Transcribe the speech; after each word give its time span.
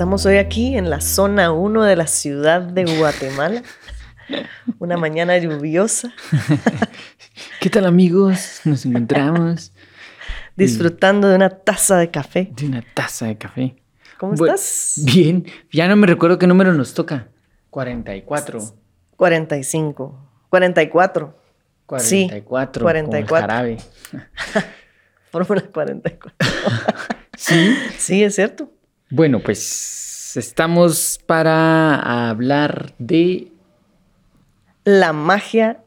Estamos 0.00 0.24
hoy 0.24 0.38
aquí 0.38 0.78
en 0.78 0.88
la 0.88 1.02
zona 1.02 1.52
1 1.52 1.82
de 1.82 1.94
la 1.94 2.06
ciudad 2.06 2.62
de 2.62 2.86
Guatemala. 2.96 3.62
Una 4.78 4.96
mañana 4.96 5.36
lluviosa. 5.36 6.14
¿Qué 7.60 7.68
tal 7.68 7.84
amigos? 7.84 8.62
Nos 8.64 8.86
encontramos. 8.86 9.74
Disfrutando 10.56 11.28
de 11.28 11.34
una 11.34 11.50
taza 11.50 11.98
de 11.98 12.10
café. 12.10 12.50
De 12.56 12.64
una 12.64 12.82
taza 12.94 13.26
de 13.26 13.36
café. 13.36 13.76
¿Cómo 14.16 14.32
estás? 14.32 15.02
Bien. 15.04 15.44
Ya 15.70 15.86
no 15.86 15.96
me 15.96 16.06
recuerdo 16.06 16.38
qué 16.38 16.46
número 16.46 16.72
nos 16.72 16.94
toca. 16.94 17.28
44. 17.68 18.58
45. 19.18 20.18
44. 20.48 21.38
44. 21.84 22.08
Sí, 22.08 22.26
44. 22.46 23.28
jarabe. 23.28 23.76
Fórmula 25.30 25.60
44. 25.60 26.46
sí. 27.36 27.76
Sí, 27.98 28.24
es 28.24 28.34
cierto. 28.34 28.79
Bueno, 29.10 29.40
pues 29.40 30.36
estamos 30.36 31.18
para 31.26 32.30
hablar 32.30 32.94
de... 32.98 33.50
La 34.84 35.12
magia 35.12 35.82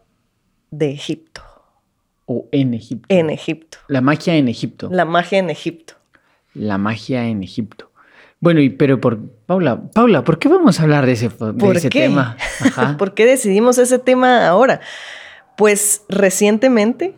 de 0.72 0.92
Egipto. 0.92 1.42
O 2.26 2.50
en 2.52 2.74
Egipto. 2.74 3.06
En 3.08 3.30
Egipto. 3.30 3.78
La 3.88 4.02
magia 4.02 4.36
en 4.36 4.50
Egipto. 4.50 4.90
La 4.92 5.06
magia 5.06 5.40
en 5.40 5.50
Egipto. 5.50 5.94
La 6.54 6.78
magia 6.78 7.26
en 7.28 7.44
Egipto. 7.44 7.92
Bueno, 8.42 8.60
y 8.60 8.70
pero 8.70 9.00
por 9.00 9.26
Paula, 9.46 9.82
Paula, 9.94 10.26
¿por 10.26 10.38
qué 10.38 10.50
vamos 10.50 10.82
a 10.82 10.84
hablar 10.84 11.06
de 11.06 11.14
ese, 11.14 11.30
de 11.30 11.72
ese 11.78 11.90
tema? 11.90 12.36
¿Por 12.98 13.14
qué 13.14 13.26
decidimos 13.26 13.78
ese 13.78 14.00
tema 14.00 14.48
ahora? 14.48 14.82
Pues 15.56 16.04
recientemente, 16.10 17.16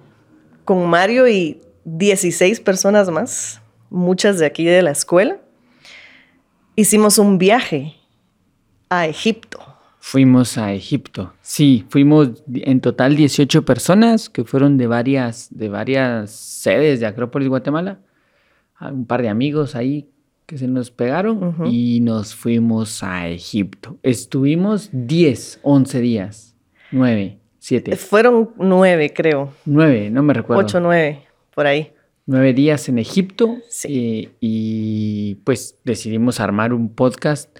con 0.66 0.88
Mario 0.88 1.27
y 1.27 1.61
16 1.85 2.59
personas 2.59 3.09
más, 3.09 3.59
muchas 3.89 4.38
de 4.38 4.45
aquí 4.45 4.66
de 4.66 4.83
la 4.83 4.91
escuela, 4.91 5.39
hicimos 6.75 7.17
un 7.17 7.37
viaje 7.37 7.95
a 8.89 9.07
Egipto. 9.07 9.59
Fuimos 9.99 10.57
a 10.57 10.73
Egipto. 10.73 11.33
Sí, 11.41 11.85
fuimos 11.89 12.43
en 12.53 12.79
total 12.79 13.15
18 13.15 13.65
personas 13.65 14.29
que 14.29 14.43
fueron 14.43 14.77
de 14.77 14.85
varias, 14.85 15.47
de 15.49 15.69
varias 15.69 16.31
sedes 16.31 16.99
de 16.99 17.07
Acrópolis, 17.07 17.49
Guatemala. 17.49 17.99
Un 18.79 19.05
par 19.05 19.21
de 19.23 19.29
amigos 19.29 19.75
ahí 19.75 20.09
que 20.45 20.59
se 20.59 20.67
nos 20.67 20.91
pegaron 20.91 21.55
y 21.65 22.01
nos 22.01 22.35
fuimos 22.35 23.01
a 23.01 23.27
Egipto. 23.29 23.97
Estuvimos 24.03 24.89
10, 24.91 25.61
11 25.63 26.01
días, 26.01 26.55
9, 26.91 27.39
7. 27.57 27.95
Fueron 27.95 28.51
9, 28.57 29.11
creo. 29.11 29.53
9, 29.65 30.11
no 30.11 30.21
me 30.21 30.35
recuerdo. 30.35 30.63
8, 30.63 30.81
9, 30.81 31.23
por 31.55 31.65
ahí. 31.65 31.94
Nueve 32.27 32.53
días 32.53 32.89
en 32.89 32.97
Egipto 32.97 33.57
sí. 33.69 33.87
Eh, 33.91 34.35
y 34.39 35.35
pues 35.43 35.77
decidimos 35.83 36.39
armar 36.39 36.73
un 36.73 36.89
podcast. 36.89 37.55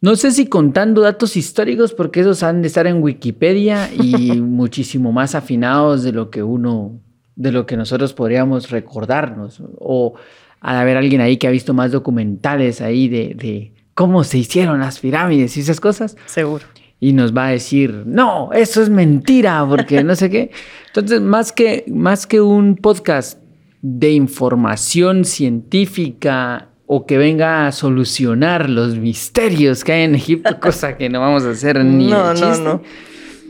No 0.00 0.16
sé 0.16 0.30
si 0.30 0.46
contando 0.46 1.02
datos 1.02 1.36
históricos, 1.36 1.92
porque 1.92 2.20
esos 2.20 2.42
han 2.42 2.62
de 2.62 2.68
estar 2.68 2.86
en 2.86 3.02
Wikipedia 3.02 3.90
y 3.92 4.40
muchísimo 4.40 5.12
más 5.12 5.34
afinados 5.34 6.02
de 6.02 6.12
lo 6.12 6.30
que 6.30 6.42
uno, 6.42 7.00
de 7.36 7.52
lo 7.52 7.66
que 7.66 7.76
nosotros 7.76 8.14
podríamos 8.14 8.70
recordarnos. 8.70 9.62
O 9.78 10.14
a 10.60 10.80
haber 10.80 10.96
alguien 10.96 11.20
ahí 11.20 11.36
que 11.36 11.46
ha 11.46 11.50
visto 11.50 11.74
más 11.74 11.92
documentales 11.92 12.80
ahí 12.80 13.08
de, 13.08 13.34
de 13.34 13.74
cómo 13.94 14.24
se 14.24 14.38
hicieron 14.38 14.80
las 14.80 15.00
pirámides 15.00 15.56
y 15.56 15.60
esas 15.60 15.80
cosas. 15.80 16.16
Seguro. 16.26 16.64
Y 17.00 17.12
nos 17.12 17.36
va 17.36 17.48
a 17.48 17.50
decir, 17.50 18.04
no, 18.06 18.50
eso 18.52 18.80
es 18.82 18.88
mentira, 18.88 19.64
porque 19.68 20.02
no 20.02 20.16
sé 20.16 20.30
qué. 20.30 20.52
Entonces, 20.86 21.20
más 21.20 21.52
que, 21.52 21.84
más 21.88 22.26
que 22.26 22.40
un 22.40 22.76
podcast 22.76 23.40
de 23.82 24.10
información 24.12 25.24
científica 25.24 26.68
o 26.86 27.06
que 27.06 27.18
venga 27.18 27.66
a 27.66 27.72
solucionar 27.72 28.70
los 28.70 28.96
misterios 28.96 29.84
que 29.84 29.92
hay 29.92 30.02
en 30.02 30.14
Egipto, 30.14 30.58
cosa 30.60 30.96
que 30.96 31.08
no 31.08 31.20
vamos 31.20 31.44
a 31.44 31.50
hacer 31.50 31.84
ni 31.84 32.08
no, 32.08 32.34
no, 32.34 32.56
no. 32.58 32.82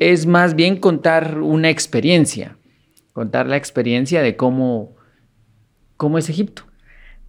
Es 0.01 0.27
más 0.27 0.55
bien 0.55 0.77
contar 0.77 1.39
una 1.39 1.71
experiencia, 1.71 2.57
contar 3.13 3.47
la 3.47 3.57
experiencia 3.57 4.23
de 4.23 4.37
cómo, 4.37 4.97
cómo 5.97 6.19
es 6.19 6.29
Egipto. 6.29 6.65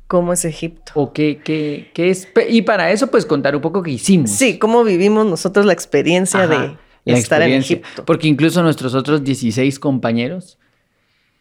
¿Cómo 0.08 0.34
es 0.34 0.44
Egipto? 0.44 0.92
O 0.96 1.14
qué, 1.14 1.40
qué, 1.44 1.92
qué 1.94 2.10
es. 2.10 2.28
Y 2.50 2.64
para 2.64 2.92
eso, 2.92 3.12
pues 3.12 3.28
contar 3.28 3.56
un 3.56 3.62
poco 3.62 3.84
qué 3.84 3.92
hicimos. 3.92 4.32
Sí, 4.32 4.58
cómo 4.58 4.84
vivimos 4.84 5.28
nosotros 5.28 5.68
la 5.68 5.74
experiencia 5.74 6.48
de 6.48 6.76
estar 7.06 7.44
en 7.44 7.52
Egipto. 7.52 8.06
Porque 8.06 8.28
incluso 8.28 8.64
nuestros 8.64 8.96
otros 8.96 9.24
16 9.24 9.78
compañeros 9.78 10.58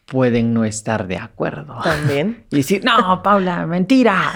pueden 0.08 0.54
no 0.54 0.64
estar 0.64 1.06
de 1.06 1.16
acuerdo. 1.16 1.76
También. 1.82 2.44
Y 2.50 2.56
decir, 2.56 2.84
no, 2.84 3.22
Paula, 3.22 3.66
mentira. 3.66 4.32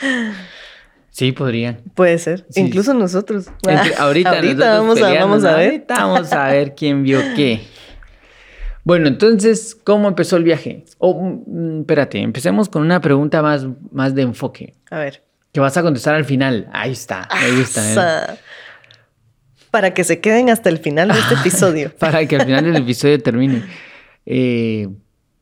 sí, 1.10 1.32
podrían. 1.32 1.80
Puede 1.94 2.18
ser. 2.18 2.46
Incluso 2.54 2.94
nosotros. 2.94 3.46
ahorita, 3.98 4.30
vamos, 4.78 5.02
a, 5.02 5.14
vamos 5.14 5.44
a 5.44 5.56
ver. 5.56 5.66
Ahorita 5.66 5.94
vamos 6.06 6.32
a 6.32 6.46
ver 6.48 6.74
quién 6.74 7.02
vio 7.02 7.20
qué. 7.34 7.62
Bueno, 8.84 9.08
entonces, 9.08 9.76
¿cómo 9.84 10.08
empezó 10.08 10.36
el 10.36 10.44
viaje? 10.44 10.84
Oh, 10.98 11.42
espérate, 11.80 12.20
empecemos 12.20 12.68
con 12.68 12.82
una 12.82 13.00
pregunta 13.00 13.42
más, 13.42 13.66
más 13.90 14.14
de 14.14 14.22
enfoque. 14.22 14.74
A 14.90 14.98
ver. 14.98 15.22
Que 15.52 15.60
vas 15.60 15.76
a 15.76 15.82
contestar 15.82 16.14
al 16.14 16.24
final. 16.24 16.68
Ahí 16.72 16.92
está, 16.92 17.28
me 17.40 17.58
gusta. 17.58 18.34
¿eh? 18.34 18.38
Para 19.70 19.94
que 19.94 20.04
se 20.04 20.20
queden 20.20 20.50
hasta 20.50 20.68
el 20.68 20.78
final 20.78 21.08
de 21.08 21.18
este 21.18 21.34
episodio. 21.40 21.92
Para 21.98 22.26
que 22.26 22.36
al 22.36 22.46
final 22.46 22.64
del 22.64 22.76
episodio 22.76 23.20
termine. 23.20 23.62
Eh, 24.32 24.88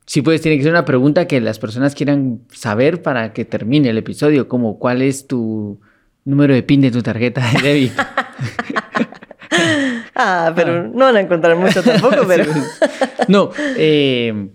si 0.06 0.22
puedes, 0.22 0.40
tiene 0.40 0.56
que 0.56 0.62
ser 0.62 0.72
una 0.72 0.86
pregunta 0.86 1.26
que 1.26 1.42
las 1.42 1.58
personas 1.58 1.94
quieran 1.94 2.40
saber 2.50 3.02
para 3.02 3.34
que 3.34 3.44
termine 3.44 3.90
el 3.90 3.98
episodio, 3.98 4.48
como 4.48 4.78
cuál 4.78 5.02
es 5.02 5.26
tu 5.26 5.78
número 6.24 6.54
de 6.54 6.62
PIN 6.62 6.80
de 6.80 6.90
tu 6.90 7.02
tarjeta 7.02 7.46
de 7.52 7.60
débito. 7.60 8.02
ah, 10.14 10.54
pero 10.56 10.88
no 10.88 11.04
van 11.04 11.16
a 11.16 11.20
encontrar 11.20 11.54
mucho 11.54 11.82
tampoco, 11.82 12.16
pero... 12.26 12.46
no, 13.28 13.50
eh, 13.76 14.48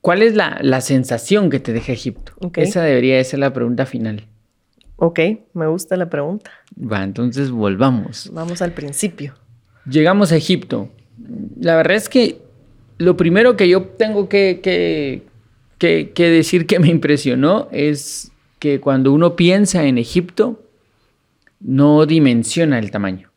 ¿cuál 0.00 0.22
es 0.22 0.36
la, 0.36 0.80
sensación 0.80 1.50
que 1.50 1.58
te 1.58 1.72
deja 1.72 1.90
Egipto? 1.90 2.34
Esa 2.54 2.82
debería 2.82 3.22
ser 3.24 3.40
la 3.40 3.52
pregunta 3.52 3.84
final. 3.84 4.28
Ok, 4.94 5.18
me 5.54 5.66
gusta 5.66 5.96
la 5.96 6.08
pregunta. 6.08 6.52
Va, 6.78 7.02
entonces 7.02 7.50
volvamos. 7.50 8.30
Vamos 8.32 8.62
al 8.62 8.70
principio. 8.70 9.34
Llegamos 9.90 10.30
a 10.30 10.36
Egipto. 10.36 10.88
La 11.58 11.74
verdad 11.74 11.96
es 11.96 12.08
que 12.08 12.51
lo 13.02 13.16
primero 13.16 13.56
que 13.56 13.68
yo 13.68 13.82
tengo 13.82 14.28
que, 14.28 14.60
que, 15.78 16.12
decir 16.16 16.66
que 16.66 16.78
me 16.78 16.88
impresionó 16.88 17.68
es 17.72 18.30
que 18.58 18.80
cuando 18.80 19.12
uno 19.12 19.34
piensa 19.34 19.84
en 19.84 19.98
Egipto, 19.98 20.62
no 21.60 22.06
dimensiona 22.06 22.78
el 22.78 22.90
tamaño, 22.90 23.30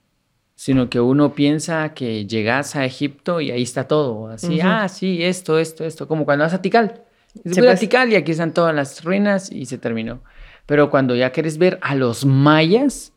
sino 0.55 0.89
que 0.89 0.99
uno 0.99 1.33
piensa 1.33 1.93
que 1.93 2.27
llegas 2.27 2.75
a 2.75 2.85
Egipto 2.85 3.41
y 3.41 3.51
ahí 3.51 3.63
está 3.63 3.87
todo, 3.87 4.27
así, 4.27 4.59
ah, 4.61 4.87
sí, 4.87 5.23
esto, 5.23 5.57
esto, 5.57 5.83
esto, 5.83 6.07
como 6.07 6.25
cuando 6.25 6.43
vas 6.45 6.53
a 6.53 6.61
Tikal. 6.61 7.01
Se 7.43 7.59
a 7.59 7.63
pues. 7.63 7.79
Tikal 7.79 8.13
y 8.13 8.15
aquí 8.15 8.31
están 8.31 8.53
todas 8.53 8.73
las 8.73 9.03
ruinas 9.03 9.51
y 9.51 9.65
se 9.65 9.77
terminó. 9.77 10.21
Pero 10.65 10.89
cuando 10.89 11.15
ya 11.15 11.31
quieres 11.31 11.57
ver 11.57 11.79
a 11.81 11.93
los 11.95 12.25
mayas, 12.25 13.11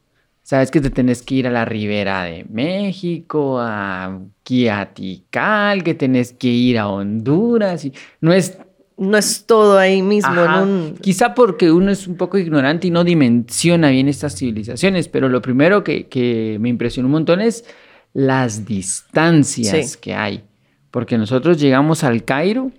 Sabes 0.48 0.70
que 0.70 0.80
te 0.80 0.88
tenés 0.88 1.20
que 1.20 1.34
ir 1.34 1.46
a 1.46 1.50
la 1.50 1.66
ribera 1.66 2.22
de 2.22 2.46
México, 2.48 3.60
a 3.60 4.18
Quiatical, 4.42 5.84
que 5.84 5.92
tenés 5.92 6.32
que 6.32 6.48
ir 6.48 6.78
a 6.78 6.88
Honduras. 6.88 7.84
Y 7.84 7.92
no 8.22 8.32
es 8.32 8.56
no 8.96 9.18
es 9.18 9.44
todo 9.44 9.76
ahí 9.76 10.00
mismo. 10.00 10.94
Quizá 11.02 11.34
porque 11.34 11.70
uno 11.70 11.90
es 11.90 12.08
un 12.08 12.16
poco 12.16 12.38
ignorante 12.38 12.86
y 12.86 12.90
no 12.90 13.04
dimensiona 13.04 13.90
bien 13.90 14.08
estas 14.08 14.36
civilizaciones, 14.36 15.08
pero 15.08 15.28
lo 15.28 15.42
primero 15.42 15.84
que, 15.84 16.56
me 16.58 16.70
impresionó 16.70 17.08
un 17.08 17.12
montón 17.12 17.42
es 17.42 17.66
las 18.14 18.64
distancias 18.64 19.98
que 19.98 20.14
hay. 20.14 20.44
Porque 20.90 21.18
nosotros 21.18 21.60
llegamos 21.60 22.04
al 22.04 22.24
Cairo, 22.24 22.70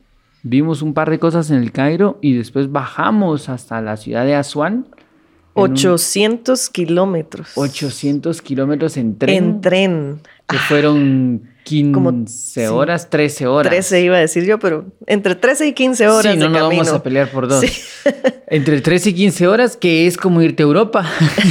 vimos 0.41 0.81
un 0.81 0.95
par 0.95 1.11
de 1.11 1.19
cosas 1.19 1.51
en 1.51 1.57
el 1.57 1.71
Cairo 1.71 2.17
y 2.19 2.33
después 2.33 2.71
bajamos 2.71 3.47
hasta 3.47 3.79
la 3.79 3.95
ciudad 3.95 4.25
de 4.25 4.33
Asuán 4.33 4.87
800 5.59 6.69
kilómetros. 6.69 7.49
800 7.55 8.41
kilómetros 8.41 8.97
en 8.97 9.17
tren. 9.17 9.35
En 9.35 9.61
tren. 9.61 10.21
Que 10.47 10.57
fueron 10.57 11.43
15 11.63 12.69
horas, 12.69 13.09
13 13.09 13.47
horas. 13.47 13.71
13 13.71 14.01
iba 14.01 14.17
a 14.17 14.19
decir 14.19 14.45
yo, 14.45 14.57
pero 14.57 14.85
entre 15.05 15.35
13 15.35 15.67
y 15.67 15.73
15 15.73 16.07
horas. 16.07 16.33
Sí, 16.33 16.39
no 16.39 16.49
nos 16.49 16.61
vamos 16.61 16.89
a 16.89 17.03
pelear 17.03 17.29
por 17.29 17.47
dos. 17.47 17.63
entre 18.47 18.81
13 18.81 19.11
y 19.11 19.13
15 19.13 19.47
horas, 19.47 19.77
que 19.77 20.07
es 20.07 20.17
como 20.17 20.41
irte 20.41 20.63
a 20.63 20.65
Europa. 20.65 21.05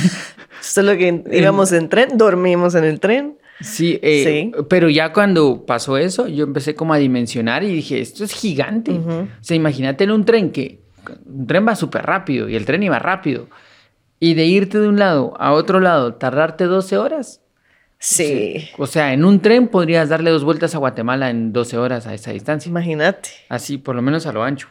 Solo 0.60 0.96
que 0.96 1.22
íbamos 1.32 1.72
en 1.72 1.88
tren, 1.88 2.18
dormimos 2.18 2.74
en 2.74 2.84
el 2.84 2.98
tren. 2.98 3.38
Sí, 3.60 3.98
eh, 4.02 4.52
pero 4.68 4.88
ya 4.88 5.12
cuando 5.12 5.64
pasó 5.66 5.96
eso, 5.96 6.28
yo 6.28 6.44
empecé 6.44 6.74
como 6.76 6.94
a 6.94 6.98
dimensionar 6.98 7.64
y 7.64 7.72
dije, 7.72 8.00
esto 8.00 8.22
es 8.22 8.32
gigante. 8.32 8.92
O 8.92 9.26
sea, 9.40 9.56
imagínate 9.56 10.04
en 10.04 10.12
un 10.12 10.24
tren 10.24 10.50
que 10.50 10.80
un 11.26 11.46
tren 11.46 11.66
va 11.66 11.74
súper 11.74 12.04
rápido 12.06 12.48
y 12.48 12.54
el 12.54 12.64
tren 12.64 12.82
iba 12.82 12.98
rápido. 12.98 13.48
Y 14.20 14.34
de 14.34 14.46
irte 14.46 14.78
de 14.78 14.88
un 14.88 14.98
lado 14.98 15.34
a 15.38 15.52
otro 15.52 15.80
lado, 15.80 16.14
tardarte 16.14 16.64
12 16.64 16.98
horas. 16.98 17.40
Sí. 18.00 18.68
O 18.78 18.86
sea, 18.86 19.12
en 19.12 19.24
un 19.24 19.40
tren 19.40 19.68
podrías 19.68 20.08
darle 20.08 20.30
dos 20.30 20.44
vueltas 20.44 20.74
a 20.74 20.78
Guatemala 20.78 21.30
en 21.30 21.52
12 21.52 21.78
horas 21.78 22.06
a 22.06 22.14
esa 22.14 22.30
distancia. 22.32 22.68
Imagínate. 22.68 23.30
Así, 23.48 23.78
por 23.78 23.96
lo 23.96 24.02
menos 24.02 24.26
a 24.26 24.32
lo 24.32 24.42
ancho. 24.42 24.68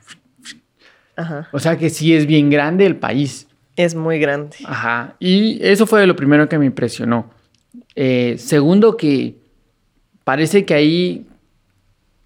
Ajá. 1.16 1.50
O 1.52 1.60
sea 1.60 1.78
que 1.78 1.90
sí 1.90 2.14
es 2.14 2.26
bien 2.26 2.50
grande 2.50 2.86
el 2.86 2.96
país. 2.96 3.48
Es 3.76 3.96
muy 3.96 4.20
grande. 4.20 4.58
Ajá. 4.66 5.16
Y 5.20 5.60
eso 5.62 5.86
fue 5.86 6.06
lo 6.08 6.16
primero 6.16 6.48
que 6.48 6.58
me 6.58 6.66
impresionó. 6.66 7.30
Eh, 7.96 8.36
segundo, 8.38 8.98
que 8.98 9.36
parece 10.24 10.66
que 10.66 10.74
ahí 10.74 11.28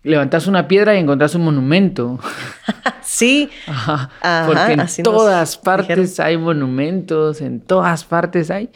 levantas 0.04 0.48
una 0.48 0.68
piedra 0.68 0.96
y 0.96 1.00
encontrás 1.00 1.36
un 1.36 1.44
monumento. 1.44 2.20
sí. 3.04 3.50
Ajá. 3.68 4.10
Porque 4.46 4.74
en 4.74 5.04
todas 5.04 5.58
partes 5.58 6.20
hay 6.20 6.38
monumentos, 6.38 7.42
en 7.42 7.62
todas 7.62 8.04
partes 8.04 8.50
hay. 8.52 8.70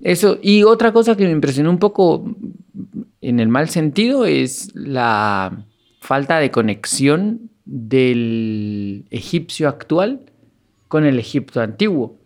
Eso. 0.00 0.38
Y 0.42 0.62
otra 0.64 0.92
cosa 0.92 1.16
que 1.16 1.24
me 1.24 1.30
impresionó 1.30 1.70
un 1.70 1.78
poco 1.78 2.24
en 3.20 3.40
el 3.40 3.48
mal 3.48 3.68
sentido 3.68 4.24
es 4.24 4.74
la 4.74 5.64
falta 6.00 6.38
de 6.38 6.50
conexión 6.50 7.50
del 7.64 9.04
egipcio 9.10 9.68
actual 9.68 10.20
con 10.88 11.04
el 11.04 11.18
Egipto 11.18 11.60
antiguo. 11.60 12.19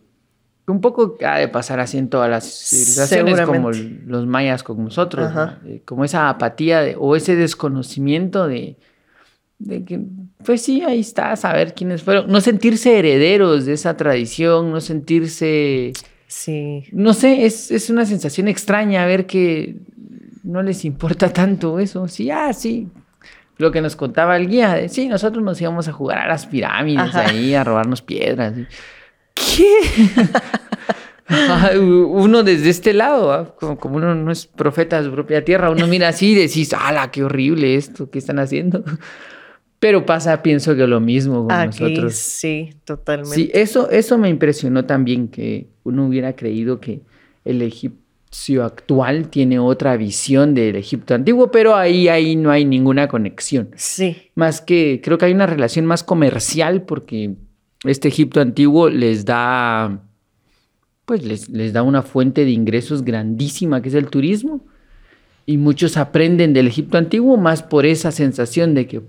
Un 0.67 0.81
poco 0.81 1.17
ha 1.27 1.39
de 1.39 1.49
pasar 1.49 1.81
así 1.81 1.99
en 1.99 2.09
todas 2.09 2.31
las 2.31 2.45
civilizaciones, 2.45 3.41
como 3.43 3.71
los 3.71 4.27
mayas 4.27 4.63
con 4.63 4.83
nosotros, 4.83 5.31
eh, 5.67 5.83
como 5.85 6.05
esa 6.05 6.31
apatía 6.31 6.95
o 6.99 7.17
ese 7.17 7.37
desconocimiento 7.37 8.49
de, 8.49 8.77
que, 9.87 10.01
pues 10.45 10.63
sí, 10.63 10.83
ahí 10.83 11.01
está, 11.01 11.37
saber 11.37 11.75
quiénes 11.75 12.03
fueron, 12.03 12.31
no 12.31 12.41
sentirse 12.41 12.99
herederos 12.99 13.67
de 13.67 13.75
esa 13.75 13.97
tradición, 13.97 14.71
no 14.71 14.81
sentirse... 14.81 15.93
Sí. 16.27 16.85
No 16.91 17.13
sé, 17.13 17.45
es, 17.45 17.71
es 17.71 17.91
una 17.91 18.07
sensación 18.07 18.49
extraña 18.49 19.07
ver 19.07 19.27
que 19.27 19.77
no 20.43 20.63
les 20.63 20.85
importa 20.85 21.33
tanto 21.33 21.79
eso. 21.79 22.09
Sí, 22.09 22.31
ah, 22.31 22.53
sí, 22.53 22.89
lo 23.57 23.71
que 23.71 23.81
nos 23.81 23.95
contaba 23.97 24.37
el 24.37 24.49
guía, 24.49 24.75
de, 24.75 24.89
sí, 24.89 25.09
nosotros 25.09 25.45
nos 25.45 25.61
íbamos 25.61 25.87
a 25.87 25.93
jugar 25.93 26.19
a 26.19 26.29
las 26.29 26.47
pirámides 26.47 27.15
ahí, 27.15 27.55
a 27.55 27.63
robarnos 27.63 28.03
piedras. 28.03 28.55
¿Qué? 29.55 29.75
uno 31.79 32.43
desde 32.43 32.71
este 32.71 32.93
lado, 32.93 33.57
como, 33.57 33.97
uno 33.97 34.15
no 34.15 34.31
es 34.31 34.47
profeta 34.47 35.01
de 35.01 35.09
su 35.09 35.13
propia 35.13 35.45
tierra, 35.45 35.71
uno 35.71 35.87
mira 35.87 36.09
así 36.09 36.33
y 36.33 36.35
decís, 36.35 36.73
¡ala, 36.75 37.11
qué 37.11 37.25
horrible 37.25 37.77
esto 37.77 38.11
que 38.11 38.19
están 38.19 38.39
haciendo! 38.39 38.85
Pero 39.79 40.07
pasa, 40.07 40.43
pienso 40.43 40.75
que 40.75 40.87
lo 40.87 41.01
mismo 41.01 41.47
con 41.47 41.67
nosotros. 41.67 42.15
Sí, 42.15 42.71
totalmente. 42.85 43.37
Sí, 43.37 43.51
eso, 43.53 43.91
eso 43.91 44.17
me 44.17 44.31
impresionó 44.31 44.87
también, 44.87 45.29
que 45.29 45.67
uno 45.83 46.07
hubiera 46.07 46.35
creído 46.35 46.81
que 46.81 47.03
el 47.45 47.61
Egipto 47.61 48.05
actual 48.63 49.29
tiene 49.29 49.59
otra 49.59 49.97
visión 49.97 50.55
del 50.55 50.77
Egipto 50.77 51.15
antiguo, 51.15 51.51
pero 51.51 51.77
ahí, 51.77 52.09
ahí 52.09 52.35
no 52.35 52.51
hay 52.51 52.65
ninguna 52.65 53.09
conexión. 53.09 53.71
Sí. 53.77 54.31
Más 54.35 54.61
que 54.61 55.01
creo 55.05 55.19
que 55.19 55.27
hay 55.27 55.33
una 55.33 55.47
relación 55.47 55.87
más 55.87 56.03
comercial 56.03 56.83
porque 56.83 57.35
este 57.85 58.09
Egipto 58.09 58.41
antiguo 58.41 58.89
les 58.89 59.25
da, 59.25 60.01
pues 61.05 61.25
les, 61.25 61.49
les 61.49 61.73
da 61.73 61.83
una 61.83 62.03
fuente 62.03 62.45
de 62.45 62.51
ingresos 62.51 63.05
grandísima 63.05 63.83
que 63.83 63.89
es 63.89 63.95
el 63.95 64.09
turismo. 64.09 64.61
Y 65.47 65.59
muchos 65.59 65.99
aprenden 65.99 66.55
del 66.55 66.69
Egipto 66.69 66.97
antiguo 66.97 67.37
más 67.37 67.63
por 67.63 67.85
esa 67.85 68.11
sensación 68.11 68.75
de 68.75 68.87
que 68.87 69.03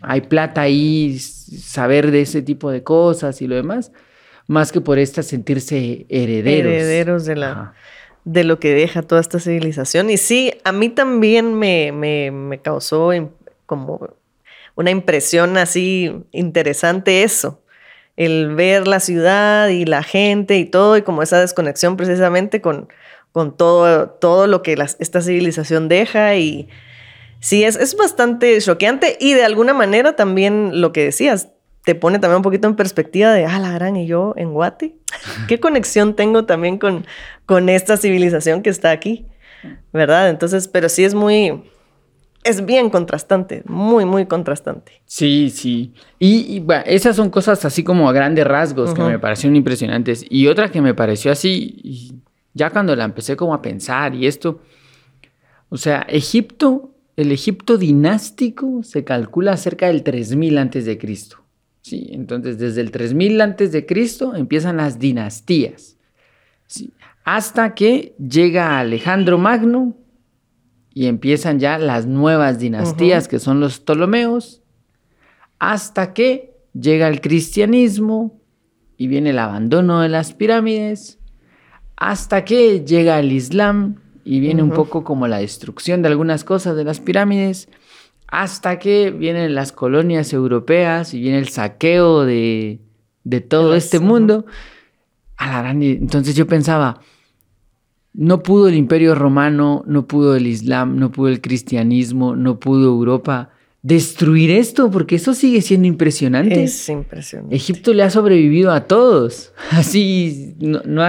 hay 0.00 0.22
plata 0.22 0.62
ahí, 0.62 1.18
saber 1.18 2.10
de 2.10 2.22
ese 2.22 2.42
tipo 2.42 2.70
de 2.70 2.82
cosas 2.82 3.42
y 3.42 3.46
lo 3.46 3.54
demás, 3.54 3.92
más 4.46 4.72
que 4.72 4.80
por 4.80 4.98
esta 4.98 5.22
sentirse 5.22 6.06
herederos. 6.08 6.72
Herederos 6.72 7.24
de 7.26 7.36
la 7.36 7.74
de 8.24 8.44
lo 8.44 8.58
que 8.60 8.72
deja 8.74 9.02
toda 9.02 9.20
esta 9.20 9.40
civilización. 9.40 10.10
Y 10.10 10.16
sí, 10.16 10.54
a 10.64 10.72
mí 10.72 10.88
también 10.88 11.54
me, 11.54 11.92
me, 11.92 12.60
causó 12.60 13.10
como 13.66 14.10
una 14.74 14.90
impresión 14.90 15.56
así 15.56 16.24
interesante 16.30 17.22
eso, 17.22 17.60
el 18.24 18.54
ver 18.54 18.86
la 18.86 19.00
ciudad 19.00 19.68
y 19.68 19.84
la 19.84 20.02
gente 20.02 20.58
y 20.58 20.64
todo, 20.64 20.96
y 20.96 21.02
como 21.02 21.22
esa 21.22 21.40
desconexión 21.40 21.96
precisamente 21.96 22.60
con, 22.60 22.88
con 23.32 23.56
todo, 23.56 24.10
todo 24.10 24.46
lo 24.46 24.62
que 24.62 24.76
esta 24.98 25.20
civilización 25.20 25.88
deja 25.88 26.36
y 26.36 26.68
sí, 27.40 27.64
es, 27.64 27.76
es 27.76 27.96
bastante 27.96 28.60
choqueante 28.60 29.16
y 29.20 29.34
de 29.34 29.44
alguna 29.44 29.74
manera 29.74 30.16
también 30.16 30.80
lo 30.80 30.92
que 30.92 31.04
decías, 31.04 31.48
te 31.84 31.94
pone 31.94 32.18
también 32.18 32.36
un 32.36 32.42
poquito 32.42 32.68
en 32.68 32.76
perspectiva 32.76 33.32
de, 33.32 33.44
ah, 33.44 33.58
la 33.58 33.72
gran, 33.72 33.96
y 33.96 34.06
yo 34.06 34.34
en 34.36 34.52
Guate. 34.52 34.94
¿Qué 35.48 35.58
conexión 35.58 36.14
tengo 36.14 36.44
también 36.44 36.78
con, 36.78 37.06
con 37.46 37.68
esta 37.68 37.96
civilización 37.96 38.62
que 38.62 38.70
está 38.70 38.90
aquí? 38.90 39.26
¿Verdad? 39.92 40.30
Entonces, 40.30 40.68
pero 40.68 40.88
sí 40.88 41.04
es 41.04 41.14
muy, 41.14 41.62
es 42.44 42.64
bien 42.66 42.90
contrastante, 42.90 43.62
muy, 43.66 44.04
muy 44.04 44.26
contrastante. 44.26 45.00
Sí, 45.06 45.50
sí. 45.50 45.92
Y, 46.18 46.60
bueno, 46.60 46.82
esas 46.86 47.16
son 47.16 47.30
cosas 47.30 47.64
así 47.64 47.84
como 47.84 48.08
a 48.08 48.12
grandes 48.12 48.46
rasgos 48.46 48.94
que 48.94 49.02
me 49.02 49.18
parecieron 49.18 49.56
impresionantes. 49.56 50.24
Y 50.28 50.48
otra 50.48 50.70
que 50.70 50.80
me 50.80 50.94
pareció 50.94 51.30
así, 51.30 52.20
ya 52.52 52.70
cuando 52.70 52.96
la 52.96 53.04
empecé 53.04 53.36
como 53.36 53.54
a 53.54 53.62
pensar 53.62 54.14
y 54.14 54.26
esto, 54.26 54.60
o 55.68 55.76
sea, 55.76 56.02
Egipto, 56.08 56.90
el 57.16 57.30
Egipto 57.30 57.78
dinástico 57.78 58.82
se 58.82 59.04
calcula 59.04 59.56
cerca 59.56 59.86
del 59.86 60.02
3000 60.02 60.58
antes 60.58 60.84
de 60.84 60.98
Cristo. 60.98 61.38
Sí, 61.82 62.10
entonces 62.12 62.58
desde 62.58 62.80
el 62.80 62.90
3000 62.90 63.40
antes 63.40 63.72
de 63.72 63.86
Cristo 63.86 64.34
empiezan 64.34 64.76
las 64.76 64.98
dinastías. 64.98 65.96
hasta 67.24 67.74
que 67.74 68.14
llega 68.18 68.80
Alejandro 68.80 69.38
Magno 69.38 69.94
y 70.94 71.06
empiezan 71.06 71.58
ya 71.58 71.78
las 71.78 72.06
nuevas 72.06 72.58
dinastías 72.58 73.28
que 73.28 73.38
son 73.38 73.60
los 73.60 73.80
Ptolomeos, 73.80 74.62
hasta 75.58 76.12
que 76.12 76.54
llega 76.74 77.08
el 77.08 77.20
cristianismo 77.20 78.40
y 78.96 79.06
viene 79.06 79.30
el 79.30 79.38
abandono 79.38 80.00
de 80.00 80.08
las 80.08 80.34
pirámides, 80.34 81.18
hasta 81.96 82.44
que 82.44 82.84
llega 82.84 83.18
el 83.18 83.32
Islam 83.32 83.96
y 84.24 84.40
viene 84.40 84.62
un 84.62 84.70
poco 84.70 85.04
como 85.04 85.28
la 85.28 85.38
destrucción 85.38 86.02
de 86.02 86.08
algunas 86.08 86.44
cosas 86.44 86.76
de 86.76 86.84
las 86.84 87.00
pirámides, 87.00 87.68
hasta 88.28 88.78
que 88.78 89.10
vienen 89.10 89.54
las 89.54 89.72
colonias 89.72 90.32
europeas 90.32 91.14
y 91.14 91.20
viene 91.20 91.38
el 91.38 91.48
saqueo 91.48 92.24
de, 92.24 92.80
todo 93.48 93.74
este 93.74 93.98
mundo. 93.98 94.46
Entonces 95.38 96.34
yo 96.34 96.46
pensaba, 96.46 97.00
no 98.14 98.42
pudo 98.42 98.68
el 98.68 98.74
imperio 98.74 99.14
romano, 99.14 99.84
no 99.86 100.06
pudo 100.06 100.36
el 100.36 100.46
islam, 100.46 100.98
no 100.98 101.10
pudo 101.10 101.28
el 101.28 101.40
cristianismo, 101.40 102.36
no 102.36 102.60
pudo 102.60 102.84
Europa 102.88 103.50
destruir 103.82 104.50
esto, 104.50 104.90
porque 104.90 105.16
eso 105.16 105.34
sigue 105.34 105.60
siendo 105.60 105.88
impresionante. 105.88 106.64
Es 106.64 106.88
impresionante. 106.88 107.56
Egipto 107.56 107.92
le 107.92 108.02
ha 108.02 108.10
sobrevivido 108.10 108.70
a 108.70 108.86
todos, 108.86 109.52
así, 109.70 110.54
no, 110.58 111.04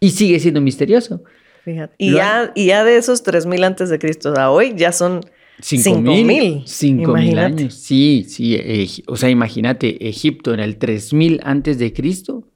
y 0.00 0.10
sigue 0.10 0.40
siendo 0.40 0.60
misterioso. 0.60 1.22
Fíjate. 1.64 1.94
Y, 1.98 2.12
ya, 2.12 2.52
y 2.54 2.66
ya 2.66 2.84
de 2.84 2.96
esos 2.96 3.24
3.000 3.24 3.64
antes 3.64 3.88
de 3.88 3.98
Cristo 3.98 4.34
a 4.36 4.50
hoy, 4.50 4.74
ya 4.76 4.92
son 4.92 5.20
Cinco, 5.60 6.00
mil. 6.00 6.62
Cinco 6.66 7.14
mil 7.14 7.38
años. 7.38 7.74
Sí, 7.74 8.26
sí. 8.28 8.58
o 9.06 9.16
sea, 9.16 9.30
imagínate, 9.30 10.08
Egipto 10.08 10.52
en 10.52 10.60
el 10.60 10.78
3000 10.78 11.40
antes 11.44 11.78
de 11.78 11.92
Cristo 11.92 12.48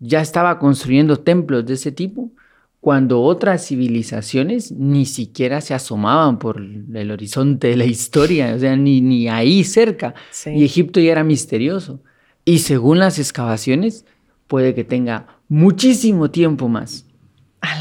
ya 0.00 0.20
estaba 0.20 0.58
construyendo 0.58 1.18
templos 1.18 1.66
de 1.66 1.74
ese 1.74 1.92
tipo 1.92 2.32
cuando 2.84 3.22
otras 3.22 3.66
civilizaciones 3.66 4.70
ni 4.70 5.06
siquiera 5.06 5.62
se 5.62 5.72
asomaban 5.72 6.38
por 6.38 6.60
el 6.60 7.10
horizonte 7.10 7.68
de 7.68 7.78
la 7.78 7.86
historia, 7.86 8.52
o 8.54 8.58
sea, 8.58 8.76
ni, 8.76 9.00
ni 9.00 9.26
ahí 9.26 9.64
cerca. 9.64 10.14
Y 10.44 10.64
Egipto 10.64 11.00
ya 11.00 11.12
era 11.12 11.24
misterioso. 11.24 12.02
Y 12.44 12.58
según 12.58 12.98
las 12.98 13.18
excavaciones, 13.18 14.04
puede 14.48 14.74
que 14.74 14.84
tenga 14.84 15.38
muchísimo 15.48 16.30
tiempo 16.30 16.68
más. 16.68 17.03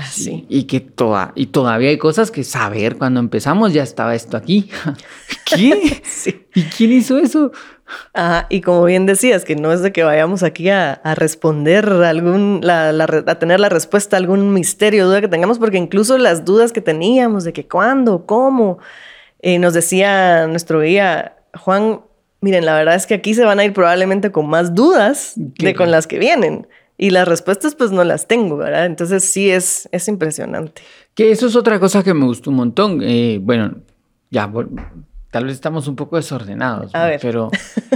Sí. 0.10 0.46
Y 0.50 0.64
que 0.64 0.80
toda, 0.80 1.32
y 1.36 1.48
todavía 1.48 1.90
hay 1.90 1.98
cosas 1.98 2.32
que 2.32 2.44
saber. 2.44 2.98
Cuando 2.98 3.20
empezamos 3.20 3.74
ya 3.74 3.84
estaba 3.84 4.16
esto 4.16 4.38
aquí. 4.38 4.70
¿Qué? 5.46 6.02
sí. 6.06 6.46
¿Y 6.54 6.64
quién 6.64 6.92
hizo 6.92 7.18
eso? 7.18 7.52
Ajá, 8.14 8.48
y 8.50 8.62
como 8.62 8.84
bien 8.86 9.06
decías, 9.06 9.46
que 9.46 9.56
no 9.56 9.72
es 9.72 9.82
de 9.82 9.92
que 9.92 10.04
vayamos 10.04 10.44
aquí 10.44 10.70
a, 10.70 11.02
responder 11.16 11.88
algún, 11.90 12.62
a 12.68 13.36
tener 13.40 13.60
la 13.60 13.70
respuesta 13.70 14.16
a 14.16 14.20
algún 14.20 14.54
misterio, 14.54 15.06
duda 15.06 15.22
que 15.22 15.28
tengamos, 15.28 15.60
porque 15.60 15.78
incluso 15.78 16.18
las 16.18 16.46
dudas 16.46 16.72
que 16.72 16.82
teníamos 16.82 17.44
de 17.44 17.54
que 17.54 17.68
cuándo, 17.68 18.26
cómo, 18.26 18.80
eh, 19.42 19.60
nos 19.60 19.74
decía 19.74 20.48
nuestro 20.48 20.82
guía 20.82 21.36
Juan, 21.56 22.02
miren, 22.42 22.66
la 22.66 22.76
verdad 22.76 22.96
es 22.96 23.06
que 23.06 23.14
aquí 23.14 23.34
se 23.34 23.46
van 23.46 23.60
a 23.60 23.66
ir 23.66 23.74
probablemente 23.74 24.32
con 24.32 24.48
más 24.48 24.74
dudas 24.74 25.34
de 25.36 25.76
con 25.76 25.92
las 25.92 26.08
que 26.08 26.20
vienen. 26.20 26.68
Y 26.98 27.10
las 27.10 27.28
respuestas 27.28 27.76
pues 27.76 27.92
no 27.92 28.04
las 28.04 28.28
tengo, 28.28 28.58
¿verdad? 28.58 28.86
Entonces 28.86 29.24
sí 29.24 29.50
es, 29.50 29.90
es 29.92 30.08
impresionante. 30.08 30.82
Que 31.16 31.32
eso 31.32 31.48
es 31.48 31.56
otra 31.56 31.80
cosa 31.80 32.04
que 32.04 32.14
me 32.14 32.26
gustó 32.26 32.50
un 32.50 32.58
montón. 32.58 33.02
Eh, 33.04 33.40
bueno, 33.42 33.76
ya, 34.30 34.52
tal 35.32 35.46
vez 35.46 35.54
estamos 35.54 35.88
un 35.88 35.96
poco 35.96 36.16
desordenados, 36.16 36.92
pero 37.22 37.50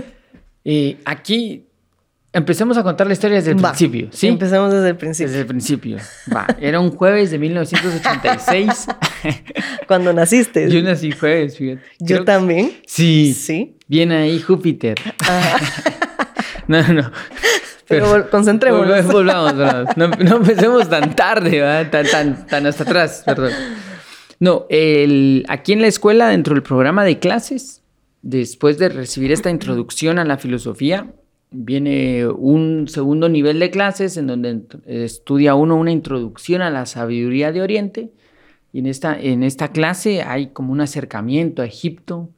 eh, 0.65 0.97
aquí 1.05 1.67
empecemos 2.33 2.77
a 2.77 2.83
contar 2.83 3.07
la 3.07 3.13
historia 3.13 3.37
desde 3.37 3.51
el 3.51 3.57
principio, 3.57 4.09
¿sí? 4.11 4.27
Empecemos 4.27 4.71
desde 4.71 4.89
el 4.89 4.97
principio. 4.97 5.27
Desde 5.27 5.41
el 5.41 5.47
principio. 5.47 5.97
Va, 6.35 6.47
era 6.59 6.79
un 6.79 6.91
jueves 6.91 7.31
de 7.31 7.39
1986. 7.39 8.87
Cuando 9.87 10.13
naciste. 10.13 10.69
Yo 10.69 10.81
nací 10.81 11.11
jueves, 11.11 11.57
fíjate. 11.57 11.81
Yo 11.99 12.23
también. 12.23 12.71
Sí. 12.85 13.33
Sí. 13.33 13.77
Viene 13.87 14.17
ahí 14.17 14.39
Júpiter. 14.39 14.97
no, 16.67 16.81
no. 16.93 17.11
Pero, 17.87 18.29
concentrémonos. 18.29 19.05
Volvamos, 19.07 19.55
volvamos. 19.55 19.97
No, 19.97 20.07
no, 20.07 20.37
empecemos 20.37 20.89
tan 20.89 21.15
tarde, 21.15 21.61
tan, 21.89 22.05
tan, 22.05 22.47
tan 22.47 22.65
hasta 22.65 22.83
atrás, 22.83 23.23
perdón. 23.25 23.51
No, 24.39 24.65
el, 24.69 25.45
aquí 25.47 25.73
en 25.73 25.81
la 25.81 25.87
escuela, 25.87 26.29
dentro 26.29 26.53
del 26.53 26.63
programa 26.63 27.03
de 27.03 27.19
clases, 27.19 27.83
después 28.21 28.77
de 28.77 28.89
recibir 28.89 29.31
esta 29.31 29.49
introducción 29.49 30.19
a 30.19 30.25
la 30.25 30.37
filosofía, 30.37 31.13
viene 31.49 32.27
un 32.27 32.87
segundo 32.87 33.29
nivel 33.29 33.59
de 33.59 33.71
clases 33.71 34.17
en 34.17 34.27
donde 34.27 34.63
estudia 34.85 35.55
uno 35.55 35.75
una 35.75 35.91
introducción 35.91 36.61
a 36.61 36.69
la 36.69 36.85
sabiduría 36.85 37.51
de 37.51 37.61
Oriente. 37.61 38.11
Y 38.73 38.79
en 38.79 38.87
esta, 38.87 39.17
en 39.19 39.43
esta 39.43 39.71
clase 39.71 40.21
hay 40.21 40.47
como 40.47 40.73
un 40.73 40.81
acercamiento 40.81 41.61
a 41.61 41.65
Egipto, 41.65 42.29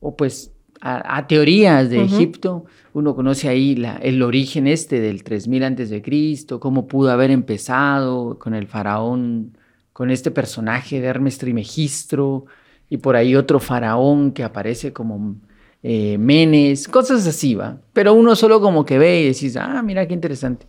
o 0.00 0.14
pues 0.14 0.52
a, 0.80 1.26
teorías 1.26 1.90
de 1.90 2.02
Egipto. 2.02 2.64
Uno 2.92 3.14
conoce 3.14 3.48
ahí 3.48 3.82
el 4.02 4.22
origen 4.22 4.66
este 4.66 5.00
del 5.00 5.22
3000 5.22 5.64
antes 5.64 5.90
de 5.90 6.02
Cristo, 6.02 6.60
cómo 6.60 6.86
pudo 6.86 7.10
haber 7.10 7.30
empezado 7.30 8.38
con 8.38 8.54
el 8.54 8.66
faraón, 8.66 9.56
con 9.92 10.10
este 10.10 10.30
personaje 10.30 11.00
de 11.00 11.06
Hermes 11.06 11.38
Trimegistro, 11.38 12.46
y 12.90 12.98
por 12.98 13.16
ahí 13.16 13.36
otro 13.36 13.60
faraón 13.60 14.32
que 14.32 14.44
aparece 14.44 14.92
como 14.92 15.36
eh, 15.82 16.16
Menes, 16.18 16.88
cosas 16.88 17.26
así, 17.26 17.54
va. 17.54 17.80
Pero 17.92 18.14
uno 18.14 18.34
solo 18.34 18.60
como 18.60 18.84
que 18.84 18.98
ve 18.98 19.20
y 19.20 19.26
decís, 19.26 19.56
ah, 19.56 19.82
mira 19.82 20.06
qué 20.06 20.14
interesante. 20.14 20.66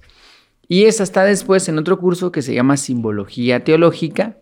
Y 0.68 0.86
esa 0.86 1.04
está 1.04 1.24
después 1.24 1.68
en 1.68 1.80
otro 1.80 2.00
curso 2.00 2.32
que 2.32 2.42
se 2.42 2.54
llama 2.54 2.78
Simbología 2.78 3.64
Teológica, 3.64 4.38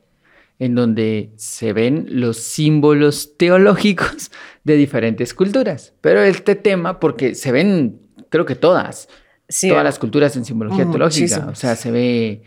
en 0.59 0.75
donde 0.75 1.31
se 1.35 1.73
ven 1.73 2.07
los 2.09 2.37
símbolos 2.37 3.37
teológicos 3.37 4.31
de 4.63 4.75
diferentes 4.75 5.33
culturas. 5.33 5.93
Pero 6.01 6.21
este 6.21 6.55
tema, 6.55 6.99
porque 6.99 7.35
se 7.35 7.51
ven, 7.51 7.99
creo 8.29 8.45
que 8.45 8.55
todas, 8.55 9.07
todas 9.61 9.83
las 9.83 9.99
culturas 9.99 10.35
en 10.35 10.45
simbología 10.45 10.89
teológica. 10.89 11.47
O 11.49 11.55
sea, 11.55 11.75
se 11.75 11.91
ve 11.91 12.43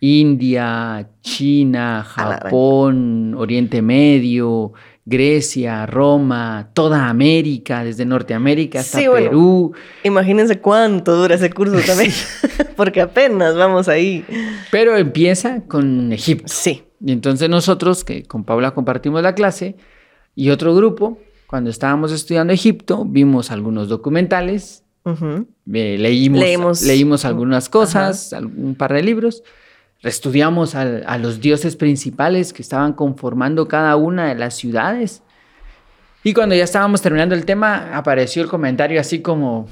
India, 0.00 1.08
China, 1.22 2.04
Japón, 2.04 3.34
Oriente 3.36 3.80
Medio, 3.80 4.72
Grecia, 5.06 5.84
Roma, 5.86 6.70
toda 6.72 7.08
América, 7.08 7.84
desde 7.84 8.06
Norteamérica 8.06 8.80
hasta 8.80 8.98
Perú. 8.98 9.74
imagínense 10.02 10.60
cuánto 10.60 11.14
dura 11.14 11.34
ese 11.34 11.50
curso 11.50 11.76
también, 11.86 12.12
porque 12.76 13.02
apenas 13.02 13.54
vamos 13.54 13.88
ahí. 13.88 14.24
Pero 14.70 14.96
empieza 14.96 15.62
con 15.66 16.12
Egipto. 16.12 16.48
Sí. 16.48 16.84
Y 17.04 17.12
entonces 17.12 17.50
nosotros, 17.50 18.02
que 18.02 18.22
con 18.22 18.44
Paula 18.44 18.72
compartimos 18.72 19.22
la 19.22 19.34
clase, 19.34 19.76
y 20.34 20.50
otro 20.50 20.74
grupo, 20.74 21.18
cuando 21.46 21.68
estábamos 21.68 22.10
estudiando 22.10 22.52
Egipto, 22.52 23.04
vimos 23.04 23.50
algunos 23.50 23.88
documentales, 23.88 24.84
leímos, 25.66 26.82
leímos 26.82 27.24
algunas 27.26 27.68
cosas, 27.68 28.32
un 28.32 28.74
par 28.74 28.94
de 28.94 29.02
libros, 29.02 29.44
estudiamos 30.04 30.74
a, 30.74 31.18
los 31.18 31.40
dioses 31.40 31.76
principales 31.76 32.52
que 32.52 32.62
estaban 32.62 32.92
conformando 32.92 33.66
cada 33.68 33.96
una 33.96 34.28
de 34.28 34.34
las 34.34 34.54
ciudades. 34.54 35.22
Y 36.22 36.34
cuando 36.34 36.54
ya 36.54 36.64
estábamos 36.64 37.02
terminando 37.02 37.34
el 37.34 37.44
tema, 37.44 37.96
apareció 37.96 38.42
el 38.42 38.48
comentario 38.48 39.00
así 39.00 39.20
como, 39.20 39.66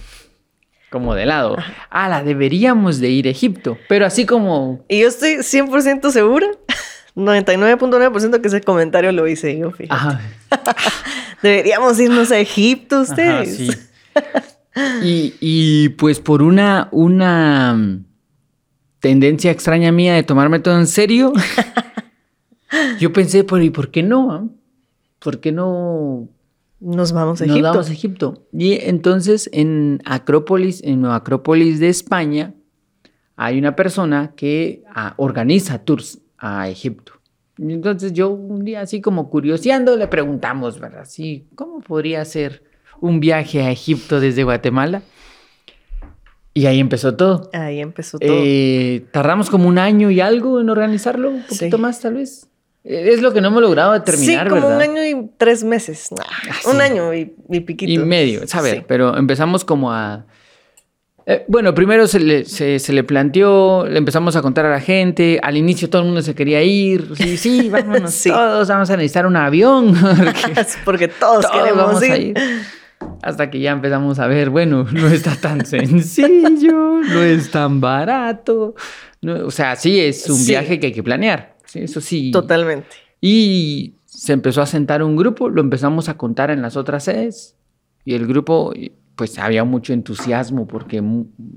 como 0.91 1.15
de 1.15 1.27
lado. 1.27 1.57
Ah, 1.91 2.09
la 2.09 2.23
deberíamos 2.23 2.99
de 2.99 3.09
ir 3.09 3.27
a 3.27 3.31
Egipto. 3.31 3.79
Pero 3.89 4.07
así 4.07 4.27
como... 4.27 4.85
Y 4.89 5.03
yo 5.03 5.09
estoy 5.09 5.37
100% 5.37 6.11
segura, 6.11 6.47
99.9% 7.17 8.41
que 8.41 8.49
ese 8.49 8.61
comentario 8.63 9.13
lo 9.13 9.29
hice 9.29 9.59
yo, 9.59 9.71
fíjate. 9.71 10.23
deberíamos 11.43 12.01
irnos 12.01 12.31
a 12.31 12.39
Egipto 12.39 13.01
ustedes. 13.01 13.57
sí. 13.57 13.71
y, 15.03 15.35
y 15.41 15.89
pues 15.91 16.21
por 16.21 16.43
una, 16.43 16.89
una 16.91 18.03
tendencia 19.03 19.51
extraña 19.51 19.91
mía 19.91 20.15
de 20.15 20.23
tomarme 20.23 20.61
todo 20.61 20.79
en 20.79 20.87
serio, 20.87 21.33
yo 23.01 23.13
pensé, 23.13 23.45
¿y 23.61 23.71
por 23.71 23.91
qué 23.91 24.05
no? 24.05 24.49
¿Por 25.19 25.41
qué 25.41 25.51
no 25.51 26.29
nos 26.79 27.13
vamos 27.13 27.41
a 27.41 27.45
Egipto? 27.45 27.63
Nos 27.63 27.73
vamos 27.73 27.91
a 27.91 27.93
Egipto. 27.93 28.47
Y 28.53 28.79
entonces 28.81 29.51
en 29.53 30.01
Acrópolis, 30.05 30.85
en 30.85 31.01
Nueva 31.01 31.17
Acrópolis 31.17 31.81
de 31.81 31.89
España, 31.89 32.55
hay 33.35 33.59
una 33.59 33.75
persona 33.75 34.35
que 34.37 34.85
ah, 34.95 35.15
organiza 35.17 35.79
tours 35.79 36.21
a 36.39 36.69
Egipto. 36.69 37.15
Entonces 37.59 38.13
yo 38.13 38.31
un 38.31 38.65
día 38.65 38.83
así 38.83 39.01
como 39.01 39.29
curioseando 39.29 39.97
le 39.97 40.07
preguntamos, 40.07 40.79
¿verdad? 40.79 41.07
Sí, 41.07 41.49
¿cómo 41.57 41.81
podría 41.81 42.25
ser 42.25 42.63
un 43.01 43.19
viaje 43.19 43.63
a 43.63 43.73
Egipto 43.73 44.21
desde 44.21 44.45
Guatemala? 44.45 45.03
Y 46.55 46.67
ahí 46.67 46.81
empezó 46.81 47.15
todo. 47.15 47.51
Ahí 47.53 47.81
empezó 47.81 48.19
todo. 48.19 48.31
Eh, 48.31 49.05
tardamos 49.11 49.49
como 49.49 49.69
un 49.69 49.79
año 49.79 50.11
y 50.11 50.21
algo 50.21 50.61
en 50.61 50.69
organizarlo, 50.69 51.31
un 51.31 51.43
poquito 51.45 51.79
más 51.79 52.01
tal 52.01 52.15
vez. 52.15 52.47
Eh, 52.85 53.11
es 53.13 53.23
lo 53.23 53.33
que 53.33 53.41
no 53.41 53.49
hemos 53.49 53.63
logrado 53.63 53.93
determinar, 53.93 54.47
sí, 54.47 54.51
como 54.51 54.69
un 54.69 54.83
año 54.83 55.03
y 55.05 55.31
tres 55.39 55.65
meses. 55.65 56.09
Ah, 56.21 56.71
un 56.71 56.81
año 56.81 57.15
y, 57.15 57.27
piquito. 57.61 57.91
Y 57.91 57.99
medio, 57.99 58.47
¿sabes? 58.47 58.83
Pero 58.87 59.17
empezamos 59.17 59.65
como 59.65 59.93
a... 59.93 60.27
Eh, 61.25 61.45
bueno, 61.47 61.73
primero 61.73 62.09
se 62.09 62.19
le, 62.19 62.45
se, 62.45 62.93
le, 62.93 63.05
planteó, 63.05 63.87
le 63.87 63.97
empezamos 63.97 64.35
a 64.35 64.43
contar 64.43 64.67
a 64.67 64.71
la 64.71 64.81
gente, 64.81 65.39
al 65.41 65.57
inicio 65.57 65.89
todo 65.89 66.03
el 66.03 66.07
mundo 66.07 66.21
se 66.21 66.35
quería 66.35 66.65
ir, 66.65 67.13
sí, 67.17 67.37
sí, 67.37 67.69
vámonos 67.71 68.21
todos, 68.25 68.67
vamos 68.67 68.91
a 68.91 68.97
necesitar 68.97 69.27
un 69.27 69.37
avión. 69.37 69.95
Porque, 70.85 71.07
todos, 71.07 71.47
queremos 71.47 72.03
ir 72.03 72.35
hasta 73.23 73.51
que 73.51 73.61
ya 73.61 73.73
empezamos 73.73 74.19
a 74.19 74.27
ver, 74.27 74.51
bueno, 74.51 74.85
no 74.93 75.07
está 75.09 75.37
tan 75.37 75.65
sencillo, 75.65 77.01
no 77.01 77.23
es 77.23 77.51
tan 77.51 77.81
barato. 77.81 78.75
o 79.25 79.51
sea, 79.51 79.77
sí, 79.77 80.01
es 80.01 80.29
un 80.29 80.45
viaje 80.47 80.81
que 80.81 80.89
hay 80.89 80.93
que 80.93 81.03
planear. 81.03 81.57
eso 81.75 82.01
sí. 82.01 82.31
Totalmente. 82.31 82.89
Y 83.21 83.95
se 84.05 84.33
empezó 84.33 84.63
a 84.63 84.67
sentar 84.67 85.03
un 85.03 85.17
grupo, 85.17 85.49
lo 85.49 85.61
empezamos 85.61 86.09
a 86.09 86.17
contar 86.17 86.51
en 86.51 86.63
las 86.63 86.77
otras 86.77 87.05
sedes. 87.05 87.57
Y 88.05 88.15
el 88.15 88.27
grupo, 88.27 88.73
pues 89.15 89.39
había 89.39 89.63
mucho 89.63 89.93
entusiasmo 89.93 90.67
porque 90.67 91.03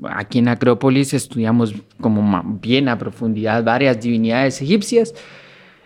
aquí 0.03 0.39
en 0.39 0.47
Acrópolis 0.47 1.15
estudiamos 1.15 1.73
como 1.99 2.59
bien 2.61 2.87
a 2.87 2.99
profundidad 2.99 3.63
varias 3.63 3.99
divinidades 3.99 4.61
egipcias. 4.61 5.15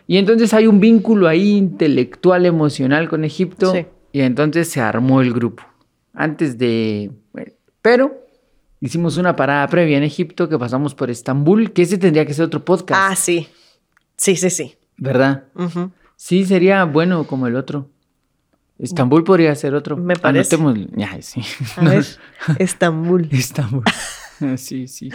Y 0.05 0.17
entonces 0.17 0.53
hay 0.53 0.67
un 0.67 0.81
vínculo 0.81 1.27
ahí 1.27 1.55
intelectual, 1.55 2.45
emocional 2.45 3.07
con 3.07 3.23
Egipto. 3.23 3.71
Sí 3.71 3.85
y 4.11 4.21
entonces 4.21 4.69
se 4.69 4.81
armó 4.81 5.21
el 5.21 5.33
grupo. 5.33 5.63
Antes 6.13 6.57
de... 6.57 7.11
Pero 7.81 8.25
hicimos 8.81 9.17
una 9.17 9.35
parada 9.35 9.67
previa 9.67 9.97
en 9.97 10.03
Egipto 10.03 10.49
que 10.49 10.57
pasamos 10.57 10.95
por 10.95 11.09
Estambul, 11.09 11.71
que 11.71 11.83
ese 11.83 11.97
tendría 11.97 12.25
que 12.25 12.33
ser 12.33 12.45
otro 12.45 12.63
podcast. 12.65 13.11
Ah, 13.11 13.15
sí. 13.15 13.47
Sí, 14.17 14.35
sí, 14.35 14.49
sí. 14.49 14.75
¿Verdad? 14.97 15.45
Sí, 16.15 16.45
sería 16.45 16.83
bueno 16.83 17.25
como 17.25 17.47
el 17.47 17.55
otro. 17.55 17.89
Estambul 18.77 19.23
podría 19.23 19.53
ser 19.55 19.75
otro. 19.75 19.97
Me 19.97 20.15
parece. 20.15 20.57
Ya, 20.95 21.21
sí. 21.21 21.41
A 21.75 21.83
ver, 21.83 22.05
Estambul. 22.59 23.27
Estambul. 23.31 23.83
sí, 24.57 24.87
sí. 24.87 25.09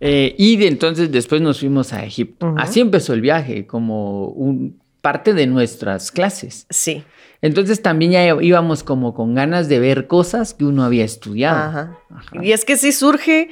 Eh, 0.00 0.34
y 0.38 0.56
de 0.56 0.68
entonces 0.68 1.10
después 1.10 1.40
nos 1.40 1.60
fuimos 1.60 1.92
a 1.92 2.04
Egipto. 2.04 2.54
Así 2.58 2.80
empezó 2.80 3.12
el 3.12 3.20
viaje, 3.20 3.66
como 3.66 4.28
un, 4.28 4.80
parte 5.06 5.34
de 5.34 5.46
nuestras 5.46 6.10
clases. 6.10 6.66
Sí. 6.68 7.04
Entonces 7.40 7.80
también 7.80 8.10
ya 8.10 8.26
íbamos 8.42 8.82
como 8.82 9.14
con 9.14 9.36
ganas 9.36 9.68
de 9.68 9.78
ver 9.78 10.08
cosas 10.08 10.52
que 10.52 10.64
uno 10.64 10.82
había 10.82 11.04
estudiado. 11.04 11.58
Ajá. 11.58 11.98
Y 12.42 12.50
es 12.50 12.64
que 12.64 12.76
sí 12.76 12.90
surge, 12.90 13.50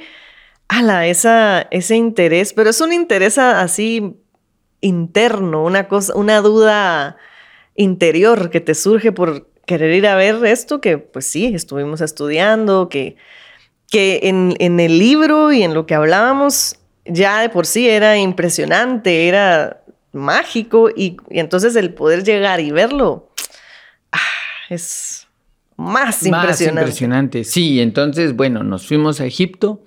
ala, 0.67 1.07
esa, 1.07 1.61
ese 1.71 1.95
interés, 1.95 2.51
pero 2.51 2.71
es 2.71 2.81
un 2.81 2.91
interés 2.91 3.37
así 3.37 4.17
interno, 4.81 5.63
una 5.63 5.87
cosa, 5.87 6.13
una 6.15 6.41
duda 6.41 7.15
interior 7.77 8.49
que 8.49 8.59
te 8.59 8.75
surge 8.75 9.13
por 9.13 9.49
querer 9.65 9.93
ir 9.93 10.07
a 10.07 10.15
ver 10.17 10.43
esto 10.43 10.81
que 10.81 10.97
pues 10.97 11.25
sí, 11.25 11.55
estuvimos 11.55 12.01
estudiando, 12.01 12.89
que, 12.89 13.15
que 13.89 14.19
en, 14.23 14.55
en 14.59 14.81
el 14.81 14.99
libro 14.99 15.53
y 15.53 15.63
en 15.63 15.73
lo 15.73 15.85
que 15.85 15.95
hablábamos 15.95 16.75
ya 17.05 17.39
de 17.39 17.47
por 17.47 17.65
sí 17.65 17.87
era 17.87 18.17
impresionante, 18.17 19.29
era 19.29 19.84
mágico 20.15 20.89
y, 20.89 21.17
y 21.29 21.39
entonces 21.39 21.75
el 21.75 21.93
poder 21.93 22.23
llegar 22.23 22.59
y 22.59 22.71
verlo 22.71 23.29
es 24.69 25.27
más 25.77 26.25
impresionante. 26.25 26.31
Más 26.31 26.61
impresionante, 26.61 27.43
sí. 27.43 27.79
Entonces, 27.79 28.35
bueno, 28.35 28.63
nos 28.63 28.87
fuimos 28.87 29.19
a 29.21 29.25
Egipto. 29.25 29.83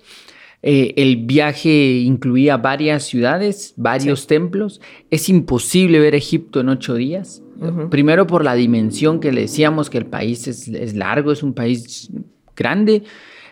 Eh, 0.61 0.93
el 0.97 1.25
viaje 1.25 1.99
incluía 1.99 2.57
varias 2.57 3.03
ciudades, 3.03 3.73
varios 3.77 4.27
templos. 4.27 4.81
Es 5.09 5.29
imposible 5.29 5.99
ver 5.99 6.15
Egipto 6.15 6.59
en 6.59 6.69
ocho 6.69 6.95
días. 6.95 7.41
Primero 7.89 8.25
por 8.25 8.45
la 8.45 8.55
dimensión 8.55 9.19
que 9.19 9.33
le 9.33 9.41
decíamos 9.41 9.89
que 9.89 9.97
el 9.97 10.05
país 10.05 10.47
es, 10.47 10.95
largo, 10.95 11.33
es 11.33 11.43
un 11.43 11.53
país 11.53 12.09
grande. 12.55 13.03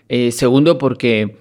Eh, 0.07 0.31
segundo 0.31 0.77
porque 0.77 1.36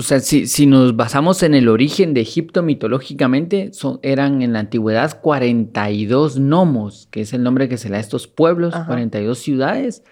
o 0.00 0.02
sea, 0.02 0.20
si, 0.20 0.66
nos 0.66 0.96
basamos 0.96 1.42
en 1.42 1.52
el 1.52 1.68
origen 1.68 2.14
de 2.14 2.22
Egipto 2.22 2.62
mitológicamente, 2.62 3.70
eran 4.00 4.40
en 4.40 4.54
la 4.54 4.60
antigüedad 4.60 5.20
42 5.20 6.38
nomos, 6.38 7.06
que 7.10 7.20
es 7.20 7.34
el 7.34 7.42
nombre 7.42 7.68
que 7.68 7.76
se 7.76 7.88
le 7.88 7.92
da 7.92 7.98
a 7.98 8.00
estos 8.00 8.26
pueblos, 8.26 8.74
42 8.86 9.38
ciudades, 9.38 10.02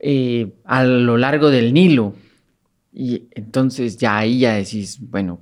eh, 0.00 0.54
a 0.64 0.82
lo 0.82 1.18
largo 1.18 1.50
del 1.50 1.72
Nilo. 1.72 2.14
Y 2.92 3.28
entonces 3.30 3.96
ya 3.96 4.18
ahí 4.18 4.40
ya 4.40 4.54
decís, 4.54 4.98
bueno, 5.00 5.38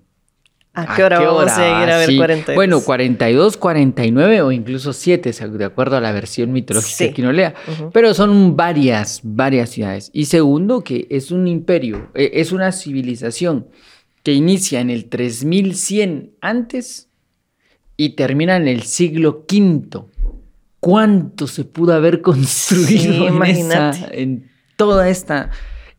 ¿A 0.76 0.96
qué 0.96 1.04
hora 1.04 1.20
vamos 1.20 1.52
a 1.52 1.66
ir 1.84 1.90
a 1.90 1.98
ver 1.98 2.08
Sí. 2.08 2.16
42? 2.16 2.54
Bueno, 2.56 2.80
42, 2.80 3.56
49 3.56 4.42
o 4.42 4.50
incluso 4.50 4.92
7, 4.92 5.30
de 5.32 5.64
acuerdo 5.64 5.96
a 5.96 6.00
la 6.00 6.10
versión 6.10 6.52
mitológica 6.52 6.96
Sí. 7.06 7.12
que 7.12 7.22
uno 7.22 7.32
lea. 7.32 7.54
Pero 7.92 8.12
son 8.12 8.56
varias, 8.56 9.20
varias 9.22 9.70
ciudades. 9.70 10.10
Y 10.12 10.24
segundo, 10.24 10.82
que 10.82 11.06
es 11.10 11.30
un 11.30 11.46
imperio, 11.46 12.08
eh, 12.14 12.32
es 12.34 12.50
una 12.50 12.72
civilización 12.72 13.68
que 14.24 14.32
inicia 14.32 14.80
en 14.80 14.90
el 14.90 15.04
3100 15.04 16.32
antes 16.40 17.08
y 17.96 18.10
termina 18.10 18.56
en 18.56 18.66
el 18.66 18.82
siglo 18.82 19.44
V. 19.48 20.06
¿Cuánto 20.80 21.46
se 21.46 21.64
pudo 21.64 21.94
haber 21.94 22.20
construido 22.20 22.88
Sí, 23.14 23.26
en, 23.26 23.42
esa- 23.44 24.08
en 24.10 24.50
toda 24.76 25.08
esta... 25.08 25.50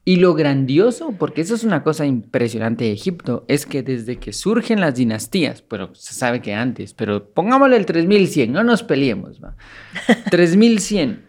Y 0.07 0.17
lo 0.17 0.35
grandioso, 0.35 1.13
porque 1.17 1.41
eso 1.41 1.55
es 1.55 1.63
una 1.63 1.81
cosa 1.81 2.05
impresionante 2.05 2.85
de 2.85 2.91
Egipto, 2.91 3.43
es 3.47 3.65
que 3.65 3.81
desde 3.81 4.17
que 4.17 4.33
surgen 4.33 4.79
las 4.79 4.93
dinastías, 4.95 5.63
pero 5.63 5.95
se 5.95 6.13
sabe 6.13 6.41
que 6.41 6.53
antes, 6.53 6.93
pero 6.93 7.27
pongámosle 7.33 7.75
el 7.77 7.88
3100, 7.88 8.51
no 8.51 8.63
nos 8.63 8.83
peleemos, 8.83 9.41
¿va? 9.43 9.55
3100 10.29 11.25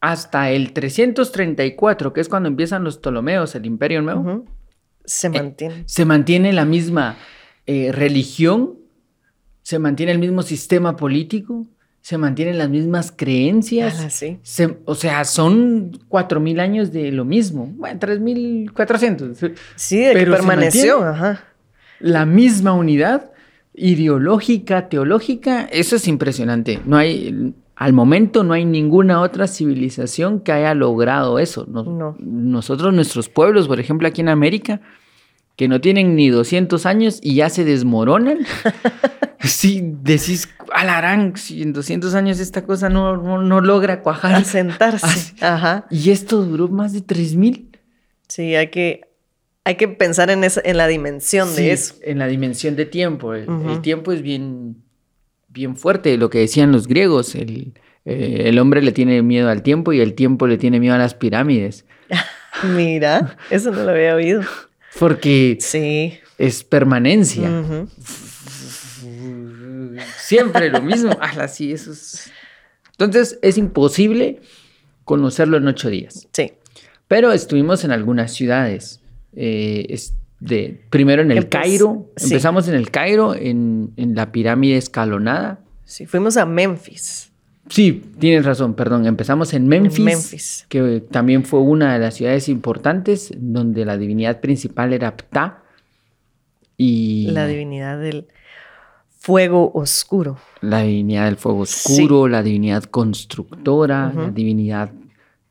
hasta 0.00 0.50
el 0.50 0.72
334, 0.72 2.12
que 2.12 2.20
es 2.20 2.28
cuando 2.28 2.48
empiezan 2.48 2.82
los 2.84 2.98
Ptolomeos, 2.98 3.54
el 3.54 3.66
Imperio 3.66 4.02
Nuevo. 4.02 4.44
Se 5.04 5.26
Eh, 5.26 5.30
mantiene. 5.30 5.82
se 5.86 6.04
mantiene 6.04 6.52
la 6.52 6.64
misma 6.64 7.16
eh, 7.66 7.92
religión, 7.92 8.76
se 9.62 9.78
mantiene 9.78 10.12
el 10.12 10.18
mismo 10.18 10.42
sistema 10.42 10.96
político, 10.96 11.66
se 12.02 12.16
mantienen 12.18 12.58
las 12.58 12.68
mismas 12.70 13.12
creencias. 13.14 14.00
Ala, 14.00 14.10
sí. 14.10 14.38
se- 14.42 14.78
o 14.84 14.94
sea, 14.94 15.24
son 15.24 15.92
4.000 16.08 16.58
años 16.60 16.92
de 16.92 17.12
lo 17.12 17.24
mismo. 17.24 17.66
Bueno, 17.76 17.98
3.400. 18.00 19.52
Sí, 19.76 19.98
de 19.98 20.06
que 20.08 20.12
Pero 20.14 20.32
se 20.32 20.38
permaneció. 20.38 21.02
Ajá. 21.04 21.44
La 22.00 22.24
misma 22.26 22.72
unidad 22.72 23.30
ideológica, 23.74 24.88
teológica, 24.88 25.62
eso 25.70 25.96
es 25.96 26.08
impresionante. 26.08 26.80
No 26.86 26.96
hay, 26.96 27.54
al 27.76 27.92
momento 27.92 28.42
no 28.44 28.54
hay 28.54 28.64
ninguna 28.64 29.20
otra 29.20 29.46
civilización 29.46 30.40
que 30.40 30.52
haya 30.52 30.74
logrado 30.74 31.38
eso. 31.38 31.66
Nos- 31.68 31.86
No. 31.86 32.16
Nosotros, 32.18 32.94
nuestros 32.94 33.28
pueblos, 33.28 33.68
por 33.68 33.78
ejemplo, 33.80 34.08
aquí 34.08 34.20
en 34.22 34.28
América, 34.28 34.80
que 35.60 35.68
no 35.68 35.82
tienen 35.82 36.16
ni 36.16 36.30
200 36.30 36.86
años 36.86 37.20
y 37.22 37.34
ya 37.34 37.50
se 37.50 37.66
desmoronan. 37.66 38.38
sí, 39.44 39.82
decís, 40.00 40.48
alarán, 40.72 41.36
si 41.36 41.60
en 41.60 41.74
200 41.74 42.14
años 42.14 42.40
esta 42.40 42.64
cosa 42.64 42.88
no, 42.88 43.18
no, 43.18 43.42
no 43.42 43.60
logra 43.60 44.00
cuajar. 44.00 44.36
Asentarse. 44.36 45.04
Así. 45.04 45.34
Ajá. 45.42 45.86
Y 45.90 46.12
esto 46.12 46.46
duró 46.46 46.68
más 46.68 46.94
de 46.94 47.02
3000. 47.02 47.78
Sí, 48.26 48.54
hay 48.56 48.68
que, 48.68 49.02
hay 49.64 49.74
que 49.74 49.86
pensar 49.86 50.30
en, 50.30 50.44
esa, 50.44 50.62
en 50.64 50.78
la 50.78 50.86
dimensión 50.86 51.46
Sí, 51.50 51.64
de 51.64 51.72
eso. 51.72 51.96
En 52.04 52.18
la 52.18 52.26
dimensión 52.26 52.74
de 52.74 52.86
tiempo. 52.86 53.34
El, 53.34 53.82
tiempo 53.82 54.12
es 54.12 54.22
bien, 54.22 54.82
bien 55.48 55.76
fuerte, 55.76 56.16
lo 56.16 56.30
que 56.30 56.38
decían 56.38 56.72
los 56.72 56.88
griegos. 56.88 57.34
El, 57.34 57.74
eh, 58.06 58.44
el 58.46 58.58
hombre 58.58 58.80
le 58.80 58.92
tiene 58.92 59.20
miedo 59.20 59.50
al 59.50 59.62
tiempo 59.62 59.92
y 59.92 60.00
el 60.00 60.14
tiempo 60.14 60.46
le 60.46 60.56
tiene 60.56 60.80
miedo 60.80 60.94
a 60.94 60.98
las 60.98 61.12
pirámides. 61.12 61.84
Mira, 62.74 63.36
eso 63.50 63.70
no 63.72 63.84
lo 63.84 63.90
había 63.90 64.14
oído. 64.14 64.40
Porque 65.00 65.56
Sí. 65.60 66.18
es 66.38 66.62
permanencia. 66.62 67.48
Siempre 70.18 70.70
lo 70.70 70.82
mismo. 70.82 71.16
Ala, 71.20 71.48
sí, 71.48 71.72
eso 71.72 71.92
es. 71.92 72.30
Entonces 72.92 73.38
es 73.42 73.58
imposible 73.58 74.40
conocerlo 75.04 75.56
en 75.56 75.66
ocho 75.66 75.90
días. 75.90 76.28
Sí. 76.32 76.52
Pero 77.08 77.32
estuvimos 77.32 77.82
en 77.84 77.90
algunas 77.92 78.32
ciudades. 78.32 79.00
Eh, 79.34 79.86
es 79.88 80.14
de, 80.38 80.82
primero 80.90 81.22
en 81.22 81.30
el 81.32 81.38
Empe- 81.46 81.48
Cairo. 81.48 82.10
sí. 82.16 82.26
Empezamos 82.26 82.68
en 82.68 82.74
el 82.74 82.90
Cairo, 82.90 83.34
en, 83.34 83.92
en 83.96 84.14
la 84.14 84.32
pirámide 84.32 84.76
escalonada. 84.76 85.60
Sí, 85.84 86.06
fuimos 86.06 86.36
a 86.36 86.46
Memphis. 86.46 87.29
Sí, 87.70 88.02
tienes 88.18 88.44
razón, 88.44 88.74
perdón. 88.74 89.06
Empezamos 89.06 89.54
en 89.54 89.66
Memphis, 89.68 90.00
Memphis. 90.04 90.66
que 90.68 91.02
también 91.10 91.44
fue 91.44 91.60
una 91.60 91.92
de 91.94 92.00
las 92.00 92.14
ciudades 92.14 92.48
importantes, 92.48 93.32
donde 93.36 93.84
la 93.84 93.96
divinidad 93.96 94.40
principal 94.40 94.92
era 94.92 95.16
Ptah. 95.16 95.62
Y 96.76 97.28
La 97.30 97.46
divinidad 97.46 97.98
del 98.00 98.26
fuego 99.18 99.70
oscuro. 99.74 100.38
la 100.62 100.80
divinidad 100.82 101.26
del 101.26 101.36
fuego 101.36 101.60
oscuro, 101.60 102.26
la 102.26 102.42
divinidad 102.42 102.84
constructora, 102.84 104.12
la 104.16 104.30
divinidad 104.30 104.90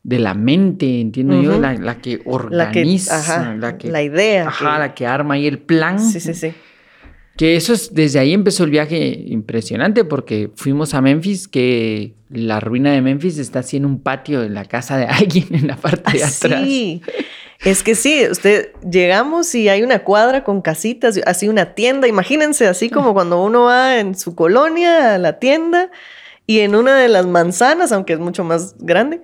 de 0.04 0.20
la 0.20 0.34
mente, 0.34 1.00
entiendo 1.02 1.40
yo, 1.42 1.60
la, 1.60 1.74
la 1.76 2.02
que 2.02 2.18
La 2.18 2.24
que, 2.24 2.30
organiza, 2.30 3.20
ajá, 3.20 3.56
la 3.56 3.78
que, 3.78 3.92
la 3.92 4.02
idea. 4.02 4.48
ajá, 4.48 4.74
que- 4.74 4.80
la 4.80 4.94
que 4.96 5.08
arma 5.08 5.36
ahí 5.36 5.46
el 5.46 5.60
plan. 5.60 6.00
Sí, 6.00 6.20
sí, 6.20 6.34
sí. 6.34 6.52
Que 7.40 7.56
eso 7.56 7.72
es, 7.72 7.94
desde 7.94 8.20
ahí 8.20 8.34
empezó 8.34 8.66
el 8.66 8.70
viaje 8.70 9.24
impresionante 9.28 10.04
porque 10.04 10.52
fuimos 10.56 10.94
a 10.94 11.00
Memphis, 11.00 11.48
que 11.48 12.12
la 12.30 12.60
ruina 12.60 12.92
de 12.92 13.02
Memphis 13.02 13.38
está 13.38 13.60
así 13.60 13.78
en 13.78 13.86
un 13.86 14.02
patio 14.02 14.42
de 14.42 14.50
la 14.50 14.66
casa 14.66 14.98
de 14.98 15.06
alguien 15.08 15.48
en 15.52 15.68
la 15.68 15.78
parte 15.78 16.18
de 16.18 16.24
atrás. 16.26 16.64
Sí. 16.66 17.02
Es 17.64 17.82
que 17.82 17.96
sí, 17.96 18.26
usted 18.30 18.72
llegamos 18.92 19.56
y 19.56 19.70
hay 19.70 19.84
una 19.84 20.00
cuadra 20.00 20.44
con 20.44 20.62
casitas, 20.62 21.18
así 21.26 21.48
una 21.48 21.76
tienda. 21.76 22.10
Imagínense, 22.10 22.68
así 22.68 22.90
como 22.90 23.14
cuando 23.14 23.42
uno 23.42 23.64
va 23.64 24.00
en 24.02 24.16
su 24.16 24.36
colonia 24.36 25.16
a 25.16 25.18
la 25.18 25.40
tienda 25.40 25.90
y 26.46 26.60
en 26.60 26.76
una 26.76 26.98
de 26.98 27.08
las 27.08 27.26
manzanas, 27.26 27.94
aunque 27.94 28.12
es 28.12 28.20
mucho 28.20 28.44
más 28.44 28.76
grande, 28.80 29.22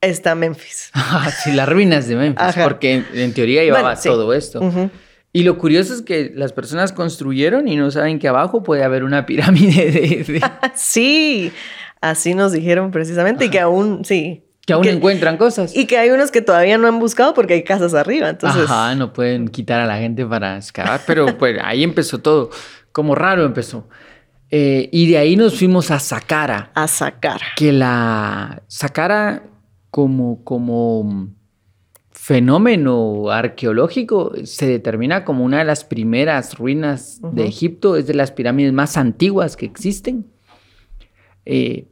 está 0.00 0.34
Memphis. 0.34 0.90
Ah, 0.94 1.30
sí, 1.30 1.52
las 1.52 1.68
ruinas 1.68 2.08
de 2.08 2.16
Memphis, 2.16 2.40
Ajá. 2.42 2.64
porque 2.64 2.94
en, 2.94 3.06
en 3.12 3.34
teoría 3.34 3.62
llevaba 3.64 3.82
Bueno, 3.90 4.00
sí. 4.00 4.08
todo 4.08 4.32
esto. 4.32 4.60
Y 5.32 5.44
lo 5.44 5.58
curioso 5.58 5.94
es 5.94 6.02
que 6.02 6.32
las 6.34 6.52
personas 6.52 6.92
construyeron 6.92 7.68
y 7.68 7.76
no 7.76 7.90
saben 7.90 8.18
que 8.18 8.26
abajo 8.28 8.62
puede 8.64 8.82
haber 8.82 9.04
una 9.04 9.26
pirámide 9.26 9.90
de, 9.92 10.24
de- 10.24 10.42
Sí, 10.74 11.52
así 12.00 12.34
nos 12.34 12.52
dijeron 12.52 12.90
precisamente 12.90 13.44
y 13.44 13.48
que 13.50 13.60
aún, 13.60 14.04
sí. 14.04 14.42
que 14.66 14.72
aún 14.72 14.82
que- 14.82 14.90
encuentran 14.90 15.36
cosas. 15.36 15.76
Y 15.76 15.86
que 15.86 15.98
hay 15.98 16.10
unos 16.10 16.30
que 16.32 16.42
todavía 16.42 16.78
no 16.78 16.88
han 16.88 16.98
buscado 16.98 17.32
porque 17.34 17.54
hay 17.54 17.62
casas 17.62 17.94
arriba. 17.94 18.28
Entonces, 18.28 18.64
Ajá, 18.64 18.94
no 18.96 19.12
pueden 19.12 19.46
quitar 19.48 19.80
a 19.80 19.86
la 19.86 19.98
gente 19.98 20.26
para 20.26 20.56
excavar, 20.56 21.00
pero 21.06 21.38
pues 21.38 21.58
ahí 21.62 21.84
empezó 21.84 22.18
todo. 22.18 22.50
Como 22.90 23.14
raro 23.14 23.44
empezó. 23.44 23.88
Eh, 24.50 24.88
y 24.90 25.08
de 25.12 25.16
ahí 25.18 25.36
nos 25.36 25.56
fuimos 25.56 25.92
a 25.92 26.00
Saqqara. 26.00 26.72
a 26.74 26.88
sacar. 26.88 27.40
que 27.54 27.72
la 27.72 28.62
Saqqara 28.66 29.44
como, 29.92 30.42
como 30.42 31.28
fenómeno 32.34 33.28
arqueológico 33.30 34.32
se 34.44 34.68
determina 34.68 35.24
como 35.24 35.42
una 35.44 35.58
de 35.58 35.64
las 35.64 35.82
primeras 35.82 36.56
ruinas 36.58 37.20
de. 37.32 37.44
Egipto, 37.44 37.96
es 37.96 38.06
de 38.06 38.14
las 38.14 38.30
pirámides 38.30 38.72
más 38.72 38.96
antiguas 38.96 39.56
que 39.56 39.66
existen. 39.66 40.26
Eh, 41.44 41.86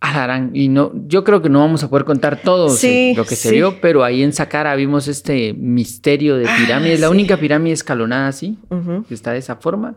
alarán, 0.00 0.52
y 0.54 0.68
no, 0.68 0.92
yo 1.06 1.24
creo 1.24 1.42
que 1.42 1.50
no 1.50 1.60
vamos 1.60 1.84
a 1.84 1.90
poder 1.90 2.06
contar 2.06 2.40
todo 2.40 2.70
Sí, 2.70 3.12
lo 3.14 3.26
que 3.26 3.36
se 3.36 3.50
vio, 3.52 3.78
pero 3.82 4.02
ahí 4.02 4.22
en 4.22 4.32
Saqqara 4.32 4.74
vimos 4.76 5.08
este 5.08 5.52
misterio 5.52 6.36
de 6.38 6.48
Ah, 6.48 6.56
pirámides, 6.58 7.00
la 7.00 7.08
sí. 7.08 7.12
única 7.12 7.36
pirámide 7.36 7.74
escalonada 7.74 8.28
así, 8.28 8.58
que 9.08 9.12
está 9.14 9.32
de 9.32 9.38
esa 9.40 9.56
forma. 9.56 9.96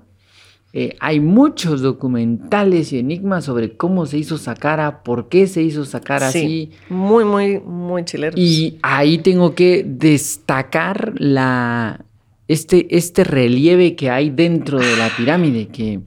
Eh, 0.71 0.95
hay 0.99 1.19
muchos 1.19 1.81
documentales 1.81 2.93
y 2.93 2.99
enigmas 2.99 3.45
sobre 3.45 3.75
cómo 3.75 4.05
se 4.05 4.19
hizo 4.19 4.37
Saqqara, 4.37 5.01
por 5.03 5.27
qué 5.27 5.47
se 5.47 5.63
hizo 5.63 5.83
Saqqara 5.83 6.31
Sí, 6.31 6.69
así. 6.77 6.93
muy, 6.93 7.25
muy, 7.25 7.59
muy 7.59 8.05
chileros. 8.05 8.39
Y 8.39 8.77
ahí 8.83 9.17
tengo 9.17 9.55
que 9.55 9.83
destacar 9.83 11.13
la, 11.17 12.05
este, 12.47 12.85
este 12.95 13.23
relieve 13.23 13.95
que 13.95 14.11
hay 14.11 14.29
dentro 14.29 14.77
de 14.79 14.95
la 14.95 15.09
pirámide, 15.17 15.69
que 15.69 16.01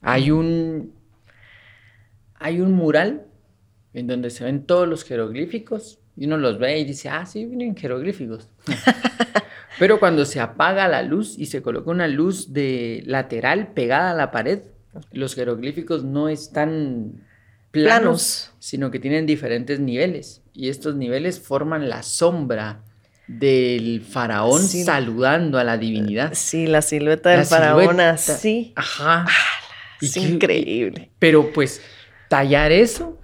hay 0.00 0.30
un, 0.30 0.92
hay 2.36 2.60
un 2.60 2.72
mural 2.72 3.26
en 3.92 4.06
donde 4.06 4.30
se 4.30 4.44
ven 4.44 4.64
todos 4.64 4.88
los 4.88 5.04
jeroglíficos 5.04 5.98
y 6.16 6.24
uno 6.24 6.38
los 6.38 6.58
ve 6.58 6.78
y 6.80 6.84
dice, 6.84 7.10
ah, 7.10 7.26
sí, 7.26 7.44
vienen 7.44 7.76
jeroglíficos. 7.76 8.48
Pero 9.78 9.98
cuando 10.00 10.24
se 10.24 10.40
apaga 10.40 10.88
la 10.88 11.02
luz 11.02 11.34
y 11.38 11.46
se 11.46 11.62
coloca 11.62 11.90
una 11.90 12.08
luz 12.08 12.52
de 12.52 13.02
lateral 13.06 13.68
pegada 13.74 14.10
a 14.12 14.14
la 14.14 14.30
pared, 14.30 14.60
los 15.12 15.34
jeroglíficos 15.34 16.04
no 16.04 16.28
están 16.28 17.24
planos, 17.70 18.00
Planos. 18.00 18.52
sino 18.58 18.90
que 18.90 18.98
tienen 18.98 19.26
diferentes 19.26 19.80
niveles. 19.80 20.42
Y 20.54 20.70
estos 20.70 20.94
niveles 20.94 21.38
forman 21.40 21.88
la 21.90 22.02
sombra 22.02 22.82
del 23.28 24.00
faraón 24.02 24.62
Sí. 24.62 24.84
saludando 24.84 25.58
a 25.58 25.64
la 25.64 25.76
divinidad. 25.76 26.32
Sí, 26.32 26.66
la 26.66 26.80
silueta 26.80 27.30
del 27.30 27.40
La 27.40 27.44
faraón 27.44 28.00
así. 28.00 28.72
Ajá. 28.76 29.26
Y 30.00 30.06
Es 30.06 30.14
que- 30.14 30.20
increíble. 30.20 31.10
Pero 31.18 31.52
pues 31.52 31.82
tallar 32.28 32.72
eso 32.72 33.20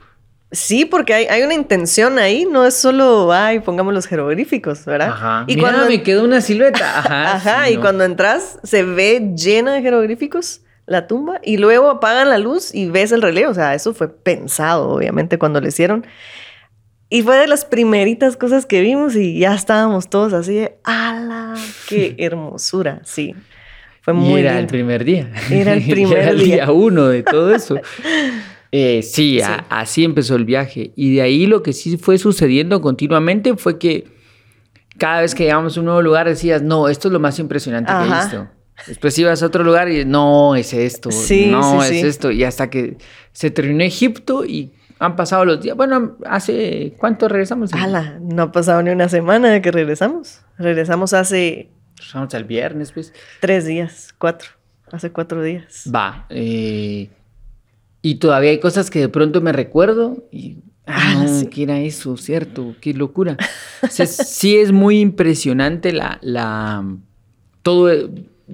Sí, 0.53 0.85
porque 0.85 1.15
hay, 1.15 1.27
hay 1.27 1.43
una 1.43 1.55
intención 1.55 2.19
ahí, 2.19 2.45
no 2.45 2.67
es 2.67 2.75
solo, 2.75 3.33
ay, 3.33 3.61
pongamos 3.61 3.95
los 3.95 4.07
jeroglíficos, 4.07 4.85
¿verdad? 4.85 5.09
Ajá. 5.09 5.45
Y 5.47 5.57
Mira, 5.57 5.71
cuando, 5.71 5.89
me 5.89 6.03
quedó 6.03 6.25
una 6.25 6.43
silueta. 6.43 6.99
Ajá. 6.99 7.33
ajá, 7.37 7.67
sí, 7.67 7.73
y 7.73 7.77
no. 7.77 7.81
cuando 7.81 8.05
entras, 8.05 8.59
se 8.63 8.83
ve 8.83 9.33
llena 9.35 9.73
de 9.73 9.83
jeroglíficos 9.83 10.61
la 10.87 11.07
tumba 11.07 11.41
y 11.43 11.57
luego 11.57 11.91
apagan 11.91 12.29
la 12.29 12.39
luz 12.39 12.75
y 12.75 12.89
ves 12.89 13.13
el 13.13 13.23
relevo. 13.23 13.51
O 13.51 13.55
sea, 13.55 13.75
eso 13.75 13.95
fue 13.95 14.09
pensado, 14.09 14.91
obviamente, 14.91 15.39
cuando 15.39 15.61
lo 15.61 15.69
hicieron. 15.69 16.07
Y 17.09 17.23
fue 17.23 17.37
de 17.37 17.47
las 17.47 17.65
primeritas 17.65 18.37
cosas 18.37 18.65
que 18.65 18.81
vimos 18.81 19.17
y 19.17 19.39
ya 19.39 19.55
estábamos 19.55 20.09
todos 20.09 20.33
así 20.33 20.55
de, 20.55 20.79
¡ala! 20.85 21.55
¡Qué 21.89 22.15
hermosura! 22.19 23.01
Sí. 23.05 23.35
Fue 24.01 24.15
muy 24.15 24.41
y 24.41 24.45
era 24.45 24.59
el 24.59 24.67
primer 24.67 25.05
día. 25.05 25.31
Era 25.51 25.75
el 25.75 25.83
primer 25.89 26.19
era 26.19 26.31
el 26.31 26.39
día. 26.39 26.73
uno 26.73 27.09
de 27.09 27.23
todo 27.23 27.55
eso. 27.55 27.79
Eh, 28.73 29.03
sí, 29.03 29.41
así 29.69 30.03
empezó 30.03 30.35
el 30.35 30.47
viaje. 30.47 30.93
Y 30.97 31.15
de 31.15 31.23
ahí 31.23 31.47
lo 31.47 31.63
que 31.63 31.75
sí 31.75 31.99
fue 31.99 32.17
sucediendo 32.17 32.81
continuamente 32.81 33.55
fue 33.57 33.79
que 33.79 34.07
cada 34.97 35.21
vez 35.21 35.35
que 35.35 35.45
llegamos 35.45 35.77
a 35.77 35.81
un 35.81 35.87
nuevo 35.87 36.03
lugar 36.03 36.27
decías, 36.27 36.63
no, 36.63 36.89
esto 36.89 37.09
es 37.09 37.13
lo 37.13 37.21
más 37.21 37.39
impresionante 37.39 37.93
que 37.93 37.99
he 37.99 38.21
visto. 38.21 38.49
Después 38.87 39.17
ibas 39.19 39.43
a 39.43 39.47
otro 39.47 39.63
lugar 39.63 39.91
y 39.91 40.05
no, 40.05 40.57
es 40.57 40.73
esto, 40.73 41.11
no, 41.51 41.83
es 41.85 42.03
esto. 42.03 42.31
Y 42.31 42.45
hasta 42.45 42.71
que 42.71 42.97
se 43.33 43.51
terminó 43.51 43.85
Egipto 43.85 44.45
y 44.45 44.73
han 44.99 45.17
pasado 45.17 45.45
los 45.45 45.61
días. 45.61 45.77
Bueno, 45.77 46.17
¿hace 46.25 46.95
cuánto 46.99 47.29
regresamos? 47.29 47.73
Ala, 47.75 48.19
no 48.21 48.45
ha 48.45 48.53
pasado 48.53 48.83
ni 48.83 48.91
una 48.91 49.09
semana 49.09 49.51
de 49.51 49.61
que 49.61 49.71
regresamos. 49.71 50.41
Regresamos 50.59 51.13
hace... 51.13 51.71
Regresamos 51.97 52.35
el 52.35 52.45
viernes, 52.45 52.93
pues. 52.93 53.13
Tres 53.41 53.67
días, 53.67 54.15
cuatro. 54.17 54.49
Hace 54.91 55.13
cuatro 55.13 55.43
días. 55.43 55.91
Va. 55.95 56.27
Eh, 56.31 57.11
y 58.03 58.17
todavía 58.17 58.51
hay 58.51 58.61
cosas 58.61 58.91
que 58.91 58.99
de 58.99 59.09
pronto 59.09 59.41
me 59.41 59.53
recuerdo 59.53 60.25
y... 60.31 60.59
Ah, 60.85 61.25
ah 61.25 61.43
¿qué 61.49 61.63
era 61.63 61.81
eso? 61.81 62.17
¿Cierto? 62.17 62.75
Qué 62.81 62.93
locura. 62.93 63.37
sí 63.89 64.57
es 64.57 64.73
muy 64.73 65.01
impresionante 65.01 65.93
la... 65.93 66.19
la 66.23 66.85
todo 67.63 67.89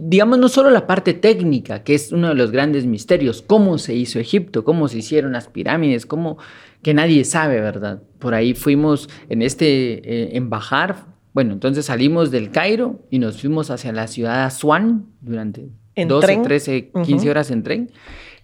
digamos, 0.00 0.38
no 0.38 0.48
solo 0.48 0.70
la 0.70 0.86
parte 0.86 1.12
técnica, 1.14 1.82
que 1.82 1.94
es 1.94 2.12
uno 2.12 2.28
de 2.28 2.34
los 2.34 2.52
grandes 2.52 2.86
misterios, 2.86 3.42
cómo 3.42 3.78
se 3.78 3.94
hizo 3.94 4.20
Egipto, 4.20 4.62
cómo 4.62 4.86
se 4.86 4.98
hicieron 4.98 5.32
las 5.32 5.48
pirámides, 5.48 6.06
cómo 6.06 6.38
que 6.82 6.94
nadie 6.94 7.24
sabe, 7.24 7.60
¿verdad? 7.60 8.02
Por 8.18 8.34
ahí 8.34 8.54
fuimos 8.54 9.08
en 9.28 9.42
este, 9.42 10.36
eh, 10.36 10.40
bajar, 10.42 11.06
bueno, 11.32 11.52
entonces 11.52 11.86
salimos 11.86 12.30
del 12.30 12.50
Cairo 12.50 13.00
y 13.10 13.18
nos 13.18 13.40
fuimos 13.40 13.70
hacia 13.70 13.92
la 13.92 14.06
ciudad 14.06 14.36
de 14.36 14.42
Asuán 14.42 15.06
durante 15.20 15.68
12, 15.96 16.36
13, 16.38 16.90
15 17.04 17.30
horas 17.30 17.50
en 17.50 17.62
tren. 17.62 17.90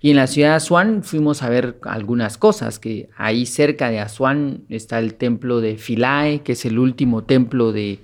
Y 0.05 0.11
en 0.11 0.17
la 0.17 0.27
ciudad 0.27 0.51
de 0.51 0.55
Asuán 0.57 1.03
fuimos 1.03 1.43
a 1.43 1.49
ver 1.49 1.79
algunas 1.85 2.37
cosas, 2.37 2.79
que 2.79 3.09
ahí 3.17 3.47
cerca 3.47 3.89
de 3.89 4.01
Asuán 4.01 4.65
está 4.69 4.99
el 4.99 5.15
templo 5.15 5.63
de 5.63 5.79
Philae, 5.79 6.43
que 6.43 6.53
es 6.53 6.67
el 6.67 6.79
último 6.79 7.25
templo 7.25 7.73
de, 7.73 8.01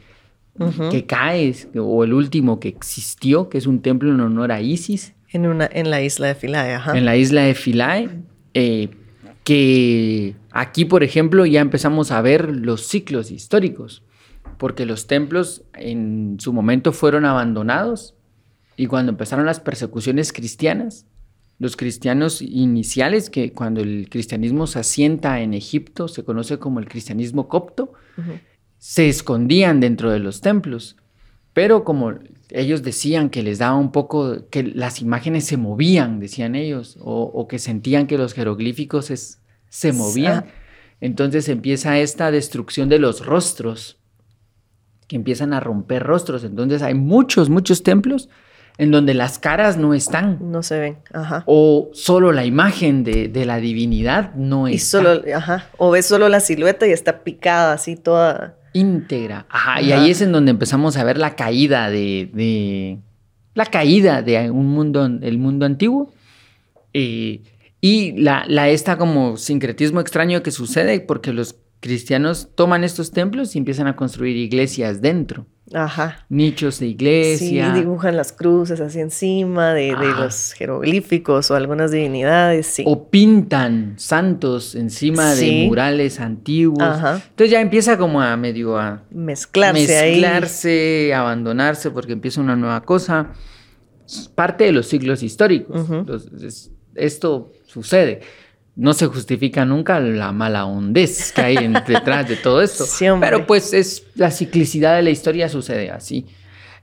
que 0.91 1.05
cae, 1.05 1.55
o 1.77 2.03
el 2.03 2.15
último 2.15 2.59
que 2.59 2.69
existió, 2.69 3.51
que 3.51 3.59
es 3.59 3.67
un 3.67 3.83
templo 3.83 4.11
en 4.15 4.21
honor 4.21 4.51
a 4.51 4.63
Isis. 4.63 5.13
En, 5.29 5.47
una, 5.47 5.69
en 5.71 5.91
la 5.91 6.01
isla 6.01 6.29
de 6.29 6.37
Philae, 6.37 6.73
ajá. 6.73 6.97
En 6.97 7.05
la 7.05 7.19
isla 7.19 7.43
de 7.43 7.53
Philae, 7.53 8.09
eh, 8.55 8.89
que 9.45 10.37
aquí, 10.53 10.87
por 10.87 11.05
ejemplo, 11.05 11.45
ya 11.45 11.61
empezamos 11.61 12.13
a 12.13 12.23
ver 12.23 12.49
los 12.49 12.87
ciclos 12.87 13.31
históricos, 13.31 14.03
porque 14.57 14.87
los 14.87 15.07
templos 15.07 15.65
en 15.75 16.39
su 16.41 16.55
momento 16.55 16.93
fueron 16.93 17.27
abandonados 17.27 18.15
y 18.75 18.87
cuando 18.87 19.13
empezaron 19.13 19.45
las 19.45 19.61
persecuciones 19.61 20.33
cristianas, 20.33 21.05
los 21.61 21.77
cristianos 21.77 22.41
iniciales, 22.41 23.29
que 23.29 23.53
cuando 23.53 23.83
el 23.83 24.09
cristianismo 24.09 24.67
se 24.67 24.79
asienta 24.79 25.41
en 25.41 25.53
Egipto, 25.53 26.09
se 26.09 26.25
conoce 26.25 26.59
como 26.59 26.81
el 26.81 26.89
cristianismo 26.89 27.49
copto, 27.49 27.93
se 28.79 29.11
escondían 29.11 29.79
dentro 29.79 30.11
de 30.11 30.21
los 30.21 30.41
templos. 30.41 30.97
Pero 31.53 31.85
como 31.85 32.15
ellos 32.49 32.83
decían 32.83 33.29
que 33.29 33.43
les 33.43 33.59
daba 33.59 33.77
un 33.77 33.93
poco, 33.93 34.49
que 34.49 34.63
las 34.63 35.03
imágenes 35.03 35.45
se 35.45 35.59
movían, 35.59 36.19
decían 36.19 36.55
ellos, 36.55 36.97
o, 36.99 37.47
que 37.47 37.59
sentían 37.59 38.07
que 38.07 38.17
los 38.17 38.33
jeroglíficos 38.33 39.13
se 39.69 39.93
movían, 39.93 40.47
entonces 41.03 41.47
empieza 41.51 41.99
esta 41.99 42.31
destrucción 42.31 42.89
de 42.89 42.99
los 42.99 43.27
rostros, 43.27 43.99
que 45.09 45.17
empiezan 45.17 45.53
a 45.53 45.61
romper 45.61 46.05
rostros. 46.05 46.43
Entonces 46.43 46.81
hay 46.81 46.95
muchos, 46.95 47.51
muchos 47.51 47.83
templos 47.83 48.31
en 48.81 48.91
donde 48.91 49.13
las 49.13 49.39
caras 49.39 49.77
no 49.77 49.93
están. 49.93 50.39
No 50.41 50.63
se 50.63 50.79
ven, 50.79 50.97
ajá. 51.13 51.43
O 51.45 51.91
solo 51.93 52.33
la 52.33 52.47
imagen 52.47 53.05
de, 53.05 53.31
la 53.45 53.59
divinidad 53.59 54.35
no 54.35 54.69
está. 54.69 54.75
Y 54.75 54.79
solo, 54.79 55.23
ajá. 55.35 55.67
O 55.77 55.91
ves 55.91 56.07
solo 56.07 56.31
la 56.31 56.41
silueta 56.41 56.87
y 56.87 56.91
está 56.91 57.23
picada 57.23 57.75
así 57.75 57.97
toda. 57.97 58.57
Íntegra. 58.73 59.45
Ajá. 59.51 59.83
Y 59.83 59.93
ahí 59.93 60.11
es 60.11 60.23
en 60.23 60.33
donde 60.33 60.51
empezamos 60.51 60.97
a 60.97 61.05
ver 61.05 61.19
la 61.19 61.37
caída 61.37 61.91
de. 61.91 62.99
la 63.55 63.67
caída 63.67 64.23
de 64.23 64.51
un 64.51 64.69
mundo, 64.69 65.05
el 65.05 65.37
mundo 65.37 65.67
antiguo. 65.67 66.11
Eh, 66.95 67.43
y 67.83 68.13
la, 68.13 68.45
la 68.49 68.71
esta 68.71 68.97
como 68.97 69.37
sincretismo 69.37 70.01
extraño 70.01 70.43
que 70.43 70.53
sucede 70.53 71.01
porque 71.01 71.35
los 71.35 71.57
cristianos 71.81 72.49
toman 72.55 72.83
estos 72.83 73.11
templos 73.11 73.55
y 73.55 73.59
empiezan 73.59 73.89
a 73.89 73.97
construir 73.97 74.39
iglesias 74.39 75.03
dentro. 75.03 75.47
Ajá. 75.73 76.25
Nichos 76.29 76.81
de 76.81 76.87
iglesia. 76.87 77.73
Sí, 77.73 77.81
dibujan 77.81 78.17
las 78.17 78.33
cruces 78.33 78.81
así 78.81 79.01
encima 79.01 79.73
de, 79.73 79.93
los 79.93 80.53
jeroglíficos 80.53 81.51
o 81.51 81.55
algunas 81.55 81.93
divinidades, 81.93 82.67
sí. 82.67 82.85
O 82.87 83.09
pintan 83.09 83.95
santos 83.97 84.75
encima 84.75 85.35
de 85.35 85.67
murales 85.69 86.21
antiguos. 86.21 86.83
Ajá. 86.83 87.23
Entonces 87.29 87.51
ya 87.51 87.61
empieza 87.61 87.97
como 87.97 88.21
a 88.21 88.37
medio 88.37 88.79
a 88.79 89.03
mezclarse, 89.11 89.81
mezclarse 89.81 91.15
abandonarse 91.15 91.91
porque 91.91 92.13
empieza 92.13 92.41
una 92.41 92.57
nueva 92.57 92.83
cosa. 92.83 93.33
Parte 94.35 94.65
de 94.65 94.73
los 94.73 94.87
siglos 94.87 95.23
históricos. 95.23 95.87
esto 96.97 97.53
sucede 97.67 98.23
no 98.81 98.95
se 98.95 99.07
justifica 99.09 99.67
nunca 99.67 100.01
la 100.01 100.33
mala 100.33 100.65
hondez 100.65 101.33
que 101.33 101.43
hay 101.43 101.69
detrás 101.87 102.27
de 102.27 102.37
todo 102.37 102.63
esto. 102.63 102.87
pero 103.21 103.47
pues 103.47 103.75
es 103.75 104.07
la 104.15 104.31
ciclicidad 104.31 104.97
de 104.97 105.03
la 105.03 105.11
historia 105.11 105.51
sucede 105.51 105.91
así. 105.91 106.25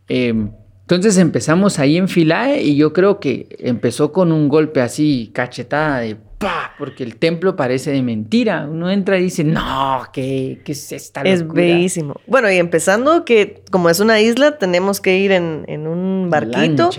Em, 0.07 0.51
entonces 0.81 1.17
empezamos 1.17 1.79
ahí 1.79 1.97
en 1.97 2.07
Filae 2.07 2.61
y 2.61 2.75
yo 2.75 2.93
creo 2.93 3.19
que 3.19 3.47
empezó 3.59 4.11
con 4.11 4.31
un 4.31 4.47
golpe 4.47 4.79
así, 4.79 5.31
cachetada 5.33 6.01
de 6.01 6.17
pa, 6.37 6.75
porque 6.77 7.03
el 7.03 7.15
templo 7.15 7.55
parece 7.55 7.89
de 7.89 8.03
mentira. 8.03 8.67
Uno 8.69 8.91
entra 8.91 9.17
y 9.17 9.23
dice, 9.23 9.43
no, 9.43 10.03
¿qué, 10.13 10.61
qué 10.63 10.73
es 10.73 10.91
esta 10.91 11.21
locura? 11.21 11.33
Es 11.33 11.47
bellísimo. 11.47 12.21
Bueno, 12.27 12.51
y 12.51 12.57
empezando 12.57 13.25
que 13.25 13.63
como 13.71 13.89
es 13.89 13.99
una 13.99 14.21
isla, 14.21 14.59
tenemos 14.59 15.01
que 15.01 15.17
ir 15.17 15.31
en, 15.31 15.65
un 15.87 16.29
barquito 16.29 16.91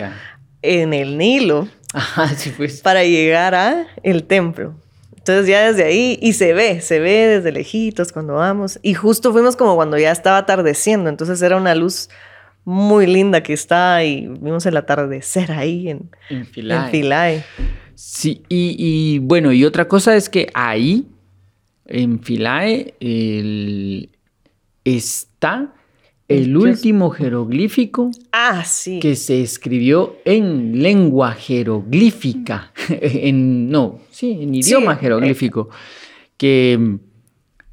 en 0.63 0.93
el 0.93 1.17
Nilo. 1.17 1.69
pues. 2.57 2.81
Para 2.81 3.05
llegar 3.05 3.55
a 3.55 3.87
el 4.03 4.25
templo. 4.25 4.75
Entonces 5.29 5.51
ya 5.51 5.71
desde 5.71 5.85
ahí, 5.85 6.19
y 6.23 6.33
se 6.33 6.55
ve, 6.55 6.81
se 6.81 7.01
ve 7.01 7.27
desde 7.27 7.53
lejitos 7.53 8.13
cuando 8.13 8.35
vamos. 8.35 8.79
Y 8.83 8.95
justo 8.95 9.31
fuimos 9.33 9.57
como 9.57 9.77
cuando 9.77 9.99
ya 9.99 10.11
estaba 10.11 10.39
atardeciendo, 10.39 11.11
entonces 11.11 11.43
era 11.43 11.57
una 11.57 11.75
luz 11.75 12.09
muy 12.65 13.07
linda 13.07 13.43
que 13.43 13.53
está 13.53 14.05
y 14.05 14.27
vimos 14.27 14.65
el 14.65 14.77
atardecer 14.77 15.53
ahí 15.53 15.91
en, 15.91 16.11
en 16.31 16.47
Philae. 16.91 17.45
Sí, 17.95 18.43
y, 18.49 19.19
bueno, 19.19 19.53
y 19.53 19.65
otra 19.65 19.87
cosa 19.87 20.17
es 20.17 20.31
que 20.31 20.49
ahí, 20.55 21.07
en 21.87 22.21
Philae, 22.21 22.95
está 24.85 25.75
el 26.29 26.57
último 26.57 27.11
jeroglífico 27.11 28.11
ah, 28.33 28.63
sí. 28.65 29.01
que 29.01 29.17
se 29.17 29.41
escribió 29.41 30.17
en 30.27 30.83
lengua 30.83 31.33
jeroglífica, 31.33 32.73
en, 32.89 33.71
no, 33.71 34.01
sí, 34.11 34.39
en 34.43 34.55
idioma 34.55 34.97
jeroglífico, 34.97 35.71
que 36.37 36.77
mm, 36.79 36.99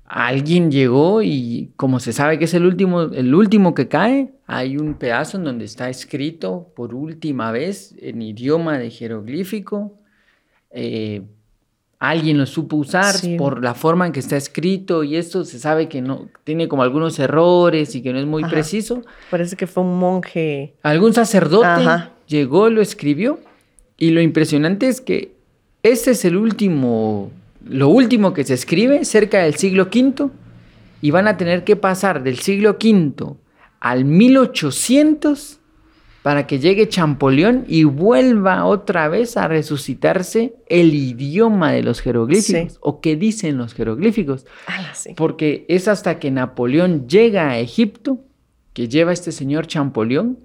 alguien 0.05 0.71
llegó 0.71 1.21
y 1.21 1.73
como 1.75 1.99
se 1.99 2.13
sabe 2.13 2.39
que 2.39 2.45
es 2.45 2.53
el 2.53 2.65
último, 2.65 3.01
el 3.01 3.35
último 3.35 3.73
que 3.75 3.89
cae, 3.89 4.31
hay 4.47 4.77
un 4.77 4.93
pedazo 4.93 5.37
en 5.37 5.43
donde 5.43 5.65
está 5.65 5.89
escrito 5.89 6.71
por 6.75 6.93
última 6.95 7.51
vez 7.51 7.93
en 7.99 8.21
idioma 8.21 8.77
de 8.77 8.89
jeroglífico. 8.89 9.99
Eh, 10.69 11.23
alguien 11.99 12.37
lo 12.37 12.45
supo 12.45 12.75
usar 12.75 13.15
por 13.37 13.63
la 13.63 13.73
forma 13.73 14.05
en 14.05 14.11
que 14.11 14.19
está 14.19 14.37
escrito 14.37 15.03
y 15.03 15.15
esto 15.15 15.45
se 15.45 15.59
sabe 15.59 15.87
que 15.87 16.01
no 16.01 16.27
tiene 16.43 16.67
como 16.67 16.83
algunos 16.83 17.17
errores 17.19 17.95
y 17.95 18.01
que 18.01 18.11
no 18.11 18.19
es 18.19 18.25
muy 18.25 18.43
preciso. 18.43 19.01
Parece 19.31 19.55
que 19.55 19.67
fue 19.67 19.83
un 19.83 19.97
monje. 19.97 20.73
Algún 20.83 21.13
sacerdote 21.13 21.85
llegó, 22.27 22.69
lo 22.69 22.81
escribió 22.81 23.39
y 23.97 24.11
lo 24.11 24.21
impresionante 24.21 24.87
es 24.87 25.01
que 25.01 25.35
este 25.83 26.11
es 26.11 26.25
el 26.25 26.35
último, 26.35 27.31
lo 27.63 27.89
último 27.89 28.33
que 28.33 28.43
se 28.43 28.55
escribe 28.55 29.05
cerca 29.05 29.39
del 29.39 29.55
siglo 29.55 29.83
V 29.83 30.29
y 31.01 31.11
van 31.11 31.27
a 31.27 31.37
tener 31.37 31.63
que 31.63 31.75
pasar 31.75 32.23
del 32.23 32.39
siglo 32.39 32.77
V 32.81 33.35
al 33.79 34.05
1800 34.05 35.59
para 36.25 36.47
que 36.47 36.57
llegue 36.57 36.89
Champollion 36.89 37.65
y 37.67 37.83
vuelva 37.83 38.65
otra 38.65 39.07
vez 39.09 39.37
a 39.37 39.47
resucitarse 39.47 40.55
el 40.65 40.95
idioma 40.95 41.71
de 41.71 41.83
los 41.83 42.01
jeroglíficos 42.01 42.79
o 42.81 42.99
qué 42.99 43.15
dicen 43.15 43.59
los 43.59 43.75
jeroglíficos. 43.75 44.47
Porque 45.17 45.67
es 45.69 45.87
hasta 45.87 46.17
que 46.17 46.31
Napoleón 46.31 47.07
llega 47.07 47.49
a 47.49 47.59
Egipto 47.59 48.25
que 48.73 48.87
lleva 48.87 49.13
este 49.13 49.31
señor 49.31 49.67
Champollion 49.67 50.39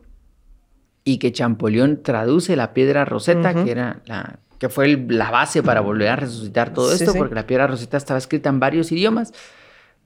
y 1.02 1.16
que 1.16 1.32
Champollion 1.32 2.02
traduce 2.02 2.56
la 2.56 2.74
piedra 2.74 3.06
roseta, 3.06 3.64
que 3.64 3.70
era 3.70 4.02
la 4.04 4.38
que 4.58 4.68
fue 4.68 5.06
la 5.08 5.30
base 5.30 5.62
para 5.62 5.80
volver 5.80 6.08
a 6.08 6.16
resucitar 6.16 6.74
todo 6.74 6.92
esto, 6.92 7.14
porque 7.14 7.34
la 7.34 7.46
piedra 7.46 7.66
roseta 7.66 7.96
estaba 7.96 8.18
escrita 8.18 8.50
en 8.50 8.60
varios 8.60 8.92
idiomas. 8.92 9.32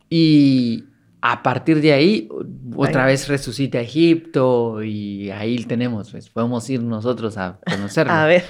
Y 0.09 0.85
a 1.27 1.43
partir 1.43 1.81
de 1.81 1.95
ahí, 1.95 2.29
otra 2.77 3.07
vez 3.07 3.29
resucita 3.29 3.81
Egipto 3.81 4.83
y 4.83 5.31
ahí 5.31 5.65
tenemos, 5.65 6.11
pues 6.11 6.29
podemos 6.29 6.69
ir 6.69 6.83
nosotros 6.83 7.39
a 7.39 7.61
conocerlo. 7.65 8.13
a 8.13 8.27
ver. 8.27 8.45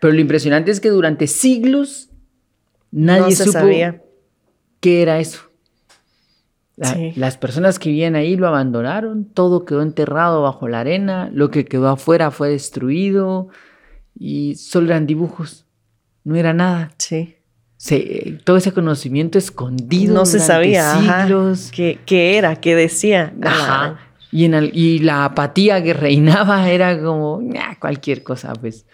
Pero 0.00 0.12
lo 0.12 0.20
impresionante 0.20 0.72
es 0.72 0.80
que 0.80 0.88
durante 0.88 1.28
siglos 1.28 2.10
nadie 2.90 3.36
supo 3.36 3.52
sabía. 3.52 4.02
qué 4.80 5.02
era 5.02 5.20
eso. 5.20 5.42
Las 7.14 7.36
personas 7.36 7.78
que 7.78 7.90
vivían 7.90 8.16
ahí 8.16 8.34
lo 8.34 8.48
abandonaron, 8.48 9.24
todo 9.24 9.64
quedó 9.64 9.80
enterrado 9.80 10.42
bajo 10.42 10.66
la 10.66 10.80
arena, 10.80 11.30
lo 11.32 11.52
que 11.52 11.64
quedó 11.64 11.88
afuera 11.88 12.32
fue 12.32 12.48
destruido 12.48 13.46
y 14.18 14.56
solo 14.56 14.88
eran 14.88 15.06
dibujos, 15.06 15.66
no 16.24 16.34
era 16.34 16.52
nada. 16.52 16.90
Sí. 16.98 17.36
Todo 18.44 18.56
ese 18.56 18.72
conocimiento 18.72 19.38
escondido. 19.38 20.14
No 20.14 20.26
se 20.26 20.38
sabía 20.38 20.94
siglos. 20.94 21.70
¿Qué, 21.72 21.98
era? 22.36 22.56
¿Qué 22.56 22.74
decía? 22.74 23.32
Ajá. 23.42 23.98
Y, 24.30 24.44
en 24.44 24.70
y 24.72 25.00
la 25.00 25.24
apatía 25.24 25.82
que 25.82 25.92
reinaba 25.92 26.70
era 26.70 27.00
como 27.00 27.40
cualquier 27.78 28.22
cosa, 28.22 28.52
pues. 28.54 28.86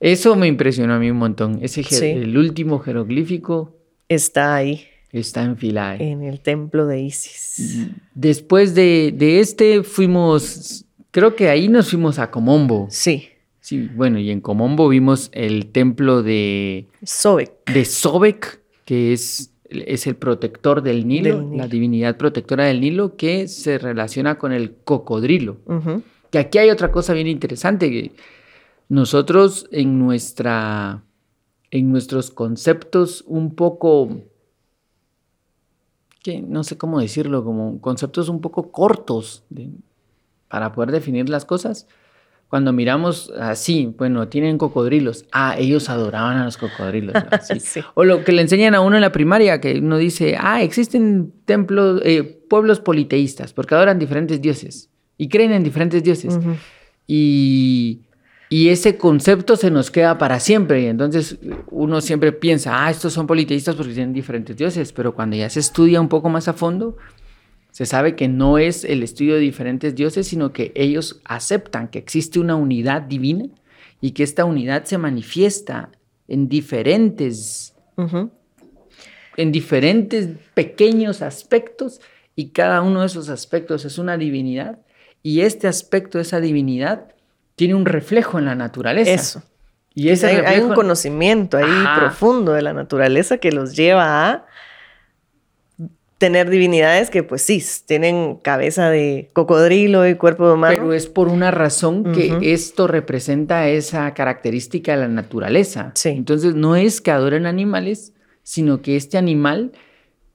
Eso 0.00 0.36
me 0.36 0.46
impresionó 0.46 0.94
a 0.94 0.98
mí 0.98 1.10
un 1.10 1.16
montón. 1.16 1.58
Ese 1.62 1.82
el 2.12 2.36
último 2.36 2.78
jeroglífico 2.78 3.74
está 4.08 4.54
ahí. 4.54 4.86
Está 5.12 5.42
en 5.42 5.56
Philae. 5.56 6.10
En 6.10 6.22
el 6.22 6.40
templo 6.40 6.86
de 6.86 7.00
Isis. 7.00 7.88
Después 8.14 8.74
de, 8.74 9.14
este 9.40 9.84
fuimos, 9.84 10.84
creo 11.10 11.36
que 11.36 11.48
ahí 11.48 11.68
nos 11.68 11.90
fuimos 11.90 12.18
a 12.18 12.30
Comombo. 12.30 12.88
Sí. 12.90 13.28
Sí, 13.64 13.88
bueno, 13.94 14.18
y 14.18 14.30
en 14.30 14.42
Comombo 14.42 14.90
vimos 14.90 15.30
el 15.32 15.72
templo 15.72 16.22
de... 16.22 16.86
Sobek. 17.02 17.72
De 17.72 17.86
Sobek, 17.86 18.60
que 18.84 19.14
es, 19.14 19.54
es 19.70 20.06
el 20.06 20.16
protector 20.16 20.82
del 20.82 21.08
Nilo, 21.08 21.50
la 21.50 21.66
divinidad 21.66 22.18
protectora 22.18 22.66
del 22.66 22.82
Nilo, 22.82 23.16
que 23.16 23.48
se 23.48 23.78
relaciona 23.78 24.36
con 24.36 24.52
el 24.52 24.74
cocodrilo. 24.74 25.56
Que 26.30 26.40
aquí 26.40 26.58
hay 26.58 26.68
otra 26.68 26.92
cosa 26.92 27.14
bien 27.14 27.26
interesante, 27.26 27.88
que 27.88 28.12
nosotros 28.90 29.66
en 29.70 29.98
nuestra... 29.98 31.02
En 31.70 31.90
nuestros 31.90 32.30
conceptos 32.30 33.24
un 33.26 33.54
poco 33.54 34.24
que 36.22 36.42
no 36.42 36.64
sé 36.64 36.76
cómo 36.76 37.00
decirlo, 37.00 37.42
como 37.44 37.80
conceptos 37.80 38.28
un 38.28 38.42
poco 38.42 38.70
cortos 38.70 39.42
para 40.48 40.72
poder 40.74 40.92
definir 40.92 41.30
las 41.30 41.46
cosas. 41.46 41.88
Cuando 42.54 42.72
miramos 42.72 43.32
así, 43.36 43.92
bueno, 43.98 44.28
tienen 44.28 44.58
cocodrilos. 44.58 45.24
Ah, 45.32 45.56
ellos 45.58 45.90
adoraban 45.90 46.36
a 46.36 46.44
los 46.44 46.56
cocodrilos. 46.56 47.12
O 47.94 48.04
lo 48.04 48.22
que 48.22 48.30
le 48.30 48.42
enseñan 48.42 48.76
a 48.76 48.80
uno 48.80 48.94
en 48.94 49.00
la 49.00 49.10
primaria, 49.10 49.60
que 49.60 49.80
uno 49.80 49.98
dice, 49.98 50.36
ah, 50.38 50.62
existen 50.62 51.32
templos, 51.46 52.00
eh, 52.04 52.22
pueblos 52.48 52.78
politeístas, 52.78 53.52
porque 53.52 53.74
adoran 53.74 53.98
diferentes 53.98 54.40
dioses 54.40 54.88
y 55.18 55.28
creen 55.28 55.50
en 55.50 55.64
diferentes 55.64 56.04
dioses. 56.04 56.38
Y 57.08 58.02
y 58.48 58.68
ese 58.68 58.96
concepto 58.98 59.56
se 59.56 59.72
nos 59.72 59.90
queda 59.90 60.16
para 60.16 60.38
siempre. 60.38 60.82
Y 60.82 60.86
entonces 60.86 61.38
uno 61.72 62.00
siempre 62.00 62.30
piensa, 62.30 62.84
ah, 62.86 62.88
estos 62.88 63.12
son 63.12 63.26
politeístas 63.26 63.74
porque 63.74 63.94
tienen 63.94 64.12
diferentes 64.12 64.56
dioses. 64.56 64.92
Pero 64.92 65.12
cuando 65.12 65.34
ya 65.34 65.50
se 65.50 65.58
estudia 65.58 66.00
un 66.00 66.08
poco 66.08 66.28
más 66.28 66.46
a 66.46 66.52
fondo, 66.52 66.96
se 67.74 67.86
sabe 67.86 68.14
que 68.14 68.28
no 68.28 68.56
es 68.56 68.84
el 68.84 69.02
estudio 69.02 69.34
de 69.34 69.40
diferentes 69.40 69.96
dioses, 69.96 70.28
sino 70.28 70.52
que 70.52 70.70
ellos 70.76 71.20
aceptan 71.24 71.88
que 71.88 71.98
existe 71.98 72.38
una 72.38 72.54
unidad 72.54 73.02
divina 73.02 73.46
y 74.00 74.12
que 74.12 74.22
esta 74.22 74.44
unidad 74.44 74.84
se 74.84 74.96
manifiesta 74.96 75.90
en 76.28 76.48
diferentes, 76.48 77.74
en 79.36 79.50
diferentes 79.50 80.28
pequeños 80.54 81.20
aspectos 81.20 82.00
y 82.36 82.50
cada 82.50 82.80
uno 82.80 83.00
de 83.00 83.06
esos 83.06 83.28
aspectos 83.28 83.84
es 83.84 83.98
una 83.98 84.16
divinidad 84.18 84.78
y 85.24 85.40
este 85.40 85.66
aspecto 85.66 86.18
de 86.18 86.22
esa 86.22 86.38
divinidad 86.38 87.08
tiene 87.56 87.74
un 87.74 87.86
reflejo 87.86 88.38
en 88.38 88.44
la 88.44 88.54
naturaleza. 88.54 89.10
Eso. 89.12 89.42
Y 89.96 90.10
ese 90.10 90.28
hay, 90.28 90.60
un 90.60 90.74
conocimiento 90.74 91.56
ahí 91.56 91.84
profundo 91.98 92.52
de 92.52 92.62
la 92.62 92.72
naturaleza 92.72 93.38
que 93.38 93.50
los 93.50 93.74
lleva 93.74 94.30
a 94.30 94.46
tener 96.24 96.48
divinidades 96.48 97.10
que 97.10 97.22
pues 97.22 97.42
sí, 97.42 97.62
tienen 97.84 98.36
cabeza 98.36 98.88
de 98.88 99.28
cocodrilo 99.34 100.08
y 100.08 100.14
cuerpo 100.14 100.46
de 100.46 100.54
humano. 100.54 100.74
Pero 100.78 100.94
es 100.94 101.06
por 101.06 101.28
una 101.28 101.50
razón 101.50 102.14
que 102.14 102.38
esto 102.54 102.86
representa 102.86 103.68
esa 103.68 104.14
característica 104.14 104.92
de 104.92 105.02
la 105.02 105.08
naturaleza. 105.08 105.92
Sí. 105.96 106.08
Entonces 106.08 106.54
no 106.54 106.76
es 106.76 107.02
que 107.02 107.10
adoren 107.10 107.44
animales, 107.44 108.14
sino 108.42 108.80
que 108.80 108.96
este 108.96 109.18
animal 109.18 109.72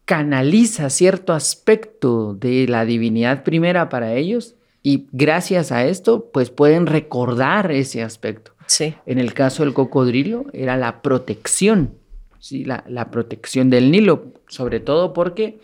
canaliza 0.05 0.91
cierto 0.91 1.33
aspecto 1.33 2.35
de 2.35 2.67
la 2.67 2.85
divinidad 2.85 3.41
primera 3.41 3.89
para 3.89 4.13
ellos 4.13 4.53
y 4.83 5.07
gracias 5.11 5.71
a 5.71 5.87
esto, 5.87 6.29
pues 6.31 6.51
pueden 6.51 6.85
recordar 6.85 7.71
ese 7.71 8.03
aspecto. 8.03 8.51
Sí. 8.67 8.93
En 9.07 9.17
el 9.17 9.33
caso 9.33 9.63
del 9.63 9.73
cocodrilo, 9.73 10.45
era 10.53 10.77
la 10.77 11.01
protección, 11.01 11.95
¿sí? 12.37 12.63
la, 12.63 13.09
protección 13.09 13.71
del 13.71 13.89
Nilo, 13.89 14.33
sobre 14.47 14.79
todo 14.79 15.13
porque 15.13 15.57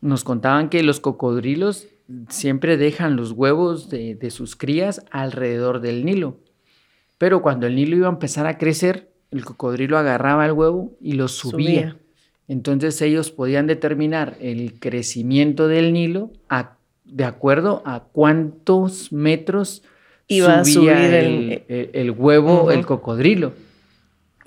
nos 0.00 0.24
contaban 0.24 0.68
que 0.68 0.82
los 0.82 1.00
cocodrilos 1.00 1.88
siempre 2.28 2.76
dejan 2.76 3.16
los 3.16 3.32
huevos 3.32 3.90
de, 3.90 4.30
sus 4.30 4.56
crías 4.56 5.04
alrededor 5.10 5.80
del 5.80 6.04
Nilo. 6.04 6.38
Pero 7.18 7.42
cuando 7.42 7.66
el 7.66 7.74
Nilo 7.74 7.96
iba 7.96 8.06
a 8.06 8.12
empezar 8.12 8.46
a 8.46 8.58
crecer, 8.58 9.10
el 9.30 9.44
cocodrilo 9.44 9.98
agarraba 9.98 10.46
el 10.46 10.52
huevo 10.52 10.92
y 11.00 11.12
lo 11.12 11.28
subía. 11.28 11.96
Entonces 12.46 13.02
ellos 13.02 13.30
podían 13.30 13.66
determinar 13.66 14.36
el 14.40 14.78
crecimiento 14.80 15.68
del 15.68 15.92
Nilo 15.92 16.30
a 16.48 16.78
de 17.08 17.24
acuerdo 17.24 17.82
a 17.84 18.04
cuántos 18.04 19.12
metros 19.12 19.82
iba 20.26 20.60
a 20.60 20.64
subir 20.64 20.90
el, 20.90 22.10
huevo, 22.10 22.70
el 22.70 22.84
cocodrilo. 22.84 23.52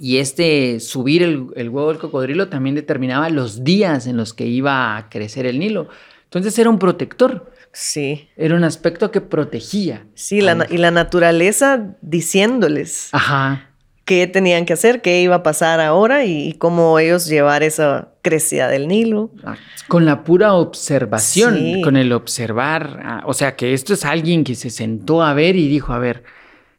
Y 0.02 0.18
este 0.18 0.80
subir 0.80 1.22
el, 1.22 1.70
huevo 1.70 1.90
del 1.90 2.00
cocodrilo 2.00 2.50
también 2.50 2.76
determinaba 2.76 3.30
los 3.30 3.64
días 3.64 4.08
en 4.08 4.18
los 4.18 4.34
que 4.34 4.48
iba 4.48 4.98
a 4.98 5.10
crecer 5.10 5.46
el 5.46 5.60
Nilo. 5.60 5.90
Entonces 6.24 6.58
era 6.58 6.70
un 6.70 6.80
protector. 6.80 7.52
Sí. 7.72 8.28
Era 8.36 8.56
un 8.56 8.64
aspecto 8.64 9.12
que 9.12 9.22
protegía. 9.22 10.08
Sí, 10.16 10.40
y 10.40 10.78
la 10.78 10.92
naturaleza 10.92 11.96
diciéndoles. 12.02 13.10
Ajá 13.12 13.72
qué 14.12 14.28
tenían 14.28 14.66
que 14.66 14.74
hacer, 14.74 15.02
qué 15.02 15.22
iba 15.22 15.36
a 15.36 15.44
pasar 15.44 15.80
ahora 15.80 16.26
y, 16.26 16.54
cómo 16.54 17.00
ellos 17.00 17.28
llevar 17.28 17.64
esa 17.64 18.10
crecida 18.22 18.68
del 18.68 18.90
Nilo. 18.90 19.32
Ah, 19.44 19.56
con 19.88 20.06
la 20.06 20.26
pura 20.26 20.54
observación, 20.54 21.82
con 21.82 21.96
el 21.96 22.12
observar, 22.12 23.00
ah, 23.06 23.24
o 23.26 23.34
sea 23.34 23.56
que 23.56 23.74
esto 23.74 23.94
es 23.94 24.04
alguien 24.04 24.44
que 24.44 24.56
se 24.56 24.70
sentó 24.70 25.24
a 25.24 25.34
ver 25.34 25.56
y 25.56 25.70
dijo, 25.70 25.94
a 25.94 26.00
ver, 26.00 26.24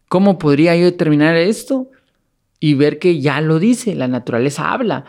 ¿cómo 0.09 0.39
podría 0.39 0.77
yo 0.77 0.85
determinar 0.85 1.37
esto? 1.37 1.89
Y 2.63 2.75
ver 2.75 3.01
que 3.01 3.21
ya 3.21 3.41
lo 3.41 3.59
dice, 3.59 3.97
la 3.97 4.07
naturaleza 4.07 4.73
habla. 4.73 5.05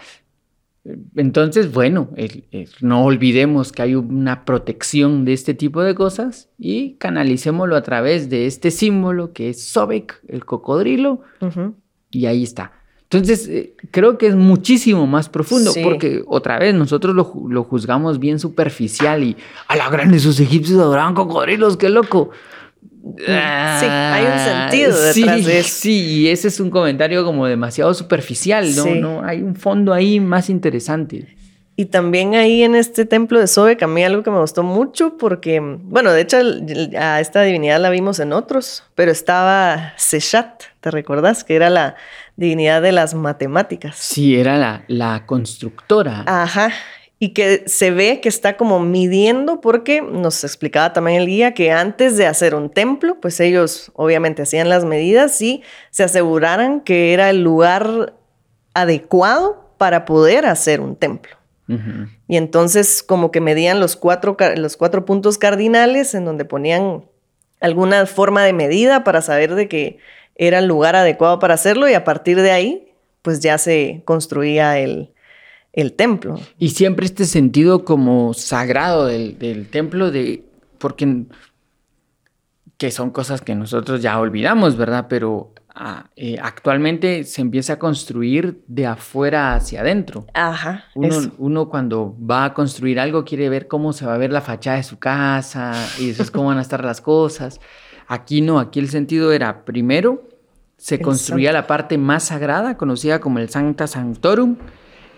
Entonces, 1.16 1.72
bueno, 1.72 2.10
no 2.82 3.06
olvidemos 3.06 3.72
que 3.72 3.84
hay 3.84 3.94
una 3.94 4.44
protección 4.44 5.24
de 5.24 5.34
este 5.34 5.54
tipo 5.54 5.84
de 5.84 5.94
cosas 5.94 6.50
y 6.58 6.96
canalicémoslo 6.96 7.76
a 7.76 7.84
través 7.84 8.32
de 8.32 8.48
este 8.48 8.72
símbolo 8.72 9.34
que 9.34 9.52
es 9.52 9.64
Sobek, 9.64 10.20
el 10.28 10.46
cocodrilo, 10.46 11.22
y 12.10 12.26
ahí 12.26 12.42
está. 12.42 12.72
Entonces, 13.04 13.48
eh, 13.48 13.76
creo 13.92 14.18
que 14.18 14.26
es 14.26 14.36
muchísimo 14.36 15.06
más 15.06 15.30
profundo, 15.30 15.72
porque 15.84 16.24
otra 16.26 16.58
vez 16.58 16.74
nosotros 16.74 17.14
lo, 17.14 17.32
lo, 17.48 17.64
juzgamos 17.64 18.18
bien 18.18 18.40
superficial 18.40 19.24
y 19.24 19.38
a 19.68 19.76
la 19.76 19.92
grande 19.92 20.18
sus 20.18 20.40
egipcios 20.40 20.80
adoraban 20.80 21.14
cocodrilos, 21.14 21.78
qué 21.78 21.90
loco. 21.90 22.32
Sí, 23.18 23.26
hay 23.28 24.26
un 24.26 24.40
sentido 24.40 24.98
detrás 24.98 25.40
sí, 25.40 25.44
de 25.44 25.60
eso. 25.60 25.70
Sí, 25.70 26.06
y 26.22 26.28
ese 26.30 26.48
es 26.48 26.60
un 26.60 26.70
comentario 26.70 27.26
como 27.26 27.46
demasiado 27.46 27.94
superficial, 27.94 28.74
¿no? 28.76 28.96
¿no? 28.96 29.24
Hay 29.24 29.42
un 29.42 29.56
fondo 29.56 29.94
ahí 29.94 30.22
más 30.22 30.50
interesante. 30.50 31.36
Y 31.76 31.86
también 31.86 32.36
ahí 32.36 32.64
en 32.64 32.76
este 32.76 33.06
templo 33.06 33.40
de 33.40 33.48
Sobe, 33.48 33.78
a 33.82 33.88
mí 33.88 34.04
algo 34.04 34.22
que 34.22 34.30
me 34.30 34.40
gustó 34.40 34.62
mucho 34.62 35.18
porque, 35.18 35.60
bueno, 35.60 36.12
de 36.12 36.22
hecho 36.22 36.38
a 36.98 37.20
esta 37.20 37.42
divinidad 37.42 37.82
la 37.82 37.90
vimos 37.90 38.20
en 38.20 38.32
otros, 38.32 38.84
pero 38.94 39.12
estaba 39.12 39.94
Seshat, 39.98 40.64
¿te 40.82 40.92
recordás? 40.92 41.44
Que 41.44 41.56
era 41.56 41.72
la 41.72 41.96
divinidad 42.36 42.82
de 42.84 42.92
las 42.92 43.16
matemáticas. 43.16 43.96
Sí, 43.98 44.36
era 44.36 44.58
la, 44.58 44.84
la 44.88 45.26
constructora. 45.26 46.24
Ajá, 46.28 46.72
y 47.24 47.30
que 47.30 47.64
se 47.68 47.90
ve 47.90 48.20
que 48.20 48.28
está 48.28 48.58
como 48.58 48.82
midiendo 48.82 49.62
porque 49.62 50.02
nos 50.02 50.44
explicaba 50.44 50.92
también 50.92 51.22
el 51.22 51.28
guía 51.28 51.54
que 51.54 51.72
antes 51.72 52.18
de 52.18 52.28
hacer 52.28 52.54
un 52.54 52.70
templo, 52.70 53.18
pues 53.22 53.40
ellos 53.40 53.94
obviamente 53.96 54.42
hacían 54.42 54.68
las 54.68 54.84
medidas 54.84 55.42
y 55.42 55.64
se 55.90 56.04
aseguraran 56.04 56.82
que 56.82 57.14
era 57.14 57.30
el 57.30 57.42
lugar 57.42 58.14
adecuado 58.74 59.74
para 59.78 60.04
poder 60.04 60.46
hacer 60.46 60.82
un 60.82 60.98
templo. 60.98 61.38
Y 62.28 62.36
entonces 62.36 63.02
como 63.02 63.32
que 63.32 63.40
medían 63.40 63.80
los 63.80 63.96
cuatro, 63.96 64.36
los 64.58 64.76
cuatro 64.76 65.06
puntos 65.06 65.38
cardinales 65.38 66.16
en 66.16 66.26
donde 66.26 66.44
ponían 66.44 67.06
alguna 67.62 68.06
forma 68.06 68.44
de 68.44 68.52
medida 68.52 69.06
para 69.06 69.22
saber 69.22 69.56
de 69.56 69.70
que 69.70 69.98
era 70.36 70.60
el 70.60 70.66
lugar 70.66 70.98
adecuado 70.98 71.40
para 71.40 71.54
hacerlo 71.54 71.88
y 71.88 71.94
a 71.94 72.04
partir 72.04 72.42
de 72.42 72.52
ahí 72.52 72.94
pues 73.22 73.40
ya 73.40 73.58
se 73.58 74.02
construía 74.04 74.78
el, 74.78 75.13
el 75.74 75.94
templo. 75.94 76.40
Y 76.58 76.70
siempre 76.70 77.06
este 77.06 77.26
sentido 77.26 77.84
como 77.84 78.34
sagrado 78.34 79.08
del, 79.08 79.38
del 79.38 79.68
templo, 79.68 80.12
de, 80.12 80.46
porque 80.78 81.26
que 82.78 82.92
son 82.92 83.12
cosas 83.12 83.42
que 83.42 83.56
nosotros 83.56 84.02
ya 84.02 84.20
olvidamos, 84.20 84.78
¿verdad? 84.78 85.08
Pero 85.10 85.54
ah, 85.74 86.10
eh, 86.16 86.38
actualmente 86.42 87.24
se 87.24 87.42
empieza 87.42 87.74
a 87.74 87.80
construir 87.80 88.64
de 88.68 88.86
afuera 88.86 89.56
hacia 89.56 89.82
adentro. 89.82 90.26
Ajá. 90.34 90.86
Uno, 90.96 91.08
eso. 91.08 91.32
uno 91.38 91.70
cuando 91.70 92.16
va 92.20 92.46
a 92.46 92.54
construir 92.54 93.00
algo 93.00 93.26
quiere 93.26 93.50
ver 93.50 93.68
cómo 93.68 93.94
se 93.94 94.06
va 94.06 94.16
a 94.16 94.18
ver 94.18 94.32
la 94.32 94.42
fachada 94.42 94.78
de 94.78 94.84
su 94.84 95.00
casa 95.00 95.74
y 96.00 96.08
después 96.08 96.30
cómo 96.32 96.50
van 96.50 96.58
a 96.58 96.62
estar 96.62 96.84
las 96.84 97.02
cosas. 97.02 97.60
Aquí 98.08 98.42
no, 98.42 98.60
aquí 98.60 98.80
el 98.80 98.90
sentido 98.90 99.32
era 99.32 99.66
primero 99.66 100.28
se 100.84 100.96
El 100.96 101.02
construía 101.02 101.54
la 101.54 101.66
parte 101.66 101.98
más 101.98 102.26
sagrada, 102.26 102.76
conocida 102.76 103.22
como 103.22 103.40
el 103.40 103.50
Sancta 103.50 103.88
Sanctorum, 103.88 104.58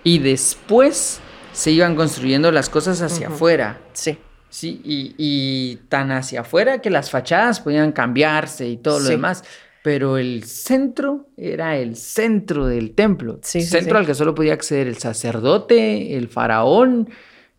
y 0.05 0.19
después 0.19 1.19
se 1.51 1.71
iban 1.71 1.95
construyendo 1.97 2.49
las 2.53 2.69
cosas 2.69 3.01
hacia 3.01 3.27
afuera. 3.27 3.81
Sí. 3.91 4.17
Sí, 4.49 4.79
y, 4.85 5.15
y 5.17 5.75
tan 5.89 6.11
hacia 6.13 6.41
afuera 6.41 6.79
que 6.79 6.89
las 6.89 7.09
fachadas 7.09 7.59
podían 7.59 7.91
cambiarse 7.91 8.65
y 8.69 8.77
todo 8.77 8.99
lo 9.01 9.09
demás. 9.09 9.43
Pero 9.83 10.17
el 10.17 10.45
centro 10.45 11.27
era 11.37 11.75
el 11.77 11.95
centro 11.97 12.65
del 12.65 12.91
templo. 12.95 13.39
Sí, 13.43 13.61
centro 13.61 13.95
sí. 13.95 13.99
al 13.99 14.05
que 14.05 14.15
solo 14.15 14.33
podía 14.33 14.53
acceder 14.53 14.87
el 14.87 14.97
sacerdote, 14.97 16.15
el 16.17 16.29
faraón 16.29 17.09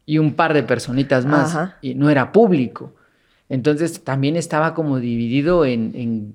y 0.06 0.18
un 0.18 0.35
par 0.35 0.54
de 0.54 0.62
personitas 0.62 1.26
más. 1.26 1.50
Ajá. 1.54 1.76
Y 1.82 1.94
no 1.94 2.09
era 2.09 2.32
público. 2.32 2.94
Entonces 3.48 4.02
también 4.02 4.37
estaba 4.37 4.72
como 4.74 4.98
dividido 4.98 5.64
en, 5.66 5.92
en- 5.94 6.35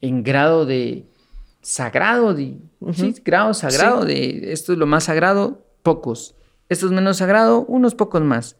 en 0.00 0.22
grado 0.24 0.66
de 0.66 1.04
sagrado, 1.64 2.34
de, 2.34 2.58
sí, 2.92 3.14
grado 3.24 3.52
sagrado, 3.54 4.02
Sí. 4.02 4.08
de 4.08 4.52
esto 4.52 4.72
es 4.72 4.78
lo 4.78 4.86
más 4.86 5.04
sagrado, 5.04 5.66
pocos. 5.82 6.36
Esto 6.68 6.86
es 6.86 6.92
menos 6.92 7.16
sagrado, 7.16 7.64
unos 7.66 7.94
pocos 7.94 8.22
más. 8.22 8.56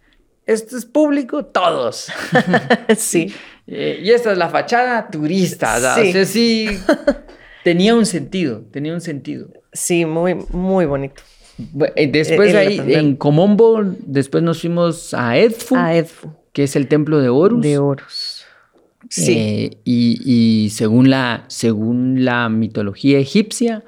Esto 0.47 0.77
es 0.77 0.85
público, 0.85 1.45
todos. 1.45 2.09
sí. 2.97 3.33
Eh, 3.67 4.01
y 4.03 4.11
esta 4.11 4.33
es 4.33 4.39
la 4.39 4.49
fachada 4.49 5.09
turista. 5.11 5.95
Sí. 5.97 6.09
O 6.09 6.13
sea, 6.13 6.25
sí, 6.27 6.67
tenía 7.63 7.95
un 7.95 8.07
sentido, 8.07 8.63
tenía 8.71 8.93
un 8.93 9.01
sentido. 9.01 9.49
Sí, 9.73 10.05
muy, 10.05 10.35
muy 10.51 10.85
bonito. 10.87 11.23
Eh, 11.97 12.09
Después 12.11 12.51
El 12.51 12.57
ahí, 12.57 12.79
aprender. 12.79 12.99
en 12.99 13.17
Comombo, 13.17 13.81
después 14.01 14.43
nos 14.43 14.61
fuimos 14.61 15.15
a 15.15 15.37
Edfu, 15.39 15.77
A 15.77 15.95
Edfu. 15.95 16.31
que 16.53 16.65
es 16.65 16.75
el 16.77 16.89
templo 16.89 17.21
de 17.21 17.29
Horus. 17.29 17.63
De 17.63 17.79
Horus. 17.79 18.34
Sí. 19.09 19.33
Eh, 19.33 19.79
y, 19.85 20.21
y 20.25 20.71
según, 20.71 21.11
la, 21.11 21.45
según 21.49 22.25
la 22.25 22.49
mitología 22.49 23.19
egipcia, 23.19 23.85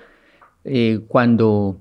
eh, 0.64 1.00
cuando, 1.09 1.81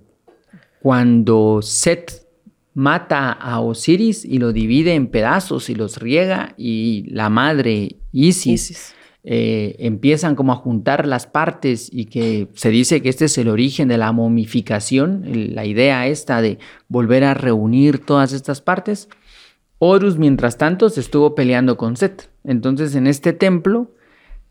cuando 0.81 1.61
Set 1.61 2.25
mata 2.73 3.31
a 3.31 3.61
Osiris 3.61 4.25
y 4.25 4.37
lo 4.37 4.51
divide 4.51 4.93
en 4.93 5.07
pedazos 5.07 5.69
y 5.69 5.75
los 5.75 5.97
riega, 5.97 6.53
y 6.57 7.05
la 7.09 7.29
madre 7.29 7.95
Isis, 8.11 8.71
Isis. 8.71 8.95
eh, 9.23 9.75
empiezan 9.79 10.35
como 10.35 10.51
a 10.51 10.57
juntar 10.57 11.07
las 11.07 11.25
partes 11.25 11.89
y 11.91 12.05
que 12.05 12.47
se 12.53 12.69
dice 12.69 13.01
que 13.01 13.09
este 13.09 13.25
es 13.25 13.37
el 13.37 13.47
origen 13.47 13.87
de 13.87 13.97
la 13.97 14.11
momificación, 14.11 15.23
la 15.55 15.65
idea 15.65 16.07
esta 16.07 16.41
de 16.41 16.59
volver 16.89 17.23
a 17.23 17.33
reunir 17.33 17.99
todas 17.99 18.33
estas 18.33 18.61
partes. 18.61 19.07
Horus, 19.79 20.17
mientras 20.17 20.57
tanto, 20.57 20.89
se 20.89 20.99
estuvo 21.01 21.35
peleando 21.35 21.77
con 21.77 21.97
Set. 21.97 22.29
Entonces, 22.43 22.95
en 22.95 23.07
este 23.07 23.33
templo, 23.33 23.91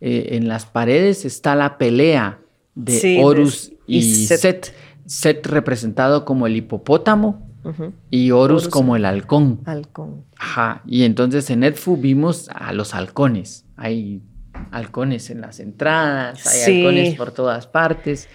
eh, 0.01 0.29
en 0.33 0.49
las 0.49 0.67
paredes 0.67 1.25
está 1.25 1.55
la 1.55 1.79
pelea 1.79 2.39
de 2.75 2.93
Sí, 2.99 3.17
de- 3.17 3.25
Horus 3.25 3.73
y, 3.87 3.99
y 3.99 4.27
Set. 4.27 4.39
Set. 4.41 4.75
Set 5.07 5.47
representado 5.47 6.25
como 6.25 6.47
el 6.47 6.57
hipopótamo 6.57 7.47
y 8.11 8.31
Horus, 8.31 8.65
Horus. 8.65 8.69
como 8.69 8.97
el 8.97 9.05
halcón. 9.07 9.61
Halcón. 9.65 10.25
Ajá. 10.39 10.83
Y 10.87 11.05
entonces 11.05 11.49
en 11.51 11.63
Edfu 11.65 11.97
vimos 11.97 12.49
a 12.55 12.73
los 12.75 12.95
halcones. 12.95 13.65
Hay 13.77 14.21
halcones 14.71 15.31
en 15.31 15.41
las 15.41 15.61
entradas, 15.61 16.47
hay 16.47 16.59
Sí. 16.61 16.81
halcones 16.85 17.15
por 17.17 17.31
todas 17.33 17.67
partes. 17.67 18.29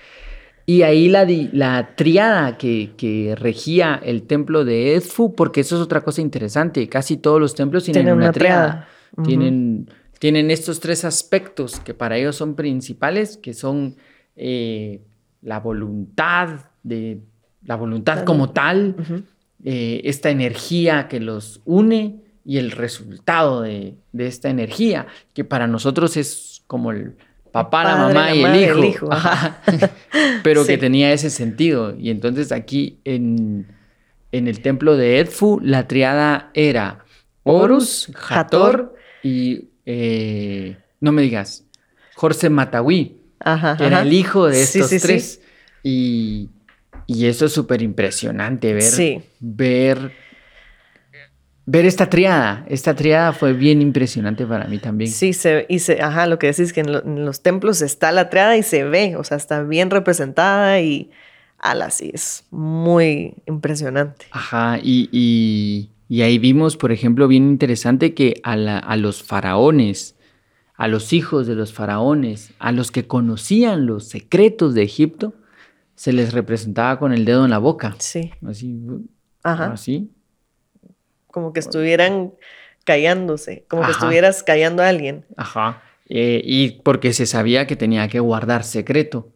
Y 0.69 0.84
ahí 0.84 1.10
la, 1.10 1.25
la 1.51 1.95
triada 1.95 2.55
que, 2.60 2.91
que 2.95 3.36
regía 3.36 3.99
el 4.03 4.27
templo 4.27 4.65
de 4.65 4.93
Edfu, 4.93 5.34
porque 5.34 5.62
eso 5.62 5.75
es 5.75 5.82
otra 5.82 6.01
cosa 6.01 6.21
interesante, 6.21 6.88
casi 6.88 7.17
todos 7.17 7.41
los 7.41 7.55
templos 7.55 7.86
tienen 7.86 8.03
Tienen 8.03 8.13
una, 8.13 8.25
una 8.25 8.32
triada. 8.32 8.88
tienen, 9.23 9.89
tienen 10.19 10.51
estos 10.51 10.79
tres 10.79 11.05
aspectos 11.05 11.79
que 11.79 11.95
para 11.95 12.17
ellos 12.17 12.36
son 12.36 12.53
principales, 12.53 13.38
que 13.38 13.55
son 13.55 13.95
eh, 14.36 15.01
la 15.41 15.60
voluntad, 15.60 16.67
de, 16.84 17.21
la 17.65 17.75
voluntad 17.75 18.23
como 18.23 18.51
tal, 18.51 18.95
eh, 19.63 20.01
esta 20.03 20.29
energía 20.29 21.08
que 21.08 21.19
los 21.19 21.63
une 21.65 22.21
y 22.45 22.60
el 22.60 22.69
resultado 22.69 23.63
de, 23.63 23.95
de 24.12 24.27
esta 24.27 24.51
energía, 24.51 25.08
que 25.34 25.43
para 25.43 25.65
nosotros 25.65 26.15
es 26.15 26.62
como 26.67 26.91
el 26.91 27.15
papá, 27.51 27.83
la 27.83 27.95
mamá 27.95 28.13
la 28.13 28.35
y 28.35 28.43
el 28.43 28.55
hijo, 28.55 28.77
el 28.77 28.85
hijo, 28.85 29.13
Ajá. 29.13 29.62
pero 30.43 30.65
que 30.65 30.77
tenía 30.77 31.12
ese 31.12 31.29
sentido. 31.29 31.95
Y 31.97 32.09
entonces 32.09 32.51
aquí 32.51 32.99
en, 33.05 33.67
en 34.31 34.47
el 34.47 34.62
templo 34.62 34.97
de 34.97 35.19
Edfu, 35.19 35.59
la 35.63 35.88
triada 35.88 36.51
era 36.53 37.05
Horus, 37.43 38.12
Hathor 38.29 38.95
y, 39.23 39.69
eh, 39.85 40.77
no 40.99 41.12
me 41.12 41.21
digas, 41.21 41.65
Jorge 42.15 42.49
Matawi 42.49 43.17
Ajá. 43.39 43.77
que 43.77 43.85
era 43.85 44.01
el 44.01 44.13
hijo 44.13 44.47
de 44.47 44.62
estos 44.62 44.89
sí, 44.89 44.99
sí. 44.99 45.07
tres. 45.07 45.41
Y, 45.83 46.49
y 47.07 47.25
eso 47.25 47.45
es 47.45 47.53
súper 47.53 47.81
impresionante 47.81 48.73
ver, 48.73 49.23
ver, 49.39 50.12
ver 51.71 51.86
esta 51.86 52.10
triada. 52.10 52.65
Esta 52.67 52.95
triada 52.95 53.32
fue 53.32 53.53
bien 53.53 53.82
impresionante 53.82 54.45
para 54.45 54.65
mí 54.65 54.79
también. 54.79 55.12
Sí, 55.12 55.34
se, 55.34 55.65
y 55.69 55.79
se, 55.79 56.01
ajá, 56.01 56.25
lo 56.25 56.39
que 56.39 56.47
decís 56.47 56.73
que 56.73 56.82
en, 56.82 56.91
lo- 56.91 57.03
en 57.03 57.25
los 57.25 57.41
templos 57.43 57.82
está 57.84 58.12
la 58.12 58.29
triada 58.29 58.58
y 58.58 58.63
se 58.63 58.84
ve, 58.86 59.15
o 59.15 59.23
sea, 59.23 59.38
está 59.38 59.62
bien 59.63 59.89
representada 59.91 60.79
y 60.82 61.12
ala, 61.60 61.91
sí, 61.91 62.10
es 62.13 62.45
muy 62.49 63.36
impresionante. 63.45 64.25
Ajá, 64.32 64.79
y, 64.82 65.10
y- 65.12 65.91
y 66.08 66.21
ahí 66.23 66.39
vimos, 66.39 66.75
por 66.75 66.91
ejemplo, 66.91 67.27
bien 67.27 67.43
interesante 67.47 68.15
que 68.15 68.39
a, 68.43 68.55
la- 68.55 68.79
a 68.79 68.97
los 68.97 69.21
faraones, 69.21 70.15
a 70.75 70.88
los 70.88 71.13
hijos 71.13 71.45
de 71.45 71.53
los 71.53 71.71
faraones, 71.71 72.51
a 72.58 72.71
los 72.71 72.89
que 72.91 73.05
conocían 73.05 73.86
los 73.86 74.08
secretos 74.08 74.73
de 74.73 74.82
Egipto, 74.84 75.34
se 75.93 76.13
les 76.13 76.34
representaba 76.34 76.97
con 76.97 77.13
el 77.13 77.25
dedo 77.25 77.43
en 77.45 77.51
la 77.51 77.58
boca. 77.60 77.95
Sí, 77.99 78.32
Así, 78.43 78.79
ajá, 79.43 79.73
así. 79.73 80.10
Como 81.31 81.53
que 81.53 81.59
estuvieran 81.59 82.33
callándose, 82.83 83.65
como 83.67 83.83
que 83.85 83.91
estuvieras 83.91 84.43
callando 84.43 84.83
a 84.83 84.87
alguien. 84.89 85.25
Ajá. 85.37 85.83
Eh, 86.07 86.41
y 86.43 86.81
porque 86.81 87.13
se 87.13 87.25
sabía 87.25 87.67
que 87.67 87.75
tenía 87.75 88.07
que 88.07 88.19
guardar 88.19 88.63
secreto. 88.63 89.29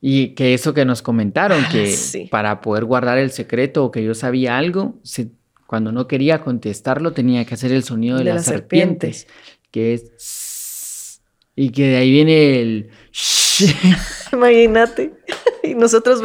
Y 0.00 0.30
que 0.34 0.54
eso 0.54 0.74
que 0.74 0.84
nos 0.84 1.02
comentaron, 1.02 1.62
Ah, 1.64 1.68
que 1.72 1.86
sí. 1.88 2.28
para 2.30 2.60
poder 2.60 2.84
guardar 2.84 3.18
el 3.18 3.30
secreto 3.30 3.84
o 3.84 3.90
que 3.90 4.04
yo 4.04 4.14
sabía 4.14 4.58
algo, 4.58 4.96
se- 5.02 5.28
cuando 5.66 5.90
no 5.90 6.06
quería 6.06 6.42
contestarlo 6.42 7.12
tenía 7.12 7.44
que 7.44 7.54
hacer 7.54 7.72
el 7.72 7.82
sonido 7.82 8.18
de, 8.18 8.24
De 8.24 8.30
las 8.34 8.46
la 8.46 8.52
serpiente. 8.52 9.12
serpientes, 9.12 9.26
que 9.70 9.94
es... 9.94 11.22
Y 11.56 11.70
que 11.70 11.84
de 11.88 11.96
ahí 11.96 12.10
viene 12.10 12.60
el... 12.60 12.90
Imagínate. 14.32 15.12
Y 15.62 15.74
nosotros. 15.74 16.20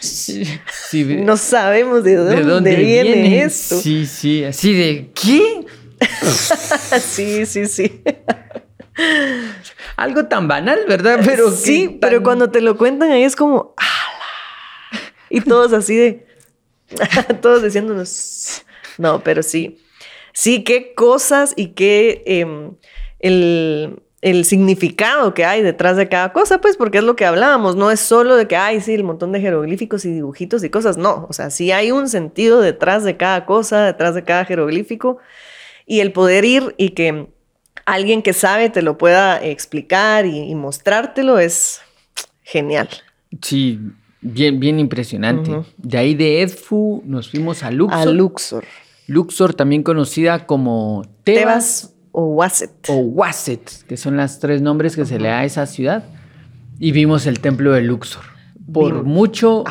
Sí, 0.00 0.44
No 1.18 1.36
sabemos 1.36 2.04
de 2.04 2.16
dónde, 2.16 2.36
¿De 2.36 2.42
dónde 2.42 2.76
viene, 2.76 3.12
viene? 3.12 3.42
esto. 3.42 3.78
Sí, 3.78 4.06
sí, 4.06 4.44
así 4.44 4.74
de... 4.74 5.10
¿Qué? 5.14 5.66
sí, 7.00 7.46
sí, 7.46 7.66
sí. 7.66 8.02
Algo 9.96 10.26
tan 10.26 10.48
banal, 10.48 10.80
¿verdad? 10.88 11.20
Pero 11.24 11.50
sí, 11.50 11.98
pero 12.00 12.22
cuando 12.22 12.50
te 12.50 12.60
lo 12.60 12.76
cuentan 12.76 13.10
ahí 13.10 13.24
es 13.24 13.36
como, 13.36 13.74
¡ala! 13.76 15.00
Y 15.30 15.40
todos 15.40 15.72
así 15.72 15.96
de, 15.96 16.26
todos 17.42 17.62
diciéndonos, 17.62 18.62
no, 18.96 19.22
pero 19.22 19.42
sí. 19.42 19.78
Sí, 20.32 20.62
qué 20.62 20.94
cosas 20.94 21.52
y 21.56 21.68
qué 21.68 22.22
em, 22.26 22.76
el, 23.18 24.00
el 24.20 24.44
significado 24.44 25.32
que 25.32 25.44
hay 25.44 25.62
detrás 25.62 25.96
de 25.96 26.08
cada 26.08 26.32
cosa, 26.32 26.60
pues 26.60 26.76
porque 26.76 26.98
es 26.98 27.04
lo 27.04 27.14
que 27.14 27.24
hablábamos, 27.24 27.76
no 27.76 27.90
es 27.90 28.00
solo 28.00 28.36
de 28.36 28.48
que 28.48 28.56
hay, 28.56 28.80
sí, 28.80 28.94
el 28.94 29.04
montón 29.04 29.30
de 29.32 29.40
jeroglíficos 29.40 30.04
y 30.04 30.12
dibujitos 30.12 30.64
y 30.64 30.70
cosas, 30.70 30.96
no, 30.96 31.26
o 31.28 31.32
sea, 31.32 31.50
sí 31.50 31.70
hay 31.70 31.92
un 31.92 32.08
sentido 32.08 32.60
detrás 32.60 33.04
de 33.04 33.16
cada 33.16 33.46
cosa, 33.46 33.84
detrás 33.84 34.14
de 34.14 34.24
cada 34.24 34.44
jeroglífico 34.44 35.18
y 35.86 36.00
el 36.00 36.12
poder 36.12 36.44
ir 36.44 36.74
y 36.76 36.90
que 36.90 37.28
alguien 37.86 38.22
que 38.22 38.32
sabe 38.32 38.70
te 38.70 38.82
lo 38.82 38.98
pueda 38.98 39.42
explicar 39.42 40.26
y, 40.26 40.50
y 40.50 40.54
mostrártelo 40.54 41.38
es 41.38 41.80
genial. 42.42 42.88
Sí, 43.42 43.78
bien, 44.20 44.58
bien 44.58 44.80
impresionante. 44.80 45.62
De 45.76 45.98
ahí 45.98 46.14
de 46.14 46.42
Edfu 46.42 47.02
nos 47.04 47.30
fuimos 47.30 47.62
a 47.62 47.70
Luxor. 47.70 47.98
A 47.98 48.04
Luxor. 48.06 48.64
Luxor, 49.06 49.54
también 49.54 49.82
conocida 49.82 50.44
como 50.44 51.02
Tebas, 51.24 51.44
Tebas 51.44 51.94
o 52.18 52.24
Wasset. 52.24 52.72
o 52.88 52.96
Wasset, 52.96 53.86
que 53.86 53.96
son 53.96 54.16
las 54.16 54.40
tres 54.40 54.60
nombres 54.60 54.96
que 54.96 55.06
se 55.06 55.20
le 55.20 55.28
da 55.28 55.38
a 55.38 55.44
esa 55.44 55.66
ciudad. 55.66 56.04
Y 56.80 56.90
vimos 56.90 57.26
el 57.26 57.38
templo 57.38 57.72
de 57.72 57.82
Luxor. 57.82 58.24
Por 58.72 59.04
mucho, 59.04 59.62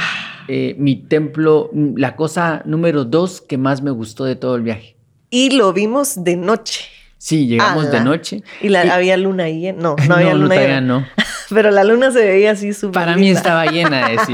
eh, 0.48 0.74
mi 0.80 0.95
templo, 0.95 1.70
la 1.74 2.16
cosa 2.16 2.62
número 2.64 3.04
dos 3.04 3.41
que 3.41 3.58
más 3.58 3.82
me 3.82 3.91
gustó 3.91 4.24
de 4.24 4.38
todo 4.38 4.56
el 4.56 4.62
viaje. 4.62 4.95
Y 5.30 5.58
lo 5.58 5.74
vimos 5.74 6.24
de 6.24 6.38
noche. 6.38 6.86
Sí, 7.18 7.48
llegamos 7.48 7.91
de 7.91 8.00
noche. 8.00 8.43
Y, 8.62 8.70
la, 8.70 8.82
había 8.95 9.18
luna 9.18 9.43
ahí. 9.43 9.74
No, 9.74 9.98
no 10.08 10.16
había 10.16 10.34
luna 10.34 10.56
llena. 10.56 10.82
No. 10.82 11.06
Pero 11.50 11.72
la 11.72 11.84
luna 11.84 12.12
se 12.12 12.26
veía 12.26 12.52
así 12.52 12.72
súper. 12.72 12.93
Para 12.93 13.18
mí 13.18 13.30
estaba 13.30 13.66
llena 13.66 14.08
de 14.08 14.20
sí. 14.20 14.34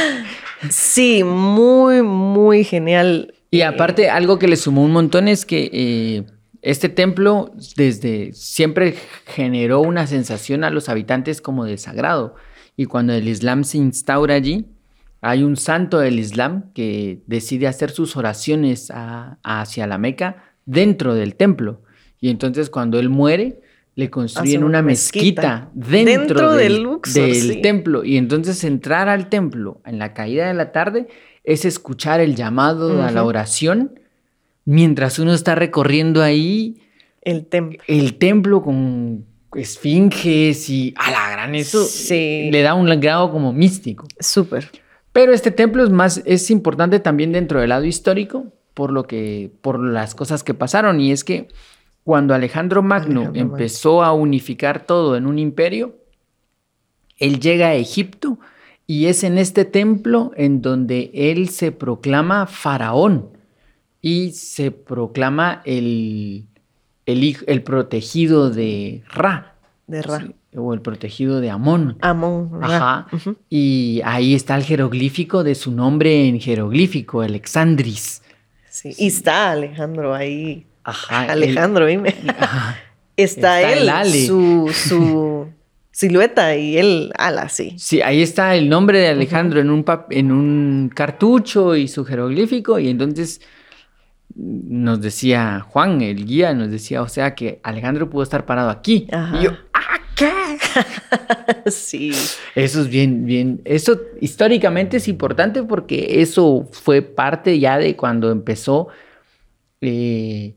sí, 0.70 1.24
muy, 1.24 2.02
muy 2.02 2.62
genial. 2.62 3.34
Y 3.50 3.62
aparte, 3.62 4.08
algo 4.08 4.38
que 4.38 4.46
le 4.46 4.56
sumó 4.56 4.84
un 4.84 4.92
montón 4.92 5.26
es 5.26 5.44
que 5.44 5.70
eh, 5.72 6.24
este 6.64 6.88
templo 6.88 7.52
desde 7.76 8.32
siempre 8.32 8.94
generó 9.26 9.82
una 9.82 10.06
sensación 10.06 10.64
a 10.64 10.70
los 10.70 10.88
habitantes 10.88 11.42
como 11.42 11.66
de 11.66 11.76
sagrado. 11.76 12.36
Y 12.74 12.86
cuando 12.86 13.12
el 13.12 13.28
Islam 13.28 13.64
se 13.64 13.76
instaura 13.76 14.34
allí, 14.34 14.64
hay 15.20 15.42
un 15.42 15.56
santo 15.56 15.98
del 15.98 16.18
Islam 16.18 16.72
que 16.72 17.22
decide 17.26 17.66
hacer 17.66 17.90
sus 17.90 18.16
oraciones 18.16 18.90
hacia 18.90 19.86
la 19.86 19.98
Meca 19.98 20.42
dentro 20.64 21.14
del 21.14 21.34
templo. 21.34 21.82
Y 22.18 22.30
entonces 22.30 22.70
cuando 22.70 22.98
él 22.98 23.10
muere, 23.10 23.60
le 23.94 24.08
construyen 24.08 24.64
una, 24.64 24.80
mezquita, 24.80 25.68
dentro, 25.74 26.54
del, 26.54 27.60
templo. 27.62 28.04
Y 28.04 28.16
entonces 28.16 28.64
entrar 28.64 29.10
al 29.10 29.28
templo 29.28 29.82
en 29.84 29.98
la 29.98 30.14
caída 30.14 30.48
de 30.48 30.54
la 30.54 30.72
tarde 30.72 31.08
es 31.44 31.66
escuchar 31.66 32.20
el 32.20 32.34
llamado 32.34 33.02
a 33.02 33.10
la 33.10 33.22
oración 33.22 34.00
mientras 34.64 35.18
uno 35.18 35.34
está 35.34 35.54
recorriendo 35.54 36.22
ahí 36.22 36.80
el 37.22 37.46
templo. 37.46 37.78
El 37.86 38.14
templo 38.14 38.62
con 38.62 39.24
esfinges 39.54 40.68
y 40.68 40.94
a 40.96 41.10
la 41.10 41.30
gran 41.30 41.54
eso 41.54 41.86
le 42.10 42.62
da 42.62 42.74
un 42.74 42.86
grado 43.00 43.30
como 43.30 43.52
místico. 43.52 44.06
Súper. 44.18 44.70
Pero 45.12 45.32
este 45.32 45.50
templo 45.50 45.84
es 45.84 45.90
más 45.90 46.22
es 46.26 46.50
importante 46.50 46.98
también 46.98 47.32
dentro 47.32 47.60
del 47.60 47.68
lado 47.68 47.84
histórico 47.84 48.46
por 48.74 48.90
lo 48.90 49.04
que 49.04 49.52
por 49.62 49.82
las 49.82 50.14
cosas 50.14 50.42
que 50.42 50.54
pasaron 50.54 51.00
y 51.00 51.12
es 51.12 51.22
que 51.24 51.48
cuando 52.02 52.34
Alejandro 52.34 52.82
Magno 52.82 53.30
empezó 53.32 54.02
a 54.02 54.12
unificar 54.12 54.84
todo 54.84 55.16
en 55.16 55.26
un 55.26 55.38
imperio, 55.38 55.96
él 57.16 57.40
llega 57.40 57.68
a 57.68 57.74
Egipto 57.74 58.38
y 58.86 59.06
es 59.06 59.24
en 59.24 59.38
este 59.38 59.64
templo 59.64 60.32
en 60.36 60.60
donde 60.60 61.10
él 61.14 61.48
se 61.48 61.72
proclama 61.72 62.46
faraón 62.46 63.33
y 64.06 64.32
se 64.32 64.70
proclama 64.70 65.62
el, 65.64 66.44
el, 67.06 67.62
protegido 67.62 68.50
de 68.50 69.02
Ra. 69.08 69.54
De 69.86 70.02
Ra. 70.02 70.28
o 70.54 70.74
el 70.74 70.82
protegido 70.82 71.40
de 71.40 71.48
Amón. 71.48 71.96
Amón. 72.02 72.50
Ajá. 72.62 73.06
Y 73.48 74.02
ahí 74.04 74.34
está 74.34 74.56
el 74.56 74.64
jeroglífico 74.64 75.42
de 75.42 75.54
su 75.54 75.72
nombre 75.72 76.28
en 76.28 76.38
jeroglífico, 76.38 77.22
Alexandris. 77.22 78.20
Sí. 78.68 78.94
Y 78.98 79.06
está 79.06 79.52
Alejandro 79.52 80.14
ahí 80.14 80.66
Ajá, 80.84 81.22
Alejandro, 81.32 81.86
dime. 81.86 82.14
Está, 83.16 83.62
él, 83.72 83.88
su, 84.26 84.70
su 84.74 85.46
silueta 85.92 86.56
y 86.56 86.76
él 86.76 87.12
ala, 87.16 87.48
sí. 87.48 87.74
Sí, 87.78 88.02
ahí 88.02 88.20
está 88.20 88.56
el 88.56 88.68
nombre 88.68 88.98
de 88.98 89.08
Alejandro 89.08 89.60
en, 89.60 89.70
un 89.70 89.84
en 90.10 90.32
un 90.32 90.90
cartucho 90.92 91.76
y 91.76 91.86
su 91.86 92.04
jeroglífico 92.04 92.80
y 92.80 92.88
entonces 92.88 93.40
nos 94.34 95.00
decía 95.00 95.60
Juan, 95.60 96.00
el 96.02 96.24
guía, 96.24 96.54
nos 96.54 96.70
decía, 96.70 97.02
o 97.02 97.08
sea 97.08 97.34
que 97.34 97.60
Alejandro 97.62 98.10
pudo 98.10 98.22
estar 98.22 98.46
parado 98.46 98.70
aquí. 98.70 99.06
Y 99.38 99.44
yo, 99.44 99.52
¿ah, 99.72 100.00
qué? 100.16 100.32
sí. 101.70 102.12
Eso 102.54 102.80
es 102.80 102.88
bien, 102.88 103.26
bien, 103.26 103.60
eso 103.64 104.00
históricamente 104.20 104.96
es 104.96 105.08
importante 105.08 105.62
porque 105.62 106.20
eso 106.20 106.68
fue 106.72 107.02
parte 107.02 107.58
ya 107.58 107.78
de 107.78 107.96
cuando 107.96 108.30
empezó 108.30 108.88
eh, 109.80 110.56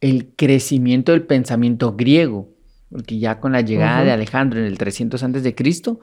el 0.00 0.28
crecimiento 0.36 1.12
del 1.12 1.22
pensamiento 1.22 1.94
griego, 1.96 2.48
porque 2.90 3.18
ya 3.18 3.40
con 3.40 3.52
la 3.52 3.62
llegada 3.62 4.04
de 4.04 4.12
Alejandro 4.12 4.60
en 4.60 4.66
el 4.66 4.78
300 4.78 5.22
antes 5.22 5.42
de 5.42 5.54
Cristo 5.54 6.00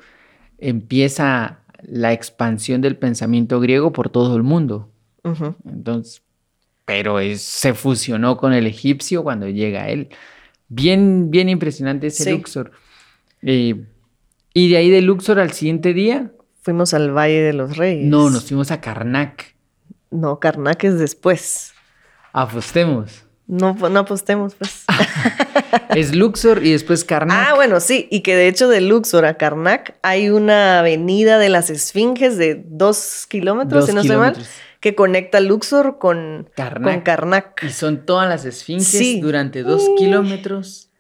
empieza 0.58 1.60
la 1.82 2.14
expansión 2.14 2.82
del 2.82 2.98
pensamiento 2.98 3.60
griego 3.60 3.92
por 3.92 4.10
todo 4.10 4.36
el 4.36 4.44
mundo. 4.44 4.92
Entonces, 5.66 6.25
pero 6.86 7.18
se 7.36 7.74
fusionó 7.74 8.38
con 8.38 8.54
el 8.54 8.68
egipcio 8.68 9.24
cuando 9.24 9.48
llega 9.50 9.90
él. 9.90 10.10
Bien, 10.68 11.32
bien 11.32 11.50
impresionante 11.50 12.08
ese 12.08 12.32
Luxor. 12.32 12.72
Eh, 13.42 13.86
y 14.54 14.70
de 14.70 14.78
ahí 14.78 14.90
de 14.90 15.02
Luxor 15.02 15.40
al 15.40 15.52
siguiente 15.52 15.94
día. 15.94 16.32
Fuimos 16.62 16.94
al 16.94 17.12
Valle 17.16 17.42
de 17.42 17.54
los 17.54 17.78
Reyes. 17.78 18.08
No, 18.08 18.30
nos 18.30 18.46
fuimos 18.46 18.72
a 18.72 18.82
Karnak. 18.82 19.56
No, 20.12 20.40
Karnak 20.40 20.84
es 20.84 20.98
después. 20.98 21.74
Apostemos. 22.34 23.26
No, 23.48 23.74
no 23.74 24.00
apostemos, 24.00 24.56
pues. 24.56 24.86
es 25.90 26.16
Luxor 26.16 26.66
y 26.66 26.72
después 26.72 27.04
Karnak. 27.04 27.48
Ah, 27.50 27.56
bueno, 27.56 27.80
sí. 27.80 28.08
Y 28.12 28.22
que 28.22 28.36
de 28.36 28.48
hecho 28.48 28.68
de 28.68 28.82
Luxor 28.82 29.26
a 29.26 29.38
Karnak 29.38 29.96
hay 30.02 30.30
una 30.30 30.80
avenida 30.80 31.38
de 31.38 31.50
las 31.50 31.70
Esfinges 31.70 32.38
de 32.38 32.64
dos 32.68 33.26
kilómetros, 33.28 33.88
si 33.88 33.94
no 33.94 34.02
estoy 34.02 34.18
mal, 34.18 34.36
que 34.86 34.94
conecta 34.94 35.40
Luxor 35.40 35.98
con 35.98 36.48
Karnak. 36.54 37.64
Y 37.64 37.72
son 37.72 38.06
todas 38.06 38.30
las 38.30 38.46
Esfinges 38.46 39.20
durante 39.20 39.64
dos 39.64 39.84
kilómetros. 39.98 40.92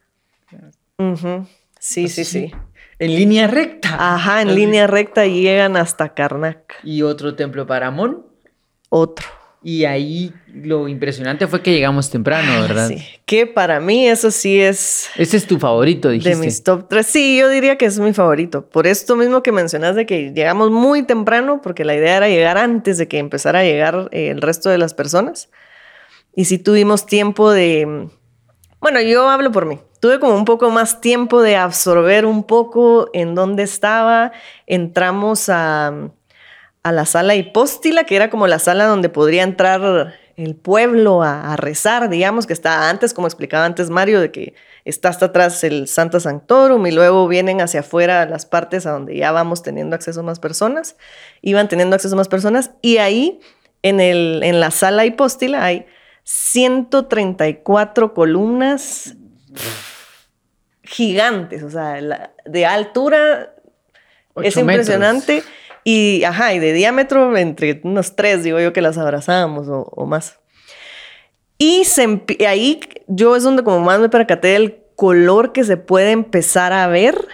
Sí, 1.77 2.07
sí, 2.09 2.25
sí. 2.25 2.51
En 2.97 3.13
línea 3.13 3.45
recta. 3.45 4.15
Ajá, 4.15 4.41
en 4.41 4.55
línea 4.55 4.87
recta 4.87 5.27
llegan 5.27 5.77
hasta 5.77 6.15
Karnak. 6.15 6.77
¿Y 6.83 7.03
otro 7.03 7.35
templo 7.35 7.67
para 7.67 7.85
Amón? 7.85 8.25
Otro. 8.89 9.27
Y 9.67 9.85
ahí 9.85 10.31
lo 10.53 10.87
impresionante 10.87 11.47
fue 11.47 11.63
que 11.63 11.71
llegamos 11.71 12.11
temprano, 12.11 12.61
¿verdad? 12.61 12.87
Sí, 12.87 13.03
que 13.25 13.47
para 13.47 13.79
mí 13.79 14.07
eso 14.07 14.29
sí 14.29 14.61
es... 14.61 15.09
Ese 15.15 15.37
es 15.37 15.47
tu 15.47 15.57
favorito, 15.57 16.09
dijiste. 16.09 16.35
De 16.37 16.45
mis 16.45 16.63
top 16.63 16.87
3. 16.87 17.03
Sí, 17.03 17.39
yo 17.39 17.49
diría 17.49 17.75
que 17.75 17.85
es 17.85 17.97
mi 17.97 18.13
favorito. 18.13 18.69
Por 18.69 18.85
esto 18.85 19.15
mismo 19.15 19.41
que 19.41 19.51
mencionas 19.51 19.95
de 19.95 20.05
que 20.05 20.31
llegamos 20.33 20.69
muy 20.69 21.01
temprano, 21.01 21.61
porque 21.63 21.83
la 21.83 21.95
idea 21.95 22.17
era 22.17 22.29
llegar 22.29 22.59
antes 22.59 22.99
de 22.99 23.07
que 23.07 23.17
empezara 23.17 23.61
a 23.61 23.63
llegar 23.63 24.07
eh, 24.11 24.29
el 24.29 24.39
resto 24.39 24.69
de 24.69 24.77
las 24.77 24.93
personas. 24.93 25.49
Y 26.35 26.45
sí 26.45 26.59
tuvimos 26.59 27.07
tiempo 27.07 27.49
de... 27.49 28.07
Bueno, 28.79 29.01
yo 29.01 29.27
hablo 29.27 29.51
por 29.51 29.65
mí. 29.65 29.79
Tuve 29.99 30.19
como 30.19 30.35
un 30.35 30.45
poco 30.45 30.69
más 30.69 31.01
tiempo 31.01 31.41
de 31.41 31.55
absorber 31.55 32.27
un 32.27 32.43
poco 32.43 33.09
en 33.13 33.33
dónde 33.33 33.63
estaba. 33.63 34.31
Entramos 34.67 35.49
a 35.49 36.11
a 36.85 36.91
la 36.91 37.07
sala 37.07 37.33
hipóstila, 37.33 38.03
que 38.03 38.15
era 38.15 38.29
como 38.29 38.45
la 38.45 38.59
sala 38.59 38.85
donde 38.85 39.09
podría 39.09 39.41
entrar 39.41 40.13
el 40.37 40.55
pueblo 40.55 41.23
a, 41.23 41.55
rezar, 41.55 42.09
digamos, 42.09 42.45
que 42.45 42.53
está 42.53 42.91
antes, 42.91 43.11
como 43.15 43.25
explicaba 43.25 43.65
antes 43.65 43.89
Mario, 43.89 44.21
de 44.21 44.31
que 44.31 44.53
está 44.83 45.09
hasta 45.09 45.25
atrás 45.25 45.63
el 45.63 45.87
Santa 45.87 46.19
Sanctorum 46.19 46.85
y 46.85 46.91
luego 46.91 47.27
vienen 47.27 47.59
hacia 47.59 47.79
afuera 47.79 48.27
las 48.27 48.45
partes 48.45 48.85
a 48.85 48.91
donde 48.91 49.17
ya 49.17 49.31
vamos 49.31 49.63
teniendo 49.63 49.95
acceso 49.95 50.19
a 50.19 50.23
más 50.23 50.39
personas, 50.39 50.95
iban 51.41 51.67
teniendo 51.69 51.95
acceso 51.95 52.13
a 52.13 52.17
más 52.17 52.27
personas 52.27 52.69
y 52.83 52.97
ahí 52.97 53.39
en, 53.81 53.99
el, 53.99 54.41
en 54.43 54.59
la 54.59 54.69
sala 54.69 55.05
hipóstila 55.05 55.65
hay 55.65 55.87
134 56.23 58.13
columnas 58.13 59.15
gigantes, 60.83 61.63
o 61.63 61.71
sea, 61.71 62.29
de 62.45 62.65
altura 62.67 63.55
es 64.43 64.57
impresionante. 64.57 65.43
Y, 65.87 66.23
ajá, 66.23 66.51
y 66.55 66.59
de 66.59 66.73
diámetro 66.73 67.37
entre 67.37 67.79
unos 67.83 68.15
tres, 68.15 68.43
digo 68.43 68.59
yo, 68.59 68.73
que 68.73 68.81
las 68.81 68.97
abrazábamos 68.97 69.67
o, 69.69 70.05
más. 70.07 70.39
Y 71.59 71.83
ahí 72.47 72.79
yo 73.07 73.35
es 73.35 73.43
donde 73.43 73.63
como 73.63 73.79
más 73.81 73.99
me 73.99 74.09
percaté 74.09 74.47
del 74.47 74.79
color 74.95 75.53
que 75.53 75.63
se 75.63 75.77
puede 75.77 76.09
empezar 76.09 76.73
a 76.73 76.87
ver 76.87 77.27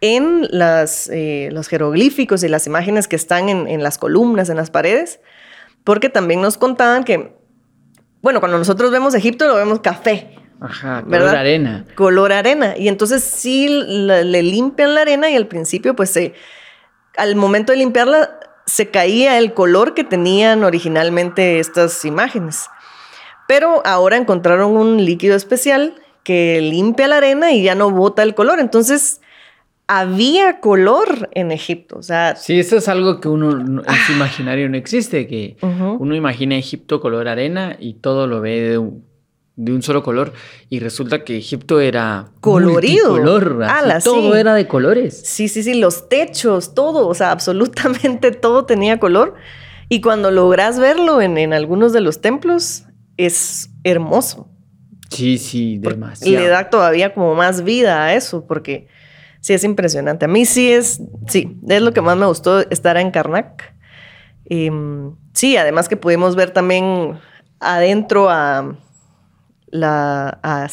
en 0.00 0.48
las, 0.50 1.10
eh, 1.12 1.50
los 1.52 1.68
jeroglíficos 1.68 2.42
y 2.42 2.48
las 2.48 2.66
imágenes 2.66 3.08
que 3.08 3.16
están 3.16 3.50
en, 3.50 3.68
en, 3.68 3.82
las 3.82 3.98
columnas, 3.98 4.48
en 4.48 4.56
las 4.56 4.70
paredes, 4.70 5.20
porque 5.84 6.08
también 6.08 6.40
nos 6.40 6.56
contaban 6.56 7.04
que, 7.04 7.36
bueno, 8.22 8.40
cuando 8.40 8.56
nosotros 8.56 8.90
vemos 8.90 9.14
Egipto 9.14 9.46
lo 9.46 9.54
vemos 9.56 9.80
café. 9.80 10.34
Ajá, 10.60 11.02
color 11.02 11.36
arena. 11.36 11.84
Color 11.94 12.32
arena. 12.32 12.74
Y 12.74 12.88
entonces 12.88 13.22
sí 13.22 13.68
le 13.68 14.42
limpian 14.42 14.94
la 14.94 15.02
arena 15.02 15.30
y 15.30 15.36
al 15.36 15.46
principio 15.46 15.94
pues 15.94 16.08
se 16.08 16.32
al 17.18 17.36
momento 17.36 17.72
de 17.72 17.78
limpiarla 17.78 18.38
se 18.64 18.90
caía 18.90 19.38
el 19.38 19.54
color 19.54 19.94
que 19.94 20.04
tenían 20.04 20.64
originalmente 20.64 21.58
estas 21.58 22.04
imágenes. 22.04 22.68
Pero 23.46 23.82
ahora 23.86 24.16
encontraron 24.16 24.76
un 24.76 25.04
líquido 25.04 25.34
especial 25.34 25.94
que 26.22 26.60
limpia 26.60 27.08
la 27.08 27.16
arena 27.16 27.52
y 27.52 27.62
ya 27.62 27.74
no 27.74 27.90
bota 27.90 28.22
el 28.22 28.34
color. 28.34 28.60
Entonces, 28.60 29.22
había 29.86 30.60
color 30.60 31.30
en 31.32 31.50
Egipto. 31.50 31.96
O 31.98 32.02
sea, 32.02 32.36
sí, 32.36 32.60
eso 32.60 32.76
es 32.76 32.88
algo 32.88 33.20
que 33.20 33.28
uno 33.28 33.52
en 33.52 33.82
su 34.06 34.12
imaginario 34.12 34.68
no 34.68 34.76
existe, 34.76 35.26
que 35.26 35.56
uno 35.62 36.14
imagina 36.14 36.56
Egipto 36.56 37.00
color 37.00 37.26
arena 37.26 37.76
y 37.80 37.94
todo 37.94 38.26
lo 38.26 38.40
ve 38.42 38.60
de 38.60 38.78
un 38.78 39.02
solo 39.80 40.02
color. 40.02 40.32
Y 40.68 40.80
resulta 40.80 41.24
que 41.24 41.38
Egipto 41.38 41.80
era 41.80 42.30
Colorido. 42.40 43.16
todo 44.04 44.32
sí. 44.32 44.38
era 44.38 44.54
de 44.54 44.66
colores. 44.66 45.20
Sí, 45.24 45.48
sí, 45.48 45.62
sí, 45.62 45.74
los 45.74 46.08
techos, 46.08 46.74
todo, 46.74 47.08
o 47.08 47.14
sea, 47.14 47.30
absolutamente 47.30 48.30
todo 48.32 48.64
tenía 48.64 48.98
color. 48.98 49.34
Y 49.88 50.00
cuando 50.00 50.30
logras 50.30 50.78
verlo 50.78 51.22
en, 51.22 51.38
en 51.38 51.52
algunos 51.52 51.92
de 51.92 52.00
los 52.00 52.20
templos, 52.20 52.84
es 53.16 53.70
hermoso. 53.84 54.48
Sí, 55.10 55.38
sí, 55.38 55.78
demasiado. 55.78 56.40
Le 56.42 56.48
da 56.48 56.70
todavía 56.70 57.14
como 57.14 57.34
más 57.34 57.64
vida 57.64 58.04
a 58.04 58.14
eso, 58.14 58.46
porque 58.46 58.88
sí 59.40 59.54
es 59.54 59.64
impresionante. 59.64 60.26
A 60.26 60.28
mí 60.28 60.44
sí 60.44 60.70
es, 60.70 61.00
sí, 61.26 61.56
es 61.68 61.82
lo 61.82 61.92
que 61.92 62.00
más 62.00 62.16
me 62.16 62.26
gustó 62.26 62.60
estar 62.70 62.96
en 62.96 63.10
Karnak. 63.10 63.74
Em, 64.44 65.14
sí, 65.32 65.56
además 65.56 65.88
que 65.88 65.96
pudimos 65.96 66.36
ver 66.36 66.50
también 66.50 67.18
adentro 67.60 68.28
a 68.28 68.76
la 69.70 70.38
a. 70.42 70.68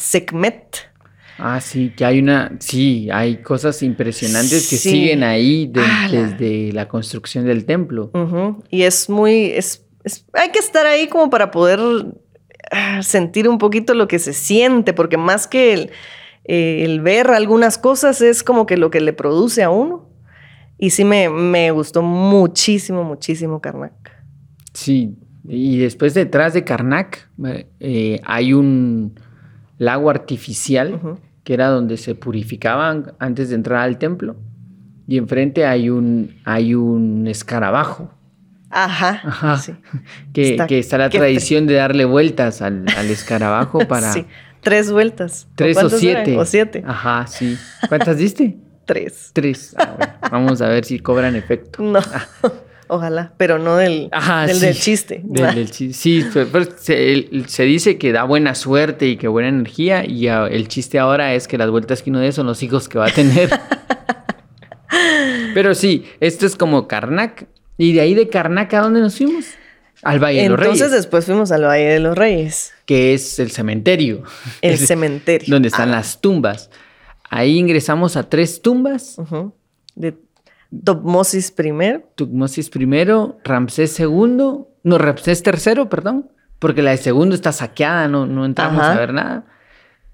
Ah, 1.38 1.60
sí, 1.60 1.92
que 1.94 2.04
hay 2.06 2.18
una, 2.18 2.52
sí, 2.60 3.08
hay 3.12 3.42
cosas 3.42 3.82
impresionantes 3.82 4.68
que 4.70 4.76
siguen 4.90 5.22
ahí 5.22 5.66
de- 5.66 5.82
desde 6.10 6.72
la 6.72 6.88
construcción 6.88 7.44
del 7.44 7.66
templo. 7.66 8.10
Y 8.70 8.82
es 8.82 9.10
muy, 9.10 9.50
es, 9.52 9.84
es- 10.04 10.24
hay 10.32 10.50
que 10.50 10.58
estar 10.60 10.86
ahí 10.86 11.08
como 11.08 11.28
para 11.28 11.50
poder 11.50 11.78
ah, 12.72 13.02
sentir 13.02 13.48
un 13.48 13.58
poquito 13.58 13.92
lo 13.94 14.08
que 14.08 14.18
se 14.18 14.32
siente, 14.32 14.94
porque 14.94 15.18
más 15.18 15.46
que 15.46 15.74
el, 15.74 15.90
eh, 16.44 16.84
el 16.84 17.00
ver 17.02 17.28
algunas 17.30 17.76
cosas 17.76 18.22
es 18.22 18.42
como 18.42 18.64
que 18.64 18.78
lo 18.78 18.90
que 18.90 19.00
le 19.02 19.12
produce 19.12 19.62
a 19.62 19.68
uno. 19.70 20.08
Y 20.78 20.90
sí 20.90 21.04
me, 21.04 21.28
me 21.28 21.70
gustó 21.70 22.00
muchísimo, 22.02 23.02
muchísimo 23.04 23.60
Karnak. 23.60 23.92
Sí, 24.74 25.16
y 25.48 25.78
después 25.78 26.14
detrás 26.14 26.54
de 26.54 26.64
Karnak 26.64 27.28
eh, 27.80 28.20
hay 28.24 28.52
un 28.52 29.18
lago 29.78 30.10
artificial 30.10 31.00
que 31.44 31.54
era 31.54 31.68
donde 31.68 31.96
se 31.96 32.14
purificaban 32.14 33.12
antes 33.18 33.50
de 33.50 33.54
entrar 33.54 33.80
al 33.82 33.98
templo. 33.98 34.36
Y 35.08 35.18
enfrente 35.18 35.64
hay 35.64 35.88
un, 35.90 36.34
hay 36.44 36.74
un 36.74 37.26
escarabajo, 37.28 38.10
Ajá. 38.70 39.20
Ajá. 39.24 39.56
sí. 39.58 39.72
que 40.32 40.50
Está- 40.50 40.66
que 40.66 40.78
está 40.80 40.98
la 40.98 41.08
tradición 41.10 41.66
de 41.68 41.74
darle 41.74 42.04
vueltas 42.04 42.60
al, 42.62 42.84
al 42.96 43.06
escarabajo 43.10 43.78
para 43.88 44.12
Sí, 44.12 44.24
Tres 44.62 44.90
vueltas. 44.90 45.46
tres 45.54 45.76
o 45.76 45.86
eran? 45.86 45.90
siete. 46.00 46.36
O 46.36 46.44
siete. 46.44 46.82
Ajá, 46.84 47.26
sí. 47.28 47.56
¿Cuántas 47.88 48.18
diste? 48.18 48.56
Tres. 48.84 49.30
Tres. 49.32 49.74
Ah, 49.78 49.94
bueno. 49.96 50.12
Vamos 50.30 50.60
a 50.62 50.68
ver 50.68 50.84
si 50.84 50.98
cobran 50.98 51.36
efecto. 51.36 51.82
No. 51.82 52.00
Ojalá, 52.88 53.32
pero 53.36 53.58
no 53.58 53.76
del, 53.76 54.08
Ajá, 54.12 54.46
del, 54.46 54.56
sí. 54.56 54.66
del 54.66 54.76
chiste. 54.78 55.20
Del- 55.24 55.54
del 55.54 55.70
chi- 55.70 55.92
sí, 55.92 56.24
pero- 56.32 56.66
se, 56.78 57.62
dice 57.64 57.98
que 57.98 58.12
da 58.12 58.24
buena 58.24 58.54
suerte 58.54 59.06
y 59.08 59.16
que 59.16 59.28
buena 59.28 59.48
energía 59.48 60.04
y 60.06 60.28
el 60.28 60.68
chiste 60.68 60.98
ahora 60.98 61.34
es 61.34 61.48
que 61.48 61.58
las 61.58 61.70
vueltas 61.70 62.02
que 62.02 62.10
uno 62.10 62.20
dé 62.20 62.32
son 62.32 62.46
los 62.46 62.62
hijos 62.62 62.88
que 62.88 62.98
va 62.98 63.06
a 63.06 63.10
tener. 63.10 63.50
pero 65.54 65.74
sí, 65.74 66.04
esto 66.20 66.46
es 66.46 66.56
como 66.56 66.88
Karnak. 66.88 67.46
Y 67.78 67.92
de 67.92 68.00
ahí 68.00 68.14
de 68.14 68.28
Karnak, 68.28 68.72
¿a 68.74 68.80
dónde 68.80 69.00
nos 69.00 69.16
fuimos? 69.16 69.44
Al 70.02 70.18
Valle 70.22 70.42
de 70.42 70.48
los 70.48 70.58
Entonces 70.58 70.86
Reyes, 70.88 70.96
después 71.02 71.24
fuimos 71.24 71.52
al 71.52 71.64
Valle 71.64 71.86
de 71.86 72.00
los 72.00 72.16
Reyes, 72.16 72.72
que 72.86 73.14
es 73.14 73.38
el 73.38 73.50
cementerio. 73.50 74.22
el 74.62 74.74
Es 74.74 74.86
cementerio. 74.86 75.48
Donde 75.50 75.68
están 75.68 75.90
las 75.90 76.20
tumbas. 76.20 76.70
Ahí 77.28 77.58
ingresamos 77.58 78.16
a 78.16 78.28
tres 78.28 78.62
tumbas. 78.62 79.16
Ujú. 79.18 79.52
De 79.94 80.14
Tutmosis 80.84 81.54
I. 81.58 82.00
Tutmosis 82.14 82.70
I, 82.74 83.06
Ramsés 83.44 83.98
II, 84.00 84.06
no, 84.82 84.98
Ramsés 84.98 85.42
III, 85.46 85.86
perdón, 85.90 86.30
porque 86.58 86.82
la 86.82 86.90
de 86.92 86.96
segundo 86.98 87.34
está 87.34 87.52
saqueada, 87.52 88.08
no, 88.08 88.26
no 88.26 88.44
entramos 88.44 88.80
Ajá. 88.82 88.92
a 88.94 88.98
ver 88.98 89.12
nada. 89.14 89.44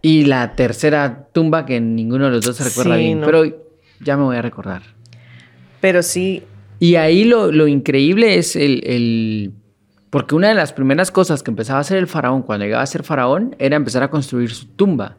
Y 0.03 0.25
la 0.25 0.55
tercera 0.57 1.29
tumba 1.33 1.65
que 1.65 1.81
ninguno 1.81 2.25
de 2.27 2.31
los 2.33 2.45
dos 2.45 2.57
se 2.57 2.65
recuerda 2.65 2.97
Sí, 2.97 3.03
bien, 3.03 3.21
no. 3.21 3.27
pero 3.27 3.45
ya 4.01 4.17
me 4.17 4.25
voy 4.25 4.37
a 4.37 4.43
recordar. 4.43 4.83
Pero 5.81 6.03
sí, 6.03 6.43
Y 6.81 6.97
ahí 6.97 7.23
lo, 7.25 7.53
lo 7.53 7.69
increíble 7.69 8.37
es 8.37 8.57
el, 8.57 8.83
el- 8.85 9.53
Porque 10.11 10.35
una 10.35 10.49
de 10.49 10.55
las 10.55 10.73
primeras 10.73 11.13
cosas 11.13 11.43
que 11.45 11.51
empezaba 11.53 11.79
a 11.79 11.83
hacer 11.83 11.97
el 11.99 12.09
faraón 12.09 12.43
cuando 12.43 12.65
llegaba 12.65 12.83
a 12.83 12.87
ser 12.87 13.05
faraón 13.05 13.55
era 13.61 13.77
empezar 13.77 14.03
a 14.03 14.11
construir 14.11 14.51
su 14.51 14.67
tumba. 14.67 15.17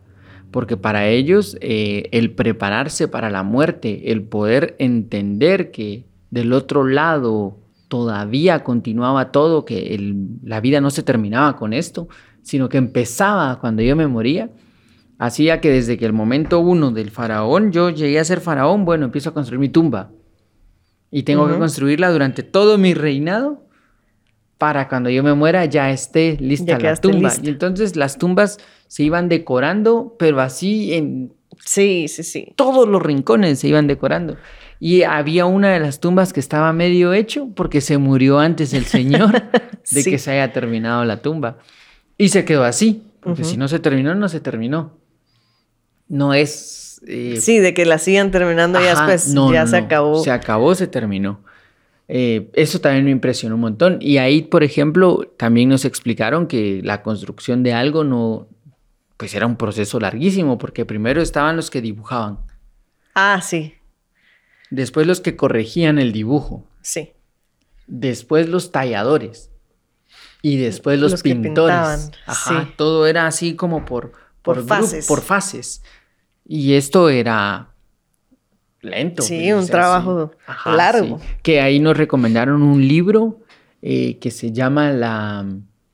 Porque 0.54 0.78
para 0.78 1.08
ellos 1.10 1.58
eh, 1.62 2.08
el 2.12 2.32
prepararse 2.32 3.08
para 3.08 3.30
la 3.32 3.42
muerte, 3.44 4.12
el 4.12 4.22
poder 4.22 4.76
entender 4.78 5.72
que 5.72 6.06
del 6.30 6.54
otro 6.54 6.86
lado 6.88 7.58
todavía 7.88 8.64
continuaba 8.64 9.32
todo, 9.32 9.66
que 9.66 9.96
el- 9.96 10.28
la 10.44 10.62
vida 10.62 10.80
no 10.80 10.92
se 10.92 11.02
terminaba 11.04 11.58
con 11.58 11.74
esto, 11.74 12.08
sino 12.44 12.70
que 12.70 12.78
empezaba 12.78 13.60
cuando 13.60 13.82
yo 13.82 13.96
me 13.96 14.08
moría, 14.08 14.52
hacía 15.18 15.60
que 15.60 15.70
desde 15.72 15.98
que 15.98 16.06
el 16.06 16.14
momento 16.14 16.60
uno 16.60 16.92
del 16.92 17.10
faraón 17.10 17.72
yo 17.72 17.90
llegué 17.90 18.20
a 18.20 18.24
ser 18.24 18.40
faraón, 18.40 18.86
bueno, 18.86 19.06
empiezo 19.06 19.30
a 19.32 19.34
construir 19.34 19.60
mi 19.60 19.70
tumba. 19.70 20.12
Y 21.12 21.24
tengo 21.24 21.46
que 21.48 21.54
construirla 21.60 22.12
durante 22.12 22.44
todo 22.44 22.78
mi 22.78 22.94
reinado 22.94 23.66
para 24.64 24.88
cuando 24.88 25.10
yo 25.10 25.24
me 25.24 25.34
muera 25.34 25.66
ya 25.66 25.92
esté 25.92 26.38
lista 26.40 26.78
Ya 26.78 26.92
la 26.92 26.96
tumba. 26.96 27.28
lista. 27.28 27.42
Y 27.46 27.50
entonces 27.50 27.98
las 27.98 28.18
tumbas 28.18 28.60
se 28.88 29.04
iban 29.04 29.28
decorando, 29.28 30.16
pero 30.18 30.40
así 30.40 30.94
en 30.94 31.34
sí, 31.66 32.08
sí, 32.08 32.24
sí. 32.24 32.54
todos 32.56 32.88
los 32.88 33.02
rincones 33.04 33.60
se 33.60 33.68
iban 33.68 33.88
decorando. 33.88 34.38
Y 34.80 35.04
había 35.04 35.46
una 35.46 35.70
de 35.74 35.82
las 35.82 36.00
tumbas 36.00 36.32
que 36.32 36.40
estaba 36.40 36.72
medio 36.72 37.12
hecho 37.12 37.50
porque 37.56 37.82
se 37.82 37.98
murió 37.98 38.40
antes 38.40 38.74
el 38.74 38.86
señor 38.86 39.32
de 39.92 40.02
Sí. 40.04 40.10
que 40.10 40.18
se 40.18 40.32
haya 40.32 40.54
terminado 40.54 41.04
la 41.04 41.22
tumba. 41.22 41.58
Y 42.18 42.30
se 42.30 42.46
quedó 42.46 42.64
así, 42.64 43.04
porque 43.20 43.42
Ujú. 43.42 43.52
si 43.52 43.58
no 43.58 43.68
se 43.68 43.80
terminó, 43.80 44.16
no 44.16 44.30
se 44.30 44.40
terminó. 44.40 44.94
No 46.08 46.34
es... 46.34 47.02
eh, 47.06 47.36
Sí, 47.42 47.60
de 47.60 47.74
que 47.74 47.86
la 47.86 47.98
sigan 47.98 48.32
terminando 48.32 48.80
ya 48.80 48.94
Ajá, 48.94 49.08
después. 49.12 49.34
no, 49.34 49.52
ya 49.52 49.66
no, 49.66 49.72
se 49.72 49.76
acabó. 49.78 50.24
Se 50.24 50.32
acabó, 50.32 50.74
se 50.74 50.88
terminó. 50.88 51.42
Eh, 52.08 52.50
eso 52.54 52.80
también 52.82 53.06
me 53.06 53.12
impresionó 53.12 53.56
un 53.56 53.62
montón. 53.62 53.98
Y 54.02 54.18
ahí, 54.18 54.42
por 54.42 54.64
ejemplo, 54.64 55.32
también 55.38 55.70
nos 55.70 55.86
explicaron 55.86 56.48
que 56.48 56.82
la 56.84 57.02
construcción 57.02 57.64
de 57.64 57.74
algo 57.74 58.04
no, 58.04 58.48
pues 59.18 59.34
era 59.36 59.46
un 59.48 59.56
proceso 59.56 60.00
larguísimo, 60.00 60.58
porque 60.58 60.86
primero 60.86 61.22
estaban 61.22 61.56
los 61.56 61.70
que 61.72 61.82
dibujaban, 61.82 62.40
Ah, 63.16 63.42
sí, 63.44 63.76
después 64.72 65.06
los 65.08 65.22
que 65.22 65.36
corregían 65.36 66.00
el 66.00 66.12
dibujo, 66.12 66.66
sí. 66.82 67.12
después 67.88 68.50
los 68.50 68.72
talladores 68.72 69.52
y 70.42 70.58
después 70.58 71.00
los, 71.00 71.12
Los 71.12 71.22
pintores. 71.22 72.12
Ajá, 72.26 72.64
sí. 72.66 72.74
todo 72.76 73.06
era 73.08 73.28
así 73.28 73.56
como 73.56 73.86
por, 73.86 74.14
Por 74.42 74.58
grupo, 74.58 74.68
fases. 74.76 75.06
por 75.08 75.22
fases. 75.22 75.84
Y 76.46 76.74
esto 76.74 77.08
era 77.10 77.70
lento. 78.84 79.24
Sí, 79.24 79.40
pues, 79.52 79.64
un 79.64 79.68
trabajo 79.68 80.32
largo. 80.66 81.18
sí. 81.20 81.26
Que 81.42 81.62
ahí 81.62 81.80
nos 81.80 81.98
recomendaron 81.98 82.62
un 82.62 82.88
libro 82.88 83.40
eh, 83.82 84.18
que 84.20 84.30
se 84.32 84.52
llama 84.52 84.92
La, 84.92 85.46